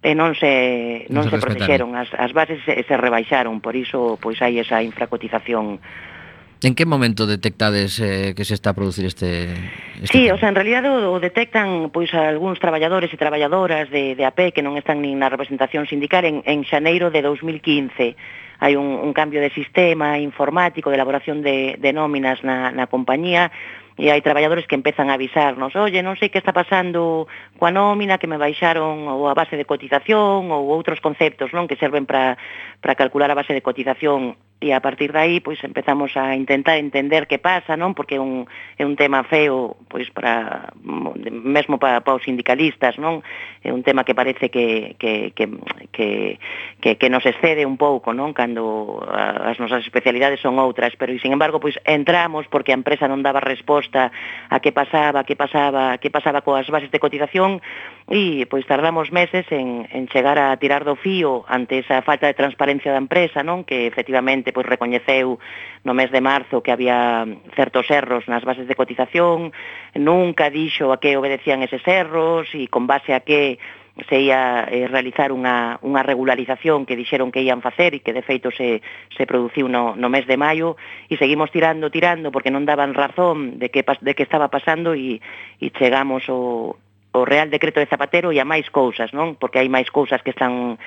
e 0.02 0.18
non 0.18 0.34
se 0.34 1.06
non, 1.14 1.26
non 1.26 1.30
se, 1.30 1.38
se 1.38 1.44
protexeron, 1.44 1.94
as 1.94 2.10
as 2.18 2.34
bases 2.34 2.62
se, 2.66 2.74
se 2.82 2.96
rebaixaron, 2.98 3.62
por 3.62 3.78
iso 3.78 4.18
pois 4.18 4.42
hai 4.42 4.58
esa 4.58 4.82
infracotización. 4.82 5.82
En 6.62 6.78
que 6.78 6.86
momento 6.86 7.26
detectades 7.26 7.98
eh, 7.98 8.38
que 8.38 8.46
se 8.46 8.54
está 8.54 8.70
a 8.70 8.78
producir 8.78 9.06
este, 9.10 9.50
este 9.98 10.14
Sí, 10.14 10.30
o 10.30 10.38
sea, 10.38 10.50
en 10.50 10.56
realidad 10.56 10.86
o, 10.86 11.14
o 11.14 11.20
detectan 11.20 11.90
pois 11.90 12.14
algúns 12.14 12.62
traballadores 12.62 13.10
e 13.10 13.18
traballadoras 13.18 13.90
de, 13.90 14.14
de 14.14 14.24
AP 14.26 14.54
que 14.54 14.62
non 14.62 14.78
están 14.78 15.02
nin 15.02 15.18
na 15.18 15.30
representación 15.30 15.90
sindical 15.90 16.22
en, 16.26 16.46
en 16.46 16.62
xaneiro 16.66 17.10
de 17.10 17.26
2015 17.26 18.14
hai 18.62 18.78
un, 18.78 19.02
un 19.02 19.12
cambio 19.12 19.42
de 19.42 19.50
sistema 19.50 20.22
informático, 20.22 20.94
de 20.94 21.02
elaboración 21.02 21.42
de, 21.42 21.82
de 21.82 21.92
nóminas 21.92 22.46
na, 22.46 22.70
na 22.70 22.86
compañía, 22.86 23.50
e 23.98 24.10
hai 24.10 24.22
traballadores 24.24 24.66
que 24.66 24.78
empezan 24.78 25.12
a 25.12 25.18
avisarnos, 25.20 25.76
oye, 25.76 26.00
non 26.02 26.16
sei 26.16 26.32
que 26.32 26.40
está 26.40 26.56
pasando 26.56 27.28
coa 27.60 27.74
nómina, 27.74 28.22
que 28.22 28.30
me 28.30 28.40
baixaron 28.40 29.06
ou 29.12 29.28
a 29.28 29.36
base 29.36 29.60
de 29.60 29.68
cotización 29.68 30.50
ou 30.50 30.72
outros 30.72 31.04
conceptos 31.04 31.52
non 31.52 31.68
que 31.68 31.78
serven 31.78 32.08
para 32.08 32.40
para 32.82 32.98
calcular 32.98 33.30
a 33.30 33.38
base 33.38 33.54
de 33.54 33.62
cotización 33.62 34.36
e 34.62 34.78
a 34.78 34.80
partir 34.80 35.10
de 35.10 35.18
aí 35.18 35.38
pois 35.42 35.58
empezamos 35.66 36.14
a 36.14 36.38
intentar 36.38 36.78
entender 36.78 37.26
que 37.26 37.42
pasa, 37.42 37.74
non? 37.74 37.98
Porque 37.98 38.18
é 38.18 38.22
un, 38.22 38.46
é 38.78 38.86
un 38.86 38.94
tema 38.94 39.26
feo 39.26 39.74
pois 39.90 40.14
para 40.14 40.70
mesmo 40.86 41.82
para, 41.82 42.06
para 42.06 42.22
os 42.22 42.26
sindicalistas, 42.26 43.02
non? 43.02 43.26
É 43.66 43.74
un 43.74 43.82
tema 43.82 44.06
que 44.06 44.14
parece 44.14 44.54
que 44.54 44.94
que 45.02 45.34
que 45.34 45.50
que 45.90 46.38
que, 46.78 46.92
que 47.02 47.10
nos 47.10 47.26
excede 47.26 47.66
un 47.66 47.82
pouco, 47.82 48.14
non? 48.14 48.38
Cando 48.38 49.02
as 49.10 49.58
nosas 49.58 49.82
especialidades 49.82 50.38
son 50.46 50.62
outras, 50.62 50.94
pero 50.94 51.10
e 51.10 51.18
sin 51.18 51.34
embargo 51.34 51.58
pois 51.58 51.82
entramos 51.82 52.46
porque 52.46 52.70
a 52.70 52.78
empresa 52.78 53.10
non 53.10 53.26
daba 53.26 53.42
resposta 53.42 54.14
a 54.14 54.58
que 54.62 54.70
pasaba, 54.70 55.22
a 55.22 55.26
que 55.26 55.34
pasaba, 55.34 55.94
a 55.94 55.98
que 55.98 56.14
pasaba 56.14 56.46
coas 56.46 56.70
bases 56.70 56.94
de 56.94 57.02
cotización 57.02 57.66
e 58.14 58.46
pois 58.46 58.70
tardamos 58.70 59.10
meses 59.10 59.50
en 59.50 59.90
en 59.90 60.06
chegar 60.14 60.38
a 60.38 60.54
tirar 60.62 60.86
do 60.86 60.94
fío 60.94 61.50
ante 61.50 61.82
esa 61.82 62.06
falta 62.06 62.30
de 62.30 62.38
transparencia 62.38 62.71
transparencia 62.72 62.92
da 62.92 63.04
empresa, 63.04 63.44
non? 63.44 63.68
Que 63.68 63.88
efectivamente 63.88 64.56
pois 64.56 64.66
recoñeceu 64.66 65.40
no 65.84 65.94
mes 65.94 66.12
de 66.12 66.24
marzo 66.24 66.64
que 66.64 66.72
había 66.72 67.28
certos 67.56 67.90
erros 67.92 68.28
nas 68.32 68.44
bases 68.48 68.68
de 68.68 68.76
cotización, 68.80 69.52
nunca 69.96 70.48
dixo 70.48 70.96
a 70.96 71.00
que 71.04 71.20
obedecían 71.20 71.64
eses 71.64 71.84
erros 71.84 72.48
e 72.56 72.72
con 72.72 72.88
base 72.88 73.12
a 73.12 73.20
que 73.20 73.60
se 74.08 74.24
ia 74.24 74.64
eh, 74.72 74.88
realizar 74.88 75.36
unha, 75.36 75.76
unha 75.84 76.00
regularización 76.00 76.88
que 76.88 76.96
dixeron 76.96 77.28
que 77.28 77.44
ian 77.44 77.60
facer 77.60 77.92
e 77.92 78.00
que 78.00 78.16
de 78.16 78.24
feito 78.24 78.48
se, 78.48 78.80
se 79.12 79.28
produciu 79.28 79.68
no, 79.68 80.00
no 80.00 80.08
mes 80.08 80.24
de 80.24 80.40
maio 80.40 80.80
e 81.12 81.20
seguimos 81.20 81.52
tirando, 81.52 81.92
tirando 81.92 82.32
porque 82.32 82.56
non 82.56 82.64
daban 82.64 82.96
razón 82.96 83.60
de 83.60 83.68
que, 83.68 83.84
de 83.84 84.16
que 84.16 84.24
estaba 84.24 84.48
pasando 84.48 84.96
e, 84.96 85.20
e 85.60 85.68
chegamos 85.76 86.24
o, 86.32 86.80
o 87.12 87.20
Real 87.28 87.52
Decreto 87.52 87.84
de 87.84 87.92
Zapatero 87.92 88.32
e 88.32 88.40
a 88.40 88.48
máis 88.48 88.72
cousas, 88.72 89.12
non? 89.12 89.36
Porque 89.36 89.60
hai 89.60 89.68
máis 89.68 89.92
cousas 89.92 90.24
que 90.24 90.32
están 90.32 90.80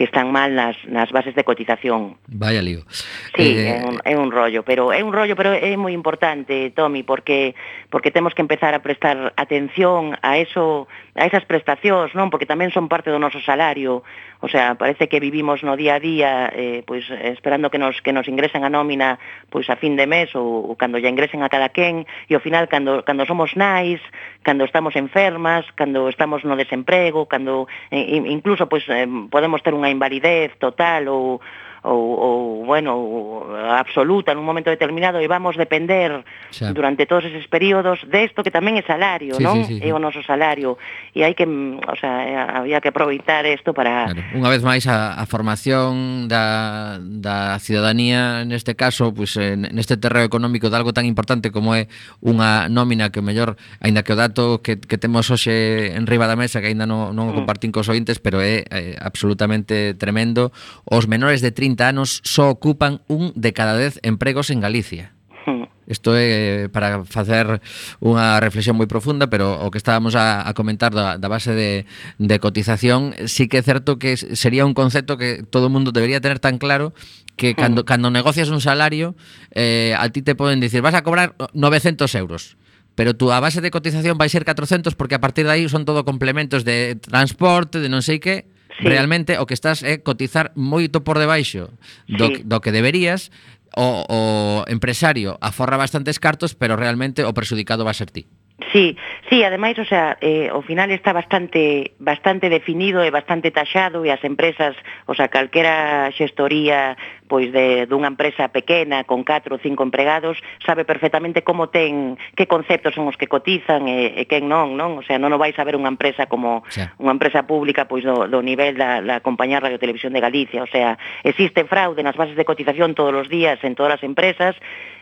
que 0.00 0.08
están 0.08 0.32
mal 0.32 0.56
nas, 0.56 0.80
nas 0.88 1.12
bases 1.12 1.36
de 1.36 1.44
cotización. 1.44 2.16
Vaya 2.24 2.64
lío. 2.64 2.88
Sí, 3.36 3.52
eh... 3.52 3.76
é, 3.76 3.84
un, 3.84 4.00
é 4.00 4.16
un 4.16 4.32
rollo, 4.32 4.64
pero 4.64 4.96
é 4.96 5.04
un 5.04 5.12
rollo, 5.12 5.36
pero 5.36 5.52
é 5.52 5.76
moi 5.76 5.92
importante, 5.92 6.72
Tommy, 6.72 7.04
porque 7.04 7.52
porque 7.92 8.08
temos 8.08 8.32
que 8.32 8.40
empezar 8.40 8.72
a 8.72 8.80
prestar 8.80 9.36
atención 9.36 10.16
a 10.24 10.40
eso, 10.40 10.88
a 11.12 11.28
esas 11.28 11.44
prestacións, 11.44 12.16
non? 12.16 12.32
Porque 12.32 12.48
tamén 12.48 12.72
son 12.72 12.88
parte 12.88 13.12
do 13.12 13.20
noso 13.20 13.44
salario. 13.44 14.00
O 14.40 14.48
sea, 14.48 14.72
parece 14.80 15.12
que 15.12 15.20
vivimos 15.20 15.60
no 15.60 15.76
día 15.76 16.00
a 16.00 16.00
día 16.00 16.48
eh, 16.48 16.80
pois 16.88 17.04
esperando 17.12 17.68
que 17.68 17.76
nos 17.76 18.00
que 18.00 18.16
nos 18.16 18.24
ingresen 18.24 18.64
a 18.64 18.72
nómina 18.72 19.20
pois 19.52 19.68
a 19.68 19.76
fin 19.76 20.00
de 20.00 20.08
mes 20.08 20.32
ou, 20.32 20.64
ou 20.64 20.80
cando 20.80 20.96
ya 20.96 21.12
ingresen 21.12 21.44
a 21.44 21.52
cada 21.52 21.68
quen 21.76 22.08
e 22.24 22.32
ao 22.32 22.40
final 22.40 22.72
cando 22.72 23.04
cando 23.04 23.28
somos 23.28 23.52
nais, 23.52 24.00
cando 24.42 24.64
estamos 24.64 24.96
enfermas, 24.96 25.66
cando 25.74 26.08
estamos 26.08 26.44
no 26.44 26.56
desemprego, 26.56 27.26
cando 27.26 27.68
eh, 27.90 28.16
incluso 28.16 28.68
pois 28.68 28.84
eh, 28.88 29.06
podemos 29.28 29.62
ter 29.62 29.76
unha 29.76 29.92
invalidez 29.92 30.56
total 30.56 31.08
ou 31.08 31.40
ou, 31.82 32.00
ou 32.20 32.64
bueno, 32.68 33.48
absoluta 33.72 34.36
nun 34.36 34.44
momento 34.44 34.68
determinado 34.68 35.16
e 35.16 35.24
vamos 35.24 35.56
depender 35.56 36.20
xa. 36.52 36.76
durante 36.76 37.08
todos 37.08 37.24
eses 37.24 37.48
períodos 37.48 38.04
desto 38.04 38.44
que 38.44 38.52
tamén 38.52 38.76
é 38.76 38.84
salario, 38.84 39.32
sí, 39.36 39.44
non? 39.44 39.64
Sí, 39.64 39.80
sí, 39.80 39.88
é 39.88 39.90
o 39.96 40.00
noso 40.00 40.20
salario 40.20 40.76
e 41.16 41.24
hai 41.24 41.32
que, 41.32 41.48
o 41.48 41.96
sea, 41.96 42.60
había 42.60 42.84
que 42.84 42.92
aproveitar 42.92 43.48
isto 43.48 43.72
para 43.72 44.12
claro. 44.12 44.20
Unha 44.36 44.50
vez 44.52 44.60
máis 44.60 44.84
a, 44.84 45.16
a 45.16 45.24
formación 45.24 46.28
da 46.28 47.00
da 47.00 47.56
cidadanía 47.64 48.44
neste 48.44 48.76
caso, 48.76 49.16
pois 49.16 49.40
en, 49.40 49.64
eh, 49.64 49.72
neste 49.72 49.96
terreo 49.96 50.28
económico 50.28 50.68
de 50.68 50.76
algo 50.76 50.92
tan 50.92 51.08
importante 51.08 51.48
como 51.48 51.72
é 51.72 51.88
unha 52.20 52.68
nómina 52.68 53.08
que 53.08 53.24
o 53.24 53.24
mellor, 53.24 53.56
aínda 53.80 54.04
que 54.04 54.12
o 54.12 54.20
dato 54.20 54.60
que, 54.60 54.76
que 54.76 55.00
temos 55.00 55.32
hoxe 55.32 55.96
en 55.96 56.04
riba 56.04 56.28
da 56.28 56.36
mesa 56.36 56.60
que 56.60 56.68
aínda 56.68 56.84
non, 56.84 57.16
non 57.16 57.32
o 57.32 57.32
mm. 57.32 57.36
compartín 57.40 57.72
cos 57.72 57.88
ointes, 57.88 58.20
pero 58.20 58.44
é, 58.44 58.68
é 58.68 59.00
absolutamente 59.00 59.96
tremendo, 59.96 60.52
os 60.84 61.08
menores 61.08 61.40
de 61.40 61.56
30 61.56 61.69
30 61.70 61.88
anos 61.88 62.20
só 62.24 62.50
ocupan 62.50 63.02
un 63.06 63.32
de 63.36 63.52
cada 63.52 63.78
10 63.78 64.00
empregos 64.02 64.50
en 64.50 64.60
Galicia. 64.60 65.12
Hmm. 65.46 65.64
Isto 65.86 66.14
é 66.14 66.68
para 66.70 67.02
facer 67.06 67.62
unha 68.02 68.38
reflexión 68.42 68.74
moi 68.74 68.90
profunda, 68.90 69.30
pero 69.30 69.54
o 69.62 69.70
que 69.70 69.78
estábamos 69.78 70.18
a, 70.18 70.42
a 70.42 70.50
comentar 70.54 70.90
da, 70.90 71.14
da 71.18 71.28
base 71.30 71.54
de, 71.54 71.86
de 72.18 72.36
cotización, 72.42 73.14
sí 73.30 73.46
que 73.46 73.62
é 73.62 73.64
certo 73.64 74.02
que 74.02 74.18
sería 74.18 74.66
un 74.66 74.74
concepto 74.74 75.14
que 75.14 75.46
todo 75.46 75.70
o 75.70 75.72
mundo 75.72 75.94
debería 75.94 76.18
tener 76.18 76.42
tan 76.42 76.58
claro 76.58 76.90
que 77.38 77.54
hmm. 77.54 77.58
cando, 77.58 77.80
cando 77.86 78.10
negocias 78.10 78.50
un 78.50 78.60
salario, 78.60 79.14
eh, 79.54 79.94
a 79.94 80.10
ti 80.10 80.26
te 80.26 80.34
poden 80.34 80.58
dicir, 80.58 80.82
vas 80.82 80.98
a 80.98 81.06
cobrar 81.06 81.38
900 81.54 82.10
euros 82.18 82.58
pero 82.98 83.14
tú 83.14 83.32
a 83.32 83.40
base 83.40 83.62
de 83.62 83.70
cotización 83.70 84.18
vai 84.18 84.28
ser 84.28 84.44
400 84.44 84.92
porque 84.98 85.14
a 85.14 85.22
partir 85.22 85.46
de 85.46 85.56
aí 85.56 85.64
son 85.70 85.86
todo 85.86 86.04
complementos 86.04 86.66
de 86.66 87.00
transporte, 87.00 87.80
de 87.80 87.88
non 87.88 88.04
sei 88.04 88.20
que, 88.20 88.50
sí. 88.80 88.88
realmente 88.88 89.36
o 89.38 89.46
que 89.46 89.54
estás 89.54 89.84
é 89.84 90.00
cotizar 90.00 90.50
moito 90.56 91.04
por 91.04 91.20
debaixo 91.20 91.70
do, 92.08 92.26
sí. 92.32 92.42
do 92.42 92.58
que 92.64 92.72
deberías 92.72 93.28
o, 93.76 94.04
o 94.08 94.20
empresario 94.66 95.38
aforra 95.40 95.76
bastantes 95.76 96.18
cartos, 96.18 96.58
pero 96.58 96.74
realmente 96.74 97.22
o 97.22 97.32
perxudicado 97.36 97.84
va 97.84 97.92
a 97.92 97.98
ser 97.98 98.10
ti. 98.10 98.26
Sí, 98.72 98.96
sí, 99.28 99.42
ademais, 99.42 99.78
o 99.78 99.84
sea, 99.84 100.16
eh, 100.20 100.48
ao 100.52 100.62
final 100.62 100.90
está 100.90 101.12
bastante 101.12 101.92
bastante 101.98 102.48
definido 102.48 103.02
e 103.02 103.10
bastante 103.10 103.50
taxado 103.50 104.04
e 104.04 104.12
as 104.12 104.22
empresas, 104.22 104.76
o 105.08 105.14
sea, 105.14 105.32
calquera 105.32 106.12
xestoría 106.12 106.96
pois 107.30 107.54
de 107.54 107.86
dunha 107.86 108.10
empresa 108.10 108.50
pequena 108.50 109.06
con 109.06 109.22
4 109.22 109.54
ou 109.54 109.62
5 109.62 109.78
empregados 109.86 110.36
sabe 110.66 110.82
perfectamente 110.82 111.46
como 111.46 111.70
ten 111.70 112.18
que 112.34 112.50
conceptos 112.50 112.98
son 112.98 113.06
os 113.06 113.14
que 113.14 113.30
cotizan 113.30 113.86
e, 113.86 114.18
e 114.18 114.26
quen 114.26 114.50
non, 114.50 114.74
non? 114.74 114.98
O 114.98 115.04
sea, 115.06 115.16
non 115.16 115.30
o 115.30 115.38
vais 115.38 115.54
a 115.54 115.64
ver 115.64 115.78
unha 115.78 115.88
empresa 115.88 116.26
como 116.26 116.66
sí. 116.68 116.82
unha 116.98 117.14
empresa 117.14 117.46
pública 117.46 117.86
pois 117.86 118.02
do, 118.02 118.26
do 118.26 118.42
nivel 118.42 118.74
da, 118.74 118.98
da 118.98 119.22
compañía 119.22 119.62
Radio 119.62 119.78
Televisión 119.78 120.10
de 120.10 120.20
Galicia, 120.20 120.66
o 120.66 120.70
sea, 120.70 120.98
existe 121.22 121.62
fraude 121.64 122.02
nas 122.02 122.18
bases 122.18 122.34
de 122.34 122.44
cotización 122.44 122.98
todos 122.98 123.14
os 123.14 123.30
días 123.30 123.62
en 123.62 123.78
todas 123.78 124.02
as 124.02 124.02
empresas 124.02 124.58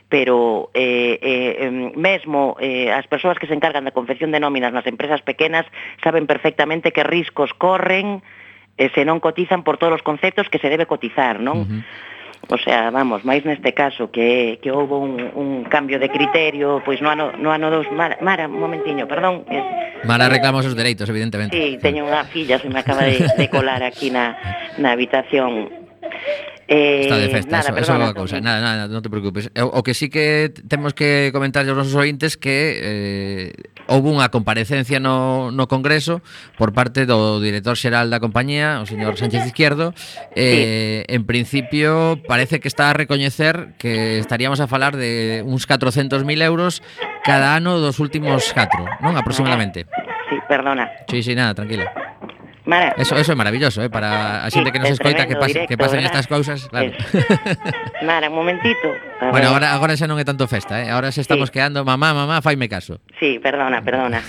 pero 0.09 0.71
eh, 0.73 1.21
eh, 1.21 1.93
mesmo 1.95 2.57
eh, 2.61 2.89
as 2.91 3.07
persoas 3.07 3.37
que 3.37 3.47
se 3.47 3.55
encargan 3.55 3.85
da 3.85 3.93
confección 3.93 4.33
de 4.33 4.41
nóminas 4.41 4.73
nas 4.73 4.89
empresas 4.89 5.21
pequenas 5.21 5.69
saben 6.01 6.25
perfectamente 6.25 6.97
que 6.97 7.05
riscos 7.05 7.53
corren 7.53 8.25
eh, 8.81 8.89
se 8.97 9.05
non 9.05 9.21
cotizan 9.21 9.61
por 9.67 9.77
todos 9.77 10.01
os 10.01 10.07
conceptos 10.07 10.49
que 10.49 10.63
se 10.63 10.73
debe 10.73 10.89
cotizar, 10.89 11.43
non? 11.43 11.59
Uh 11.63 11.69
-huh. 11.69 11.83
O 12.47 12.57
sea, 12.57 12.89
vamos, 12.95 13.27
máis 13.27 13.43
neste 13.45 13.75
caso 13.75 14.09
que, 14.15 14.63
que 14.63 14.71
houve 14.71 14.95
un, 14.95 15.21
un 15.35 15.67
cambio 15.67 15.99
de 15.99 16.09
criterio 16.09 16.81
pois 16.87 17.03
no 17.03 17.11
ano, 17.11 17.35
no 17.37 17.51
ano 17.51 17.69
dos... 17.69 17.91
Mara, 17.93 18.17
Mara, 18.23 18.47
un 18.47 18.63
momentiño, 18.63 19.05
perdón. 19.11 19.45
Es... 19.51 19.61
Mara 20.07 20.31
reclama 20.31 20.63
os 20.63 20.65
seus 20.65 20.79
dereitos, 20.79 21.11
evidentemente. 21.11 21.53
Sí, 21.53 21.77
teño 21.83 22.07
unha 22.07 22.25
filla, 22.25 22.57
se 22.63 22.71
me 22.71 22.81
acaba 22.81 23.05
de, 23.05 23.21
de 23.21 23.47
colar 23.51 23.83
aquí 23.83 24.09
na, 24.09 24.39
na 24.79 24.95
habitación. 24.95 25.69
Eh, 26.69 27.01
Está 27.01 27.17
de 27.17 27.27
eh, 27.27 27.31
festa, 27.31 27.57
nada, 27.57 27.61
eso, 27.61 27.75
perdona, 27.75 27.81
esa 27.81 27.93
é 27.97 28.05
unha 28.05 28.13
cousa. 28.13 28.37
Nada, 28.45 28.61
nada, 28.61 28.93
non 28.93 29.01
te 29.01 29.09
preocupes. 29.09 29.49
O, 29.57 29.81
o 29.81 29.81
que 29.81 29.97
sí 29.97 30.13
que 30.13 30.53
temos 30.69 30.93
que 30.93 31.33
comentar 31.33 31.65
aos 31.65 31.73
nosos 31.73 31.97
ointes 31.97 32.37
que 32.37 32.77
eh, 32.77 33.49
houve 33.89 34.13
unha 34.13 34.29
comparecencia 34.29 35.01
no, 35.01 35.49
no 35.49 35.65
Congreso 35.65 36.21
por 36.61 36.77
parte 36.77 37.09
do 37.09 37.41
director 37.41 37.73
xeral 37.73 38.13
da 38.13 38.21
compañía, 38.21 38.85
o 38.85 38.87
señor 38.87 39.17
Sánchez 39.17 39.49
Izquierdo. 39.49 39.97
Eh, 40.37 41.09
sí. 41.09 41.17
En 41.17 41.25
principio, 41.25 42.21
parece 42.29 42.61
que 42.61 42.69
está 42.69 42.93
a 42.93 42.95
recoñecer 42.95 43.73
que 43.81 44.21
estaríamos 44.21 44.61
a 44.61 44.69
falar 44.69 45.01
de 45.01 45.41
uns 45.49 45.65
400.000 45.65 46.21
euros 46.45 46.85
cada 47.25 47.57
ano 47.57 47.81
dos 47.81 47.97
últimos 47.97 48.45
4, 48.53 49.01
non? 49.01 49.17
Aproximadamente. 49.17 49.89
Sí, 50.29 50.37
perdona. 50.45 50.85
Sí, 51.09 51.25
sí, 51.25 51.33
nada, 51.33 51.57
tranquila. 51.57 52.08
Mara. 52.69 52.95
Eso, 52.99 53.17
eso 53.17 53.33
é 53.33 53.35
maravilloso, 53.35 53.81
eh, 53.81 53.89
para 53.89 54.45
a 54.45 54.49
xente 54.53 54.69
que 54.69 54.79
nos 54.79 54.93
es 54.93 55.01
escoita 55.01 55.25
que, 55.25 55.41
pas, 55.41 55.49
directo, 55.49 55.73
que 55.73 55.79
pasen 55.81 56.05
¿verdad? 56.05 56.13
estas 56.13 56.27
cousas, 56.29 56.69
claro. 56.69 56.93
Es. 56.93 58.05
Mara, 58.05 58.29
un 58.29 58.37
momentito. 58.37 58.93
A 59.25 59.33
bueno, 59.33 59.49
agora 59.49 59.73
agora 59.73 59.97
xa 59.97 60.05
non 60.05 60.21
é 60.21 60.25
tanto 60.29 60.45
festa, 60.45 60.77
eh. 60.85 60.93
Agora 60.93 61.09
xa 61.09 61.25
estamos 61.25 61.49
sí. 61.49 61.57
quedando 61.57 61.81
mamá, 61.81 62.13
mamá, 62.13 62.45
faime 62.45 62.69
caso. 62.69 63.01
Sí, 63.17 63.41
perdona, 63.41 63.81
perdona. 63.81 64.21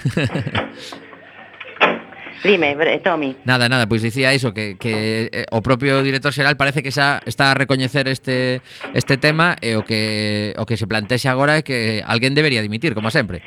Dime, 2.44 2.78
Tommy. 3.04 3.36
Nada, 3.44 3.68
nada, 3.68 3.84
pois 3.92 4.00
dicía 4.00 4.32
iso 4.32 4.56
que 4.56 4.80
que 4.80 5.28
eh, 5.28 5.46
o 5.52 5.60
propio 5.60 6.00
director 6.00 6.32
xeral 6.32 6.56
parece 6.56 6.80
que 6.80 6.96
xa 6.96 7.20
está 7.28 7.52
a 7.52 7.56
recoñecer 7.60 8.08
este 8.08 8.64
este 8.96 9.20
tema 9.20 9.60
e 9.60 9.76
o 9.76 9.84
que 9.84 10.56
o 10.56 10.64
que 10.64 10.80
se 10.80 10.88
plantexa 10.88 11.36
agora 11.36 11.60
é 11.60 11.64
que 11.68 12.00
alguén 12.08 12.32
debería 12.40 12.64
dimitir, 12.64 12.96
como 12.96 13.12
sempre. 13.12 13.44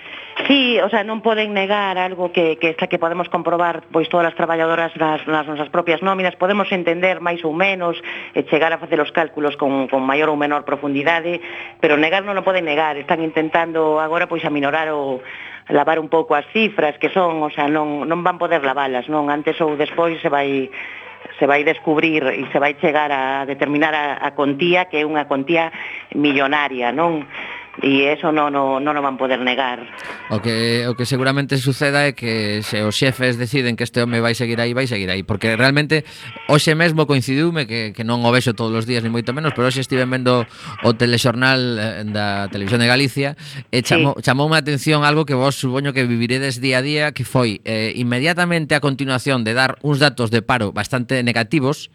Sí, 0.52 0.78
o 0.84 0.90
sea, 0.92 1.00
non 1.00 1.24
poden 1.24 1.56
negar 1.56 1.96
algo 1.96 2.28
que, 2.28 2.60
que 2.60 2.76
está 2.76 2.84
que 2.84 3.00
podemos 3.00 3.32
comprobar 3.32 3.88
pois 3.88 4.12
todas 4.12 4.28
as 4.28 4.36
traballadoras 4.36 4.92
nas, 5.00 5.24
nas 5.24 5.48
nosas 5.48 5.72
propias 5.72 6.04
nóminas, 6.04 6.36
podemos 6.36 6.68
entender 6.76 7.24
máis 7.24 7.40
ou 7.40 7.56
menos 7.56 7.96
e 8.36 8.44
chegar 8.52 8.68
a 8.68 8.76
facer 8.76 9.00
os 9.00 9.08
cálculos 9.16 9.56
con, 9.56 9.88
con 9.88 10.04
maior 10.04 10.28
ou 10.28 10.36
menor 10.36 10.68
profundidade, 10.68 11.40
pero 11.80 11.96
negar 11.96 12.28
non 12.28 12.36
o 12.36 12.44
poden 12.44 12.68
negar, 12.68 13.00
están 13.00 13.24
intentando 13.24 13.96
agora 13.96 14.28
pois 14.28 14.44
aminorar 14.44 14.92
o 14.92 15.24
lavar 15.72 15.96
un 15.96 16.12
pouco 16.12 16.36
as 16.36 16.44
cifras 16.52 17.00
que 17.00 17.08
son, 17.08 17.40
o 17.40 17.48
sea, 17.48 17.72
non, 17.72 18.04
non 18.04 18.20
van 18.20 18.36
poder 18.36 18.60
lavalas, 18.60 19.08
non? 19.08 19.32
Antes 19.32 19.56
ou 19.64 19.72
despois 19.80 20.20
se 20.20 20.28
vai 20.28 20.68
se 21.40 21.48
vai 21.48 21.64
descubrir 21.64 22.28
e 22.28 22.44
se 22.52 22.60
vai 22.60 22.76
chegar 22.76 23.08
a 23.08 23.48
determinar 23.48 23.96
a, 23.96 24.20
a 24.20 24.36
contía 24.36 24.84
que 24.92 25.00
é 25.00 25.08
unha 25.08 25.24
contía 25.24 25.72
millonaria, 26.12 26.92
non? 26.92 27.24
e 27.80 28.12
eso 28.12 28.28
non, 28.36 28.52
non, 28.52 28.84
non 28.84 28.92
o 28.92 29.00
van 29.00 29.16
poder 29.16 29.40
negar. 29.40 29.80
O 30.28 30.44
que, 30.44 30.84
o 30.84 30.92
que 30.92 31.08
seguramente 31.08 31.56
suceda 31.56 32.04
é 32.04 32.12
que 32.12 32.60
se 32.60 32.84
os 32.84 32.92
xefes 32.92 33.40
deciden 33.40 33.80
que 33.80 33.84
este 33.88 34.04
home 34.04 34.20
vai 34.20 34.36
seguir 34.36 34.60
aí, 34.60 34.76
vai 34.76 34.84
seguir 34.84 35.08
aí, 35.08 35.24
porque 35.24 35.56
realmente 35.56 36.04
hoxe 36.52 36.76
mesmo 36.76 37.08
coincidiume 37.08 37.64
que, 37.64 37.96
que 37.96 38.04
non 38.04 38.20
o 38.20 38.28
vexo 38.28 38.52
todos 38.52 38.76
os 38.76 38.84
días, 38.84 39.00
ni 39.00 39.08
moito 39.08 39.32
menos, 39.32 39.56
pero 39.56 39.72
hoxe 39.72 39.80
estive 39.80 40.04
vendo 40.04 40.44
o 40.84 40.90
telexornal 40.92 41.60
eh, 41.80 42.04
da 42.04 42.52
Televisión 42.52 42.84
de 42.84 42.92
Galicia 42.92 43.40
e 43.72 43.80
chamou, 43.80 44.20
sí. 44.20 44.28
chamou 44.28 44.52
a 44.52 44.60
atención 44.60 45.08
algo 45.08 45.24
que 45.24 45.32
vos 45.32 45.56
supoño 45.56 45.96
que 45.96 46.04
viviredes 46.04 46.60
día 46.60 46.78
a 46.78 46.84
día, 46.84 47.04
que 47.16 47.24
foi 47.24 47.64
eh, 47.64 47.96
inmediatamente 47.96 48.76
a 48.76 48.84
continuación 48.84 49.48
de 49.48 49.56
dar 49.56 49.80
uns 49.80 49.96
datos 49.96 50.28
de 50.28 50.44
paro 50.44 50.76
bastante 50.76 51.24
negativos, 51.24 51.88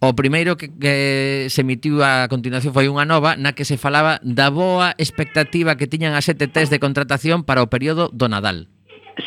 O 0.00 0.16
primeiro 0.16 0.56
que, 0.56 0.72
que 0.72 1.52
se 1.52 1.60
emitiu 1.60 2.00
a 2.00 2.24
continuación 2.32 2.72
foi 2.72 2.88
unha 2.88 3.04
nova 3.04 3.36
na 3.36 3.52
que 3.52 3.68
se 3.68 3.76
falaba 3.76 4.16
da 4.24 4.48
boa 4.48 4.96
expectativa 4.96 5.76
que 5.76 5.84
tiñan 5.84 6.16
as 6.16 6.24
ETTs 6.24 6.72
de 6.72 6.80
contratación 6.80 7.44
para 7.44 7.60
o 7.60 7.68
período 7.68 8.08
do 8.08 8.24
Nadal. 8.24 8.72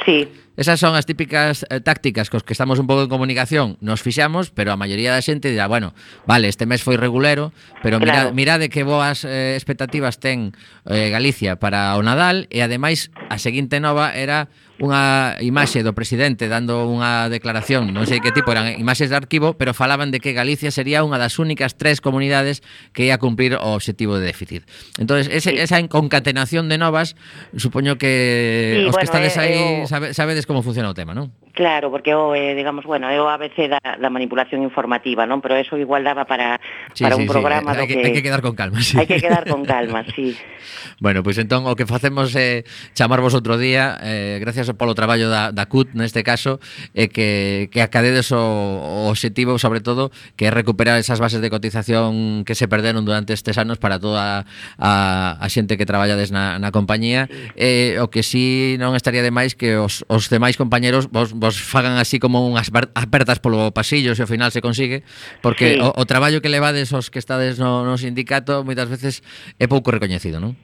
Sí. 0.05 0.25
Esas 0.57 0.79
son 0.79 0.93
as 0.93 1.09
típicas 1.09 1.65
eh, 1.69 1.81
tácticas 1.81 2.29
cos 2.29 2.45
que 2.45 2.53
estamos 2.53 2.77
un 2.77 2.85
pouco 2.85 3.05
en 3.05 3.09
comunicación. 3.09 3.77
Nos 3.81 4.05
fixamos, 4.05 4.53
pero 4.53 4.69
a 4.69 4.77
maioría 4.77 5.09
da 5.09 5.21
xente 5.21 5.49
dirá, 5.49 5.65
bueno, 5.65 5.97
vale, 6.29 6.45
este 6.45 6.69
mes 6.69 6.85
foi 6.85 6.93
regulero, 6.93 7.49
pero 7.81 7.97
claro. 7.97 8.33
mirade, 8.33 8.65
mirade 8.65 8.65
que 8.69 8.85
boas 8.85 9.25
eh, 9.25 9.57
expectativas 9.57 10.21
ten 10.21 10.57
eh, 10.85 11.09
Galicia 11.09 11.57
para 11.57 11.97
o 11.97 12.05
Nadal 12.05 12.49
e 12.53 12.61
ademais 12.61 13.09
a 13.33 13.41
seguinte 13.41 13.81
nova 13.81 14.13
era 14.13 14.49
unha 14.83 15.39
imaxe 15.39 15.79
do 15.79 15.95
presidente 15.95 16.51
dando 16.51 16.83
unha 16.91 17.31
declaración, 17.31 17.95
non 17.95 18.03
sei 18.03 18.19
que 18.19 18.35
tipo, 18.35 18.51
eran 18.51 18.75
imaxes 18.75 19.07
de 19.07 19.15
arquivo, 19.15 19.55
pero 19.55 19.71
falaban 19.71 20.11
de 20.11 20.19
que 20.19 20.35
Galicia 20.35 20.75
sería 20.75 21.07
unha 21.07 21.15
das 21.15 21.39
únicas 21.39 21.79
tres 21.79 22.03
comunidades 22.03 22.59
que 22.91 23.07
ia 23.07 23.15
cumprir 23.15 23.55
o 23.55 23.79
obxectivo 23.79 24.19
de 24.19 24.27
déficit. 24.27 24.67
Entón, 24.99 25.23
ese, 25.23 25.55
esa 25.55 25.79
concatenación 25.87 26.67
de 26.67 26.75
novas, 26.75 27.15
supoño 27.55 27.95
que 27.95 28.83
sí, 28.83 28.83
os 28.83 28.91
bueno, 28.91 28.99
que 28.99 29.07
estades 29.07 29.33
eh, 29.39 29.39
aí 29.39 29.55
eh, 29.55 29.87
sabe, 29.87 30.11
sabedes 30.11 30.43
como 30.43 30.59
funciona 30.59 30.91
o 30.91 30.97
tema, 30.97 31.15
non? 31.15 31.31
Claro, 31.53 31.91
porque 31.91 32.15
o, 32.15 32.33
eh, 32.33 32.55
digamos, 32.55 32.83
bueno, 32.83 33.13
é 33.13 33.21
o 33.21 33.29
ABC 33.29 33.69
da, 33.69 33.77
da 33.77 34.09
manipulación 34.09 34.65
informativa, 34.65 35.29
non? 35.29 35.37
Pero 35.37 35.53
eso 35.53 35.77
igual 35.77 36.01
daba 36.01 36.25
para, 36.25 36.57
sí, 36.97 37.05
para 37.05 37.13
sí, 37.13 37.21
un 37.21 37.29
programa 37.29 37.77
sí. 37.77 37.77
hai, 37.77 37.85
do 37.85 37.85
que. 37.85 38.01
Hai 38.01 38.09
que 38.09 38.25
quedar 38.25 38.41
con 38.41 38.57
calma, 38.57 38.81
sí. 38.81 38.97
Hai 38.97 39.05
que 39.05 39.21
quedar 39.21 39.45
con 39.45 39.61
calma, 39.61 40.01
sí. 40.17 40.33
bueno, 41.03 41.21
pois 41.21 41.37
pues, 41.37 41.45
entón, 41.45 41.69
o 41.69 41.77
que 41.77 41.85
facemos 41.85 42.33
é 42.33 42.65
eh, 42.65 42.91
chamarvos 42.97 43.37
outro 43.37 43.61
día, 43.61 44.01
eh, 44.01 44.41
gracias 44.41 44.65
polo 44.73 44.97
traballo 44.97 45.29
da, 45.29 45.53
da 45.53 45.69
CUT, 45.69 45.93
neste 45.93 46.25
caso, 46.25 46.57
eh, 46.97 47.13
que, 47.13 47.69
que 47.69 47.85
acadedes 47.85 48.33
o, 48.33 48.41
o 48.41 49.13
objetivo, 49.13 49.61
sobre 49.61 49.85
todo, 49.85 50.09
que 50.33 50.49
é 50.49 50.51
recuperar 50.51 50.97
esas 50.97 51.21
bases 51.21 51.37
de 51.37 51.53
cotización 51.53 52.49
que 52.49 52.57
se 52.57 52.65
perderon 52.65 53.05
durante 53.05 53.37
estes 53.37 53.61
anos 53.61 53.77
para 53.77 54.01
toda 54.01 54.49
a, 54.81 54.91
a 55.37 55.47
xente 55.53 55.77
que 55.77 55.85
traballades 55.85 56.33
na, 56.33 56.57
na 56.57 56.73
compañía. 56.73 57.29
Eh, 57.53 58.01
o 58.01 58.09
que 58.09 58.25
sí 58.25 58.73
non 58.81 58.97
estaría 58.97 59.21
de 59.21 59.29
máis 59.29 59.53
que 59.53 59.77
os, 59.77 60.01
os 60.09 60.33
demais 60.33 60.57
compañeros 60.57 61.13
vos 61.13 61.29
vos 61.43 61.59
fagan 61.59 61.99
así 61.99 62.23
como 62.23 62.47
unhas 62.47 62.71
apertas 62.71 63.43
polo 63.43 63.75
pasillo 63.75 64.15
se 64.15 64.23
ao 64.23 64.31
final 64.31 64.55
se 64.55 64.63
consigue, 64.63 65.03
porque 65.43 65.75
sí. 65.75 65.83
o, 65.83 65.91
o 65.91 66.03
traballo 66.07 66.39
que 66.39 66.47
levades 66.47 66.95
os 66.95 67.11
que 67.11 67.19
estades 67.19 67.59
no, 67.59 67.83
no 67.83 67.99
sindicato 67.99 68.63
moitas 68.63 68.87
veces 68.87 69.19
é 69.59 69.67
pouco 69.67 69.91
recoñecido, 69.91 70.39
non? 70.39 70.55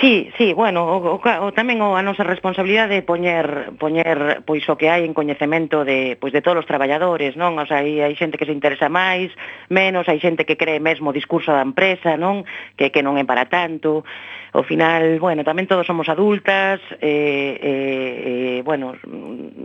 Sí, 0.00 0.30
sí, 0.38 0.52
bueno, 0.52 0.84
o, 0.84 1.16
o, 1.16 1.18
o 1.18 1.50
tamén 1.50 1.82
o 1.82 1.98
a 1.98 2.06
nosa 2.06 2.22
responsabilidade 2.22 3.02
de 3.02 3.02
poñer 3.02 3.74
poñer 3.82 4.46
pois 4.46 4.62
o 4.70 4.78
que 4.78 4.86
hai 4.86 5.02
en 5.02 5.10
coñecemento 5.10 5.82
de 5.82 6.14
pois 6.22 6.30
de 6.30 6.38
todos 6.38 6.62
os 6.62 6.70
traballadores, 6.70 7.34
non? 7.34 7.58
O 7.58 7.66
sea, 7.66 7.82
hai, 7.82 7.98
hai 7.98 8.14
xente 8.14 8.38
que 8.38 8.46
se 8.46 8.54
interesa 8.54 8.86
máis, 8.86 9.34
menos, 9.66 10.06
hai 10.06 10.22
xente 10.22 10.46
que 10.46 10.54
cree 10.54 10.78
mesmo 10.78 11.10
o 11.10 11.16
discurso 11.16 11.50
da 11.50 11.66
empresa, 11.66 12.14
non? 12.14 12.46
Que 12.78 12.94
que 12.94 13.02
non 13.02 13.18
é 13.18 13.26
para 13.26 13.50
tanto. 13.50 14.06
Ao 14.54 14.62
final, 14.62 15.18
bueno, 15.18 15.42
tamén 15.42 15.66
todos 15.66 15.82
somos 15.82 16.06
adultas, 16.06 16.78
eh, 17.02 17.58
eh, 17.58 18.14
eh 18.22 18.58
bueno, 18.62 18.94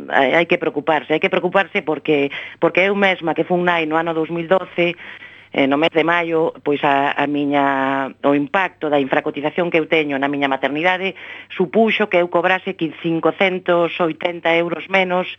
hai, 0.09 0.33
hai 0.33 0.45
que 0.49 0.57
preocuparse, 0.57 1.13
hai 1.13 1.21
que 1.21 1.29
preocuparse 1.29 1.85
porque 1.85 2.33
porque 2.57 2.89
eu 2.89 2.97
mesma 2.97 3.37
que 3.37 3.45
fun 3.45 3.69
nai 3.69 3.85
no 3.85 4.01
ano 4.01 4.17
2012 4.17 4.97
eh, 5.53 5.69
no 5.69 5.77
mes 5.77 5.93
de 5.93 6.03
maio 6.03 6.51
pois 6.65 6.83
a, 6.83 7.13
a 7.13 7.25
miña, 7.29 8.09
o 8.25 8.33
impacto 8.33 8.89
da 8.89 8.99
infracotización 8.99 9.69
que 9.69 9.77
eu 9.77 9.85
teño 9.85 10.17
na 10.17 10.27
miña 10.27 10.49
maternidade 10.49 11.13
supuxo 11.53 12.09
que 12.09 12.17
eu 12.17 12.27
cobrase 12.27 12.73
580 12.73 14.49
euros 14.57 14.89
menos 14.89 15.29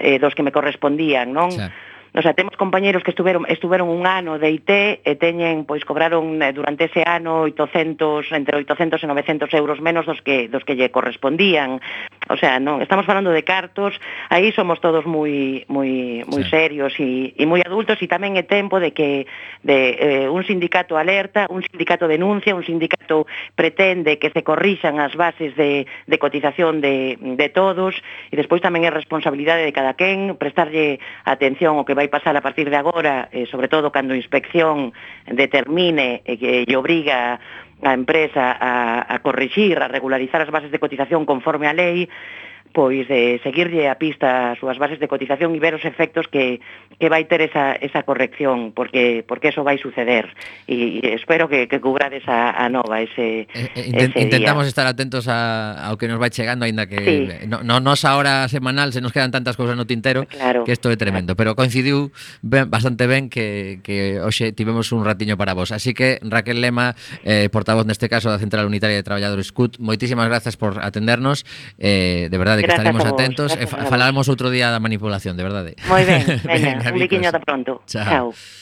eh, 0.00 0.18
dos 0.18 0.32
que 0.34 0.42
me 0.42 0.50
correspondían, 0.50 1.36
non? 1.36 1.52
Xa. 1.52 1.68
O 2.14 2.22
sea, 2.22 2.32
temos 2.32 2.56
compañeros 2.56 3.02
que 3.02 3.10
estuveron 3.10 3.44
estuveron 3.48 3.88
un 3.88 4.06
ano 4.06 4.38
de 4.38 4.50
IT 4.50 4.70
e 5.04 5.12
teñen 5.20 5.68
pois 5.68 5.84
cobraron 5.84 6.40
eh, 6.40 6.56
durante 6.56 6.88
ese 6.88 7.04
ano 7.04 7.44
800 7.44 8.32
entre 8.32 8.64
800 8.64 9.04
e 9.04 9.06
900 9.06 9.52
euros 9.52 9.78
menos 9.84 10.08
dos 10.08 10.24
que 10.24 10.48
dos 10.48 10.64
que 10.64 10.72
lle 10.72 10.88
correspondían. 10.88 11.84
O 12.32 12.36
sea, 12.40 12.56
non 12.56 12.80
estamos 12.80 13.04
falando 13.04 13.28
de 13.28 13.44
cartos, 13.44 13.92
aí 14.32 14.48
somos 14.56 14.80
todos 14.80 15.04
moi 15.04 15.68
moi 15.68 16.24
moi 16.24 16.44
sí. 16.48 16.50
serios 16.50 16.96
e 16.96 17.36
e 17.36 17.44
moi 17.44 17.60
adultos 17.60 18.00
e 18.00 18.08
tamén 18.08 18.40
é 18.40 18.44
tempo 18.44 18.80
de 18.80 18.96
que 18.96 19.28
de 19.60 19.78
eh, 20.00 20.26
un 20.32 20.48
sindicato 20.48 20.96
alerta, 20.96 21.44
un 21.52 21.60
sindicato 21.60 22.08
denuncia, 22.08 22.56
un 22.56 22.64
sindicato 22.64 23.28
pretende 23.52 24.16
que 24.16 24.32
se 24.32 24.40
corrixan 24.40 24.96
as 24.96 25.12
bases 25.12 25.52
de 25.60 25.84
de 26.08 26.16
cotización 26.16 26.80
de 26.80 27.20
de 27.20 27.48
todos 27.52 28.00
e 28.32 28.34
despois 28.40 28.64
tamén 28.64 28.88
é 28.88 28.90
responsabilidade 28.90 29.68
de 29.68 29.76
cada 29.76 29.92
quen 29.92 30.40
prestarlle 30.40 31.04
atención 31.28 31.76
ao 31.76 31.84
que 31.84 31.97
vai 31.98 32.06
pasar 32.06 32.36
a 32.38 32.40
partir 32.46 32.70
de 32.70 32.78
agora, 32.78 33.26
eh, 33.34 33.50
sobre 33.50 33.66
todo 33.66 33.90
cando 33.90 34.14
a 34.14 34.22
inspección 34.22 34.94
determine 35.26 36.22
eh, 36.22 36.38
que 36.38 36.62
lle 36.62 36.78
obriga 36.78 37.42
a 37.82 37.90
empresa 37.90 38.54
a, 38.54 39.02
a 39.02 39.18
corrixir, 39.18 39.82
a 39.82 39.90
regularizar 39.90 40.38
as 40.38 40.50
bases 40.54 40.70
de 40.70 40.78
cotización 40.78 41.26
conforme 41.26 41.66
a 41.66 41.74
lei, 41.74 42.06
pois 42.72 43.08
de 43.08 43.40
seguirlle 43.42 43.88
a 43.88 43.96
pista 43.96 44.52
as 44.52 44.58
súas 44.58 44.76
bases 44.76 45.00
de 45.00 45.08
cotización 45.08 45.54
e 45.54 45.60
ver 45.62 45.74
os 45.74 45.84
efectos 45.84 46.28
que, 46.28 46.60
que 46.98 47.08
vai 47.08 47.24
ter 47.24 47.40
esa, 47.40 47.72
esa 47.78 48.02
corrección, 48.02 48.72
porque 48.74 49.24
porque 49.26 49.48
eso 49.48 49.64
vai 49.64 49.78
suceder. 49.78 50.34
E, 50.66 51.00
e 51.00 51.14
espero 51.14 51.48
que, 51.48 51.68
que 51.68 51.80
cubrades 51.80 52.26
a, 52.28 52.52
a 52.52 52.68
nova 52.68 53.00
ese, 53.00 53.48
eh, 53.48 53.70
eh, 53.74 53.88
Intent, 53.88 54.16
ese 54.16 54.24
Intentamos 54.26 54.64
día. 54.64 54.72
estar 54.74 54.86
atentos 54.86 55.28
a, 55.28 55.88
ao 55.88 55.96
que 55.96 56.08
nos 56.08 56.18
vai 56.18 56.30
chegando, 56.30 56.66
aínda 56.66 56.90
que 56.90 57.00
sí. 57.00 57.46
no, 57.46 57.62
no, 57.62 57.80
nos 57.80 58.04
hora 58.04 58.48
semanal 58.48 58.92
se 58.92 59.00
nos 59.00 59.12
quedan 59.12 59.30
tantas 59.30 59.56
cousas 59.56 59.76
no 59.76 59.86
tintero 59.86 60.26
claro. 60.26 60.64
que 60.64 60.72
isto 60.72 60.90
é 60.90 60.96
tremendo. 60.96 61.36
Pero 61.36 61.54
coincidiu 61.54 62.10
ben, 62.42 62.70
bastante 62.70 63.06
ben 63.06 63.28
que, 63.28 63.80
que 63.82 64.20
hoxe 64.20 64.52
tivemos 64.52 64.92
un 64.92 65.04
ratiño 65.04 65.36
para 65.36 65.54
vos. 65.54 65.72
Así 65.72 65.94
que 65.94 66.18
Raquel 66.22 66.60
Lema, 66.60 66.96
eh, 67.24 67.48
portavoz 67.52 67.86
neste 67.86 68.08
caso 68.08 68.30
da 68.30 68.38
Central 68.38 68.66
Unitaria 68.66 68.96
de 68.96 69.04
Traballadores 69.04 69.52
CUT, 69.52 69.78
moitísimas 69.78 70.26
grazas 70.28 70.56
por 70.56 70.82
atendernos. 70.82 71.44
Eh, 71.78 72.28
de 72.30 72.38
verdade, 72.38 72.57
verdade, 72.60 72.66
que 72.66 72.66
Gracias 72.66 72.78
estaremos 72.82 73.04
vos, 73.04 73.12
atentos 73.14 73.50
e 73.54 73.64
fa 73.70 73.86
falaremos 73.86 74.26
outro 74.26 74.50
día 74.50 74.74
da 74.74 74.80
manipulación, 74.82 75.38
de 75.38 75.44
verdade. 75.46 75.70
Moi 75.86 76.02
ben, 76.02 76.26
veña, 76.50 76.82
un 76.82 76.98
biquiño 76.98 77.30
ata 77.30 77.38
pronto. 77.38 77.86
Chao. 77.86 78.34
Chao. 78.34 78.58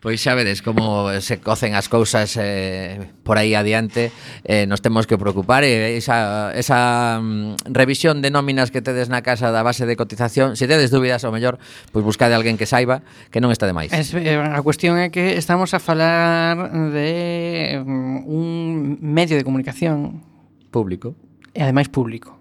Pois 0.00 0.16
xa 0.24 0.32
vedes 0.32 0.64
como 0.64 1.12
se 1.20 1.44
cocen 1.44 1.76
as 1.76 1.92
cousas 1.92 2.32
eh, 2.40 3.12
por 3.20 3.36
aí 3.36 3.52
adiante 3.52 4.08
eh, 4.48 4.64
Nos 4.64 4.80
temos 4.80 5.04
que 5.04 5.20
preocupar 5.20 5.60
e 5.60 6.00
esa, 6.00 6.56
esa 6.56 7.20
mm, 7.20 7.68
revisión 7.68 8.24
de 8.24 8.32
nóminas 8.32 8.72
que 8.72 8.80
tedes 8.80 9.12
na 9.12 9.20
casa 9.20 9.52
da 9.52 9.60
base 9.60 9.84
de 9.84 10.00
cotización 10.00 10.56
Se 10.56 10.64
tedes 10.64 10.88
dúbidas, 10.88 11.20
ou 11.28 11.36
mellor, 11.36 11.60
pois 11.92 12.00
buscade 12.00 12.32
alguén 12.32 12.56
que 12.56 12.64
saiba 12.64 13.04
que 13.28 13.44
non 13.44 13.52
está 13.52 13.68
de 13.68 13.76
máis 13.76 13.92
es, 13.92 14.16
eh, 14.16 14.40
A 14.40 14.64
cuestión 14.64 14.96
é 14.96 15.12
que 15.12 15.36
estamos 15.36 15.76
a 15.76 15.80
falar 15.84 16.56
de 16.96 17.76
um, 17.84 18.24
un 18.24 18.46
medio 19.04 19.36
de 19.36 19.44
comunicación 19.44 20.24
Público 20.72 21.12
E 21.52 21.60
ademais 21.60 21.92
público 21.92 22.39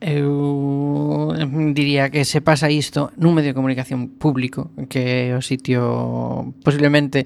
Eu 0.00 1.32
diría 1.72 2.10
que 2.10 2.28
se 2.28 2.44
pasa 2.44 2.68
isto 2.68 3.08
nun 3.16 3.32
medio 3.32 3.52
de 3.52 3.58
comunicación 3.58 4.20
público, 4.20 4.68
que 4.92 5.32
é 5.32 5.36
o 5.36 5.40
sitio 5.40 6.52
posiblemente 6.60 7.24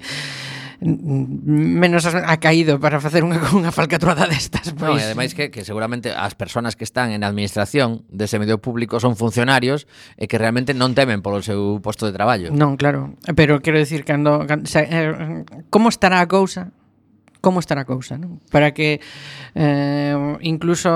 menos 0.81 2.05
ha 2.07 2.37
caído 2.37 2.79
para 2.79 2.97
facer 2.97 3.21
unha, 3.21 3.37
unha 3.53 3.69
falcatruada 3.69 4.25
destas. 4.25 4.73
Pois. 4.73 4.81
No, 4.81 4.97
e 4.97 5.05
ademais 5.05 5.37
que, 5.37 5.53
que 5.53 5.61
seguramente 5.61 6.09
as 6.09 6.33
persoas 6.33 6.73
que 6.73 6.87
están 6.87 7.13
en 7.13 7.21
administración 7.21 8.01
dese 8.09 8.41
medio 8.41 8.57
público 8.57 8.97
son 8.97 9.13
funcionarios 9.13 9.85
e 10.17 10.25
que 10.25 10.41
realmente 10.41 10.73
non 10.73 10.97
temen 10.97 11.21
polo 11.21 11.45
seu 11.45 11.77
posto 11.85 12.09
de 12.09 12.17
traballo. 12.17 12.49
Non, 12.49 12.81
claro, 12.81 13.13
pero 13.37 13.61
quero 13.61 13.77
dicir, 13.77 14.01
cando, 14.01 14.49
cando, 14.49 14.65
eh, 14.73 15.45
como 15.69 15.93
estará 15.93 16.17
a 16.17 16.27
cousa 16.27 16.73
como 17.41 17.59
estará 17.59 17.81
a 17.83 17.89
cousa, 17.89 18.21
non? 18.21 18.37
Para 18.53 18.71
que 18.71 19.01
eh, 19.57 20.15
incluso 20.45 20.87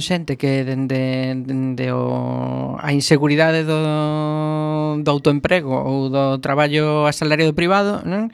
xente 0.00 0.40
que 0.40 0.64
dende 0.64 1.36
de, 1.36 1.76
de 1.76 1.86
o, 1.92 2.80
a 2.80 2.90
inseguridade 2.96 3.68
do, 3.68 4.98
do 5.04 5.08
autoemprego 5.12 5.76
ou 5.76 6.08
do 6.08 6.40
traballo 6.40 7.04
asalariado 7.04 7.52
privado, 7.52 8.00
non? 8.08 8.32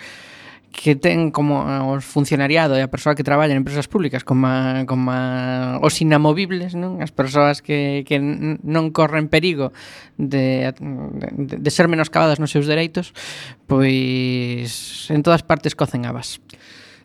que 0.77 0.95
ten 0.95 1.33
como 1.33 1.65
os 1.89 2.05
funcionariado 2.05 2.77
e 2.77 2.85
a 2.85 2.93
persoa 2.93 3.17
que 3.17 3.25
traballa 3.25 3.57
en 3.57 3.65
empresas 3.65 3.89
públicas 3.89 4.23
como, 4.23 4.45
a, 4.47 4.85
como 4.85 5.09
a, 5.09 5.81
os 5.81 5.97
inamovibles, 6.05 6.77
non? 6.77 7.01
as 7.01 7.11
persoas 7.11 7.65
que, 7.65 8.05
que 8.05 8.21
non 8.21 8.93
corren 8.93 9.33
perigo 9.33 9.73
de, 10.21 10.77
de, 10.77 11.57
de 11.59 11.71
ser 11.73 11.89
menoscabadas 11.89 12.39
nos 12.39 12.53
seus 12.53 12.69
dereitos, 12.69 13.17
pois 13.65 15.09
en 15.09 15.25
todas 15.25 15.41
partes 15.43 15.73
cocen 15.73 16.05
habas. 16.05 16.39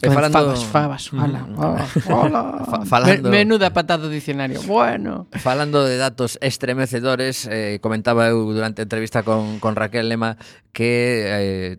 E 0.02 0.10
falando... 0.10 0.34
Fabas, 0.34 0.66
fabas, 0.66 1.14
Hola, 1.14 1.46
hola, 1.58 1.86
hola. 2.10 2.42
Fa 2.66 2.86
falando... 2.86 3.30
Menuda 3.30 3.70
patada 3.70 4.04
do 4.04 4.10
dicionario. 4.10 4.62
Bueno. 4.66 5.30
Falando 5.38 5.86
de 5.86 5.98
datos 5.98 6.42
estremecedores, 6.42 7.46
eh, 7.46 7.78
comentaba 7.86 8.26
eu 8.34 8.50
durante 8.50 8.82
a 8.82 8.88
entrevista 8.90 9.22
con, 9.22 9.62
con 9.62 9.78
Raquel 9.78 10.10
Lema 10.10 10.42
que 10.74 11.22
eh, 11.30 11.72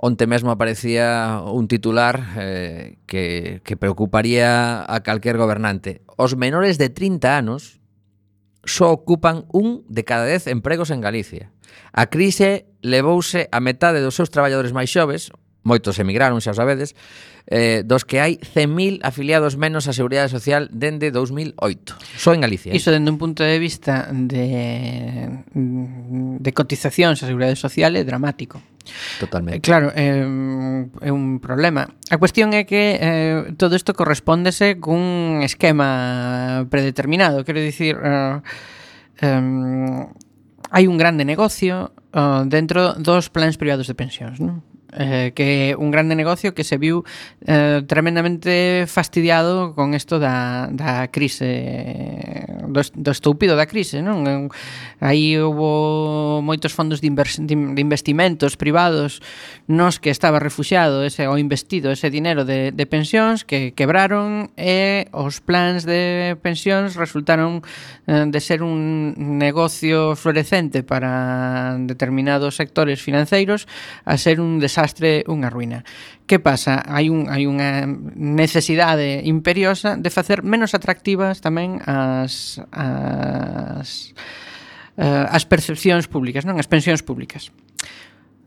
onte 0.00 0.24
mesmo 0.24 0.48
aparecía 0.48 1.44
un 1.44 1.68
titular 1.68 2.40
eh, 2.40 2.96
que, 3.04 3.60
que 3.64 3.76
preocuparía 3.76 4.80
a 4.88 4.96
calquer 5.04 5.36
gobernante. 5.36 6.00
Os 6.16 6.40
menores 6.40 6.80
de 6.80 6.88
30 6.88 7.36
anos 7.36 7.78
só 8.64 8.90
ocupan 8.92 9.44
un 9.52 9.84
de 9.88 10.04
cada 10.04 10.24
10 10.24 10.48
empregos 10.48 10.90
en 10.90 11.00
Galicia. 11.00 11.52
A 11.92 12.08
crise 12.08 12.66
levouse 12.80 13.48
a 13.52 13.60
metade 13.60 14.00
dos 14.00 14.16
seus 14.16 14.32
traballadores 14.32 14.72
máis 14.72 14.88
xoves, 14.88 15.32
moitos 15.62 15.98
emigraron, 15.98 16.40
xa 16.40 16.54
sabedes, 16.54 16.94
eh, 17.48 17.82
dos 17.84 18.04
que 18.04 18.20
hai 18.20 18.36
100.000 18.40 19.00
afiliados 19.02 19.56
menos 19.56 19.88
á 19.88 19.92
Seguridade 19.92 20.28
Social 20.28 20.68
dende 20.72 21.10
2008, 21.10 21.96
só 22.16 22.36
en 22.36 22.44
Galicia. 22.44 22.72
Eh. 22.72 22.78
Iso 22.78 22.92
dende 22.92 23.10
un 23.10 23.18
punto 23.18 23.42
de 23.42 23.58
vista 23.58 24.08
de, 24.12 25.44
de 25.54 26.50
cotizacións 26.52 27.20
á 27.20 27.24
Seguridade 27.26 27.56
Social 27.56 27.96
é 27.96 28.04
dramático. 28.04 28.60
Totalmente. 29.20 29.58
Eh, 29.58 29.60
claro, 29.60 29.92
é, 29.94 30.24
é 31.04 31.10
un 31.12 31.40
problema. 31.40 31.88
A 32.08 32.16
cuestión 32.16 32.56
é 32.56 32.64
que 32.64 32.96
eh, 32.96 33.52
todo 33.60 33.76
isto 33.76 33.92
correspóndese 33.92 34.80
cun 34.80 35.44
esquema 35.44 36.64
predeterminado. 36.72 37.44
Quero 37.44 37.60
dicir, 37.60 38.00
eh, 38.00 38.40
eh, 39.20 40.04
hai 40.72 40.84
un 40.88 40.96
grande 40.96 41.24
negocio 41.24 41.92
eh, 42.12 42.42
dentro 42.48 42.96
dos 42.96 43.28
plans 43.28 43.56
privados 43.60 43.88
de 43.88 43.96
pensións, 43.96 44.40
non? 44.40 44.64
eh, 44.98 45.30
que 45.30 45.70
é 45.70 45.76
un 45.78 45.94
grande 45.94 46.18
negocio 46.18 46.52
que 46.52 46.66
se 46.66 46.76
viu 46.76 47.06
eh, 47.46 47.86
tremendamente 47.86 48.84
fastidiado 48.90 49.72
con 49.78 49.94
isto 49.94 50.18
da, 50.18 50.66
da 50.74 51.06
crise 51.06 52.58
do, 52.66 52.82
do 52.82 53.10
estúpido 53.14 53.54
da 53.54 53.70
crise 53.70 54.02
non? 54.02 54.26
Eh, 54.26 54.50
aí 54.98 55.38
houve 55.38 56.42
moitos 56.42 56.74
fondos 56.74 56.98
de, 56.98 57.06
invers, 57.06 57.38
de 57.38 57.54
investimentos 57.54 58.58
privados 58.58 59.22
nos 59.70 60.02
que 60.02 60.10
estaba 60.10 60.42
refugiado 60.42 61.06
ese 61.06 61.30
o 61.30 61.38
investido 61.38 61.94
ese 61.94 62.10
dinero 62.10 62.42
de, 62.42 62.74
de 62.74 62.84
pensións 62.90 63.46
que 63.46 63.70
quebraron 63.78 64.50
e 64.58 65.06
os 65.14 65.38
plans 65.38 65.86
de 65.86 66.34
pensións 66.42 66.98
resultaron 66.98 67.62
eh, 68.10 68.26
de 68.26 68.40
ser 68.42 68.66
un 68.66 69.38
negocio 69.38 70.18
florecente 70.18 70.82
para 70.82 71.78
determinados 71.78 72.58
sectores 72.58 72.98
financeiros 72.98 73.70
a 74.02 74.18
ser 74.18 74.42
un 74.42 74.58
desastre 74.58 74.87
desastre, 74.88 75.24
unha 75.28 75.52
ruína. 75.52 75.84
Que 76.24 76.40
pasa? 76.40 76.80
Hai, 76.88 77.12
un, 77.12 77.28
hai 77.28 77.44
unha 77.44 77.84
necesidade 78.16 79.20
imperiosa 79.28 80.00
de 80.00 80.08
facer 80.08 80.40
menos 80.40 80.72
atractivas 80.72 81.44
tamén 81.44 81.84
as, 81.84 82.56
as, 82.72 84.16
eh, 84.96 85.26
as 85.28 85.44
percepcións 85.44 86.08
públicas, 86.08 86.48
non? 86.48 86.56
As 86.56 86.66
pensións 86.66 87.04
públicas 87.04 87.52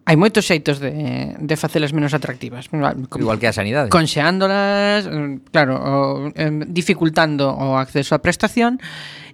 hai 0.01 0.17
moitos 0.17 0.49
xeitos 0.49 0.81
de, 0.81 1.37
de 1.37 1.55
facelas 1.55 1.93
menos 1.93 2.11
atractivas. 2.17 2.67
Como, 2.67 2.83
Igual 3.21 3.37
que 3.37 3.47
a 3.47 3.53
sanidade. 3.53 3.93
Conxeándolas, 3.93 5.05
claro, 5.53 5.77
o, 5.77 5.95
eh, 6.33 6.51
dificultando 6.67 7.53
o 7.53 7.77
acceso 7.77 8.17
á 8.17 8.19
prestación 8.19 8.81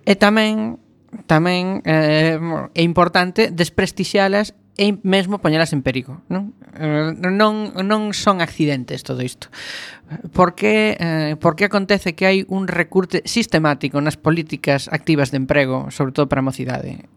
e 0.04 0.20
tamén 0.20 0.78
tamén 1.26 1.80
eh, 1.88 2.36
é 2.76 2.84
importante 2.84 3.48
desprestixialas 3.50 4.54
e 4.78 4.94
mesmo 5.02 5.42
poñelas 5.42 5.74
en 5.74 5.82
perigo, 5.82 6.22
non? 6.30 6.54
Non 6.78 7.74
non 7.82 8.14
son 8.14 8.46
accidentes 8.46 9.02
todo 9.02 9.26
isto. 9.26 9.50
Por 10.38 10.54
que 10.54 10.94
eh, 11.02 11.34
por 11.42 11.58
que 11.58 11.66
acontece 11.66 12.14
que 12.14 12.30
hai 12.30 12.46
un 12.46 12.70
recurte 12.70 13.26
sistemático 13.26 13.98
nas 13.98 14.22
políticas 14.22 14.86
activas 14.94 15.34
de 15.34 15.42
emprego, 15.42 15.90
sobre 15.90 16.14
todo 16.14 16.30
para 16.30 16.46
a 16.46 16.48
mocidade, 16.48 17.10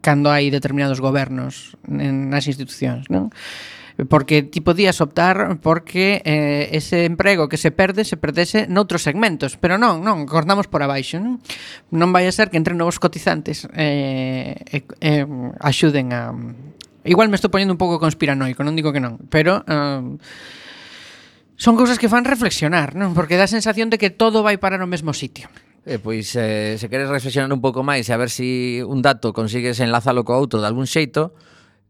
cando 0.00 0.32
hai 0.32 0.48
determinados 0.48 1.04
gobernos 1.04 1.76
en, 1.84 2.32
nas 2.32 2.48
institucións, 2.48 3.12
non? 3.12 3.28
Eh, 3.28 3.81
porque 4.08 4.42
ti 4.42 4.60
podías 4.60 5.00
optar 5.00 5.60
porque 5.60 6.22
eh, 6.24 6.70
ese 6.72 7.04
emprego 7.04 7.48
que 7.48 7.56
se 7.56 7.70
perde 7.70 8.04
se 8.04 8.16
perdese 8.16 8.66
noutros 8.66 9.04
segmentos, 9.04 9.56
pero 9.60 9.76
non, 9.76 10.00
non, 10.00 10.24
cortamos 10.24 10.66
por 10.66 10.80
abaixo, 10.80 11.20
non? 11.20 11.38
Non 11.92 12.10
vai 12.10 12.24
a 12.24 12.32
ser 12.32 12.48
que 12.48 12.58
entre 12.58 12.72
novos 12.76 12.96
cotizantes 12.96 13.68
eh, 13.76 14.56
eh, 14.72 14.84
eh 15.00 15.26
axuden 15.60 16.12
a 16.12 16.32
Igual 17.02 17.28
me 17.28 17.34
estou 17.34 17.50
poñendo 17.50 17.74
un 17.74 17.82
pouco 17.82 17.98
conspiranoico, 17.98 18.62
non 18.62 18.78
digo 18.78 18.94
que 18.94 19.02
non, 19.02 19.18
pero 19.26 19.66
eh, 19.66 20.02
son 21.58 21.74
cousas 21.74 21.98
que 21.98 22.06
fan 22.06 22.22
reflexionar, 22.22 22.94
non? 22.94 23.10
Porque 23.10 23.34
dá 23.34 23.50
a 23.50 23.50
sensación 23.50 23.90
de 23.90 23.98
que 23.98 24.14
todo 24.14 24.46
vai 24.46 24.54
parar 24.62 24.78
ao 24.78 24.90
mesmo 24.90 25.10
sitio. 25.10 25.50
Eh, 25.82 25.98
pois 25.98 26.30
eh, 26.38 26.78
se 26.78 26.86
queres 26.86 27.10
reflexionar 27.10 27.50
un 27.50 27.58
pouco 27.58 27.82
máis 27.82 28.06
e 28.06 28.14
a 28.14 28.20
ver 28.22 28.30
se 28.30 28.46
si 28.46 28.50
un 28.86 29.02
dato 29.02 29.34
consigues 29.34 29.82
enlázalo 29.82 30.22
co 30.22 30.38
outro 30.38 30.62
de 30.62 30.70
algún 30.70 30.86
xeito, 30.86 31.34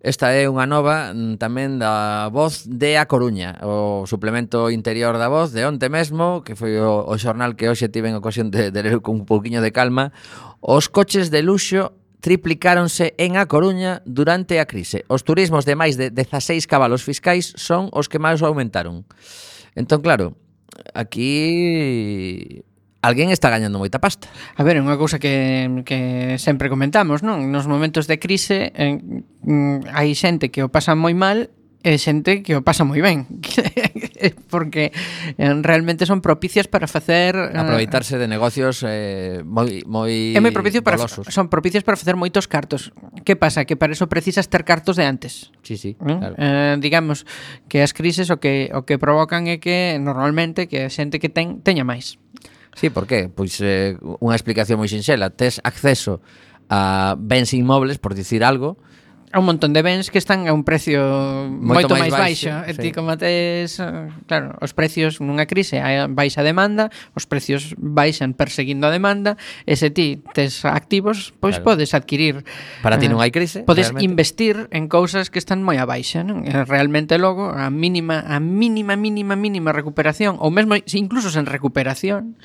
Esta 0.02 0.34
é 0.34 0.50
unha 0.50 0.66
nova 0.66 1.14
mm, 1.14 1.38
tamén 1.38 1.78
da 1.78 2.26
Voz 2.34 2.66
de 2.66 2.98
A 2.98 3.06
Coruña, 3.06 3.62
o 3.62 4.02
suplemento 4.02 4.66
interior 4.66 5.14
da 5.14 5.30
Voz 5.30 5.54
de 5.54 5.62
onte 5.62 5.86
mesmo, 5.86 6.42
que 6.42 6.58
foi 6.58 6.74
o, 6.82 7.06
o 7.06 7.14
xornal 7.22 7.54
que 7.54 7.70
hoxe 7.70 7.86
tiven 7.86 8.18
ocasión 8.18 8.50
de, 8.50 8.74
de 8.74 8.80
ler 8.82 8.98
con 8.98 9.22
un 9.22 9.26
pouquiño 9.30 9.62
de 9.62 9.70
calma. 9.70 10.10
Os 10.58 10.90
coches 10.90 11.30
de 11.30 11.46
luxo 11.46 11.94
triplicáronse 12.18 13.14
en 13.14 13.38
A 13.38 13.46
Coruña 13.46 14.02
durante 14.02 14.58
a 14.58 14.66
crise. 14.66 15.06
Os 15.06 15.22
turismos 15.22 15.70
de 15.70 15.78
máis 15.78 15.94
de 15.94 16.10
16 16.10 16.66
cabalos 16.66 17.06
fiscais 17.06 17.54
son 17.54 17.86
os 17.94 18.10
que 18.10 18.18
máis 18.18 18.42
aumentaron. 18.42 19.06
Entón, 19.78 20.02
claro, 20.02 20.34
aquí 20.98 22.66
alguén 23.02 23.34
está 23.34 23.50
gañando 23.50 23.82
moita 23.82 23.98
pasta. 23.98 24.30
A 24.56 24.62
ver, 24.62 24.78
é 24.78 24.82
unha 24.82 24.94
cousa 24.96 25.18
que, 25.18 25.66
que 25.82 26.38
sempre 26.38 26.70
comentamos, 26.70 27.20
non? 27.26 27.50
Nos 27.50 27.66
momentos 27.66 28.06
de 28.06 28.22
crise 28.22 28.70
eh, 28.78 29.02
hai 29.90 30.14
xente 30.14 30.54
que 30.54 30.62
o 30.62 30.70
pasa 30.70 30.94
moi 30.94 31.12
mal 31.12 31.50
e 31.82 31.98
xente 31.98 32.46
que 32.46 32.54
o 32.54 32.62
pasa 32.62 32.86
moi 32.86 33.02
ben 33.02 33.26
porque 34.54 34.94
eh, 35.34 35.54
realmente 35.66 36.06
son 36.06 36.22
propicias 36.22 36.70
para 36.70 36.86
facer 36.86 37.34
eh, 37.34 37.58
aproveitarse 37.58 38.22
de 38.22 38.30
negocios 38.30 38.86
eh, 38.86 39.42
moi 39.42 39.82
moi 39.90 40.30
é 40.30 40.38
moi 40.38 40.54
propicio 40.54 40.86
para 40.86 40.94
golosos. 40.94 41.26
son 41.26 41.50
propicias 41.50 41.82
para 41.82 41.98
facer 41.98 42.14
moitos 42.14 42.46
cartos. 42.46 42.94
Que 43.26 43.34
pasa? 43.34 43.66
Que 43.66 43.74
para 43.74 43.92
eso 43.92 44.06
precisas 44.06 44.46
ter 44.46 44.62
cartos 44.62 44.94
de 44.94 45.04
antes. 45.10 45.50
Sí, 45.66 45.74
sí, 45.74 45.98
claro. 45.98 46.38
Eh, 46.38 46.78
digamos 46.78 47.26
que 47.66 47.82
as 47.82 47.90
crises 47.90 48.30
o 48.30 48.38
que 48.38 48.70
o 48.70 48.86
que 48.86 49.02
provocan 49.02 49.50
é 49.50 49.58
que 49.58 49.98
normalmente 49.98 50.70
que 50.70 50.86
a 50.86 50.90
xente 50.90 51.18
que 51.18 51.34
ten 51.34 51.66
teña 51.66 51.82
máis. 51.82 52.22
Sí, 52.74 52.90
por 52.90 53.06
qué? 53.06 53.28
Pois 53.28 53.60
eh, 53.60 53.96
unha 54.00 54.36
explicación 54.36 54.80
moi 54.80 54.88
sinxela, 54.88 55.28
tes 55.28 55.60
acceso 55.60 56.24
a 56.72 57.14
bens 57.20 57.52
inmobles, 57.52 58.00
por 58.00 58.16
dicir 58.16 58.40
algo, 58.42 58.80
a 59.32 59.40
un 59.40 59.46
montón 59.48 59.72
de 59.72 59.80
bens 59.80 60.12
que 60.12 60.20
están 60.20 60.44
a 60.44 60.52
un 60.52 60.60
precio 60.62 61.00
moito, 61.48 61.88
moito 61.88 61.94
máis, 61.96 62.12
máis 62.12 62.36
baixo. 62.36 62.52
baixo. 62.52 62.68
E 62.68 62.72
sí. 62.76 62.80
ti 62.84 62.88
como 62.92 63.16
tes, 63.16 63.80
eh, 63.80 64.12
claro, 64.28 64.60
os 64.60 64.76
precios 64.76 65.24
nunha 65.24 65.48
crise 65.48 65.80
hai 65.80 66.04
baixa 66.12 66.44
demanda, 66.44 66.92
os 67.16 67.24
precios 67.24 67.72
baixan 67.80 68.36
perseguindo 68.36 68.84
a 68.84 68.92
demanda, 68.92 69.40
e 69.64 69.72
se 69.80 69.88
ti 69.88 70.20
tes 70.36 70.68
activos, 70.68 71.32
pois 71.40 71.56
claro. 71.56 71.80
podes 71.80 71.96
adquirir. 71.96 72.44
Para 72.84 73.00
ti 73.00 73.08
eh, 73.08 73.12
non 73.12 73.24
hai 73.24 73.32
crise. 73.32 73.64
Podes 73.64 73.88
realmente. 73.88 74.04
investir 74.04 74.56
en 74.68 74.92
cousas 74.92 75.32
que 75.32 75.40
están 75.40 75.64
moi 75.64 75.80
a 75.80 75.88
baixa, 75.88 76.20
non? 76.20 76.44
E 76.44 76.52
realmente 76.68 77.16
logo 77.16 77.48
a 77.48 77.72
mínima 77.72 78.20
a 78.20 78.36
mínima 78.36 79.00
mínima 79.00 79.32
mínima 79.32 79.72
recuperación 79.72 80.36
ou 80.36 80.52
mesmo 80.52 80.76
incluso 80.76 81.32
sen 81.32 81.48
recuperación, 81.48 82.36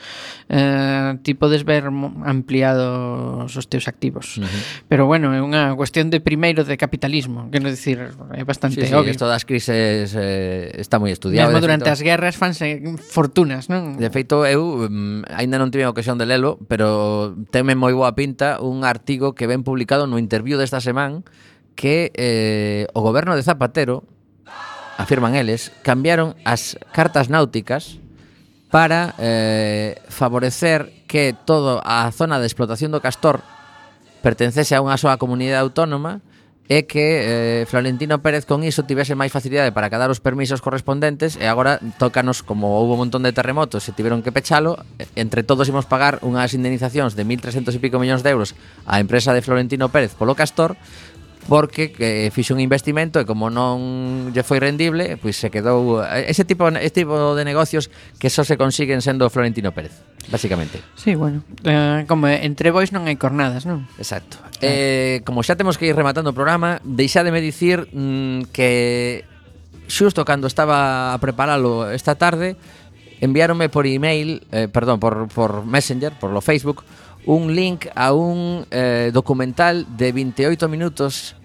eh, 0.47 1.19
ti 1.19 1.35
podes 1.35 1.67
ver 1.67 1.91
ampliados 2.23 3.51
os 3.51 3.65
teus 3.67 3.91
activos. 3.91 4.39
Uh 4.39 4.47
-huh. 4.47 4.61
Pero 4.87 5.03
bueno, 5.03 5.35
é 5.35 5.43
unha 5.43 5.75
cuestión 5.75 6.07
de 6.07 6.23
primeiro 6.23 6.63
de 6.63 6.76
capitalismo, 6.77 7.49
que 7.49 7.59
non 7.59 7.73
decir, 7.73 7.99
é 8.31 8.43
bastante 8.45 8.79
sí, 8.79 8.87
sí, 8.87 8.93
obvio. 8.93 9.11
Isto 9.11 9.25
das 9.25 9.43
crises 9.43 10.13
eh, 10.13 10.71
está 10.77 11.01
moi 11.01 11.11
estudiado. 11.11 11.49
Mesmo 11.49 11.59
durante 11.59 11.89
feito, 11.89 11.97
as 11.97 12.01
guerras 12.05 12.37
fanse 12.37 12.79
fortunas, 13.01 13.67
non? 13.67 13.97
De 13.97 14.07
feito, 14.13 14.45
eu 14.45 14.87
mm, 14.87 15.33
aínda 15.33 15.57
non 15.57 15.73
tive 15.73 15.83
a 15.83 15.91
ocasión 15.91 16.15
de 16.21 16.29
lelo, 16.29 16.61
pero 16.69 17.33
teme 17.51 17.73
moi 17.73 17.91
boa 17.91 18.13
pinta 18.13 18.61
un 18.61 18.85
artigo 18.85 19.33
que 19.33 19.49
ven 19.49 19.65
publicado 19.65 20.05
no 20.05 20.21
interview 20.21 20.55
desta 20.55 20.79
semana 20.79 21.25
que 21.77 22.13
eh, 22.17 22.89
o 22.93 23.01
goberno 23.05 23.37
de 23.37 23.45
Zapatero 23.45 24.05
afirman 24.97 25.37
eles, 25.37 25.69
cambiaron 25.85 26.33
as 26.41 26.75
cartas 26.89 27.29
náuticas 27.29 28.01
para 28.73 29.13
eh, 29.21 29.95
favorecer 30.09 31.05
que 31.07 31.37
toda 31.45 31.79
a 31.85 32.11
zona 32.11 32.41
de 32.41 32.49
explotación 32.49 32.91
do 32.91 32.99
castor 32.99 33.45
pertencese 34.25 34.75
a 34.75 34.83
unha 34.83 34.97
soa 34.99 35.21
comunidade 35.21 35.61
autónoma 35.61 36.19
é 36.67 36.83
que 36.83 37.63
eh, 37.63 37.65
Florentino 37.65 38.19
Pérez 38.19 38.43
con 38.43 38.59
iso 38.63 38.83
tivese 38.83 39.15
máis 39.15 39.31
facilidade 39.31 39.71
para 39.71 39.87
cadar 39.87 40.11
os 40.11 40.19
permisos 40.19 40.59
correspondentes 40.59 41.39
e 41.39 41.47
agora 41.47 41.79
tócanos 41.95 42.43
como 42.43 42.75
houve 42.75 42.99
un 42.99 43.07
montón 43.07 43.23
de 43.23 43.31
terremotos 43.31 43.87
e 43.87 43.95
tiveron 43.95 44.19
que 44.19 44.35
pechalo 44.35 44.83
entre 45.15 45.47
todos 45.47 45.71
imos 45.71 45.87
pagar 45.87 46.19
unhas 46.27 46.51
indemnizacións 46.51 47.15
de 47.15 47.23
1.300 47.23 47.71
e 47.71 47.79
pico 47.79 48.03
millóns 48.03 48.19
de 48.19 48.35
euros 48.35 48.51
á 48.83 48.99
empresa 48.99 49.31
de 49.31 49.39
Florentino 49.39 49.87
Pérez 49.87 50.11
polo 50.19 50.35
Castor 50.35 50.75
porque 51.47 51.95
eh, 51.99 52.29
fixo 52.31 52.53
un 52.53 52.59
investimento 52.59 53.19
e 53.19 53.25
como 53.25 53.47
non 53.47 54.35
lle 54.35 54.43
foi 54.43 54.59
rendible, 54.59 55.15
pois 55.15 55.39
se 55.39 55.47
quedou 55.47 56.03
eh, 56.03 56.27
ese 56.27 56.43
tipo 56.43 56.67
este 56.67 57.07
tipo 57.07 57.33
de 57.33 57.43
negocios 57.47 57.87
que 58.19 58.27
só 58.27 58.43
se 58.43 58.59
consiguen 58.59 58.99
sendo 58.99 59.31
Florentino 59.31 59.71
Pérez, 59.71 59.95
basicamente. 60.27 60.83
Sí, 60.99 61.15
bueno, 61.15 61.43
eh, 61.63 62.03
como 62.07 62.27
entre 62.27 62.75
bois 62.75 62.91
non 62.91 63.07
hai 63.07 63.15
cornadas, 63.15 63.63
non? 63.63 63.87
Exacto. 63.95 64.43
Eh, 64.59 64.67
eh 64.67 65.15
como 65.23 65.39
xa 65.39 65.55
temos 65.55 65.79
que 65.79 65.87
ir 65.87 65.95
rematando 65.95 66.35
o 66.35 66.37
programa, 66.37 66.83
deixádeme 66.83 67.39
dicir 67.39 67.87
mm, 67.95 68.51
que 68.51 69.23
xusto 69.87 70.27
cando 70.27 70.51
estaba 70.51 71.15
a 71.15 71.17
preparalo 71.23 71.87
esta 71.95 72.19
tarde, 72.19 72.59
enviáronme 73.23 73.71
por 73.71 73.87
email, 73.87 74.43
eh, 74.51 74.67
perdón, 74.67 74.99
por, 74.99 75.27
por 75.31 75.65
Messenger, 75.65 76.11
por 76.19 76.31
lo 76.31 76.41
Facebook, 76.43 76.83
un 77.27 77.53
link 77.53 77.87
a 77.93 78.13
un 78.13 78.65
eh, 78.71 79.11
documental 79.13 79.85
de 79.97 80.11
28 80.13 80.69
minutos 80.69 81.35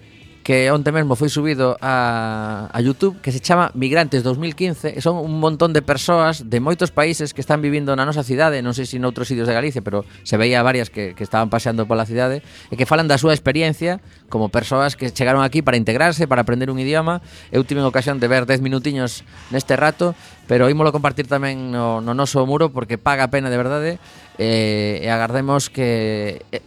que 0.43 0.71
onte 0.71 0.91
mesmo 0.91 1.15
foi 1.15 1.31
subido 1.31 1.79
a, 1.79 2.67
a 2.67 2.79
YouTube 2.83 3.19
que 3.23 3.31
se 3.31 3.39
chama 3.39 3.71
Migrantes 3.75 4.23
2015 4.27 4.91
e 4.91 4.99
son 4.99 5.19
un 5.23 5.39
montón 5.39 5.71
de 5.71 5.79
persoas 5.79 6.51
de 6.51 6.59
moitos 6.59 6.91
países 6.91 7.31
que 7.31 7.39
están 7.39 7.63
vivindo 7.63 7.95
na 7.95 8.03
nosa 8.03 8.27
cidade 8.27 8.59
non 8.59 8.75
sei 8.75 8.83
se 8.83 8.99
en 8.99 9.07
noutros 9.07 9.31
sitios 9.31 9.47
de 9.47 9.55
Galicia 9.55 9.79
pero 9.79 10.03
se 10.27 10.35
veía 10.35 10.59
varias 10.59 10.91
que, 10.91 11.15
que 11.15 11.23
estaban 11.23 11.47
paseando 11.47 11.87
pola 11.87 12.03
cidade 12.03 12.43
e 12.71 12.75
que 12.75 12.83
falan 12.83 13.07
da 13.07 13.15
súa 13.15 13.31
experiencia 13.31 14.03
como 14.27 14.51
persoas 14.51 14.99
que 14.99 15.15
chegaron 15.15 15.47
aquí 15.47 15.63
para 15.63 15.79
integrarse 15.79 16.27
para 16.27 16.43
aprender 16.43 16.67
un 16.67 16.79
idioma. 16.79 17.23
Eu 17.47 17.63
tive 17.63 17.79
ocasión 17.87 18.19
de 18.19 18.27
ver 18.27 18.43
10 18.43 18.59
minutiños 18.59 19.23
neste 19.47 19.79
rato 19.79 20.11
pero 20.43 20.67
ímolo 20.67 20.91
compartir 20.91 21.23
tamén 21.31 21.71
no, 21.71 22.03
no 22.03 22.11
noso 22.11 22.43
muro 22.43 22.67
porque 22.67 22.99
paga 22.99 23.23
a 23.23 23.31
pena 23.31 23.47
de 23.47 23.55
verdade 23.55 23.91
eh, 24.37 25.01
e 25.03 25.07
agardemos 25.09 25.69
que 25.69 26.41
eh, 26.51 26.61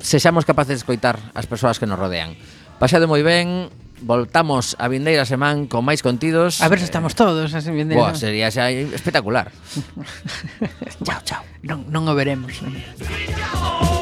sexamos 0.00 0.44
capaces 0.44 0.76
de 0.76 0.80
escoitar 0.82 1.18
as 1.34 1.48
persoas 1.48 1.80
que 1.80 1.86
nos 1.88 1.98
rodean. 1.98 2.36
Pasade 2.76 3.08
moi 3.08 3.24
ben, 3.24 3.72
voltamos 4.04 4.76
a 4.78 4.86
vindeira 4.92 5.24
semán 5.24 5.66
con 5.66 5.82
máis 5.82 6.04
contidos. 6.04 6.60
A 6.60 6.68
ver 6.68 6.78
se 6.80 6.88
estamos 6.88 7.16
todos 7.16 7.56
a 7.56 7.60
vindeira. 7.64 8.12
Boa, 8.12 8.14
sería 8.14 8.52
xa 8.52 8.68
espectacular. 8.68 9.48
chao, 11.06 11.20
chao. 11.24 11.42
Non, 11.64 11.88
non 11.88 12.04
o 12.04 12.12
veremos. 12.12 12.60
Non. 12.60 13.95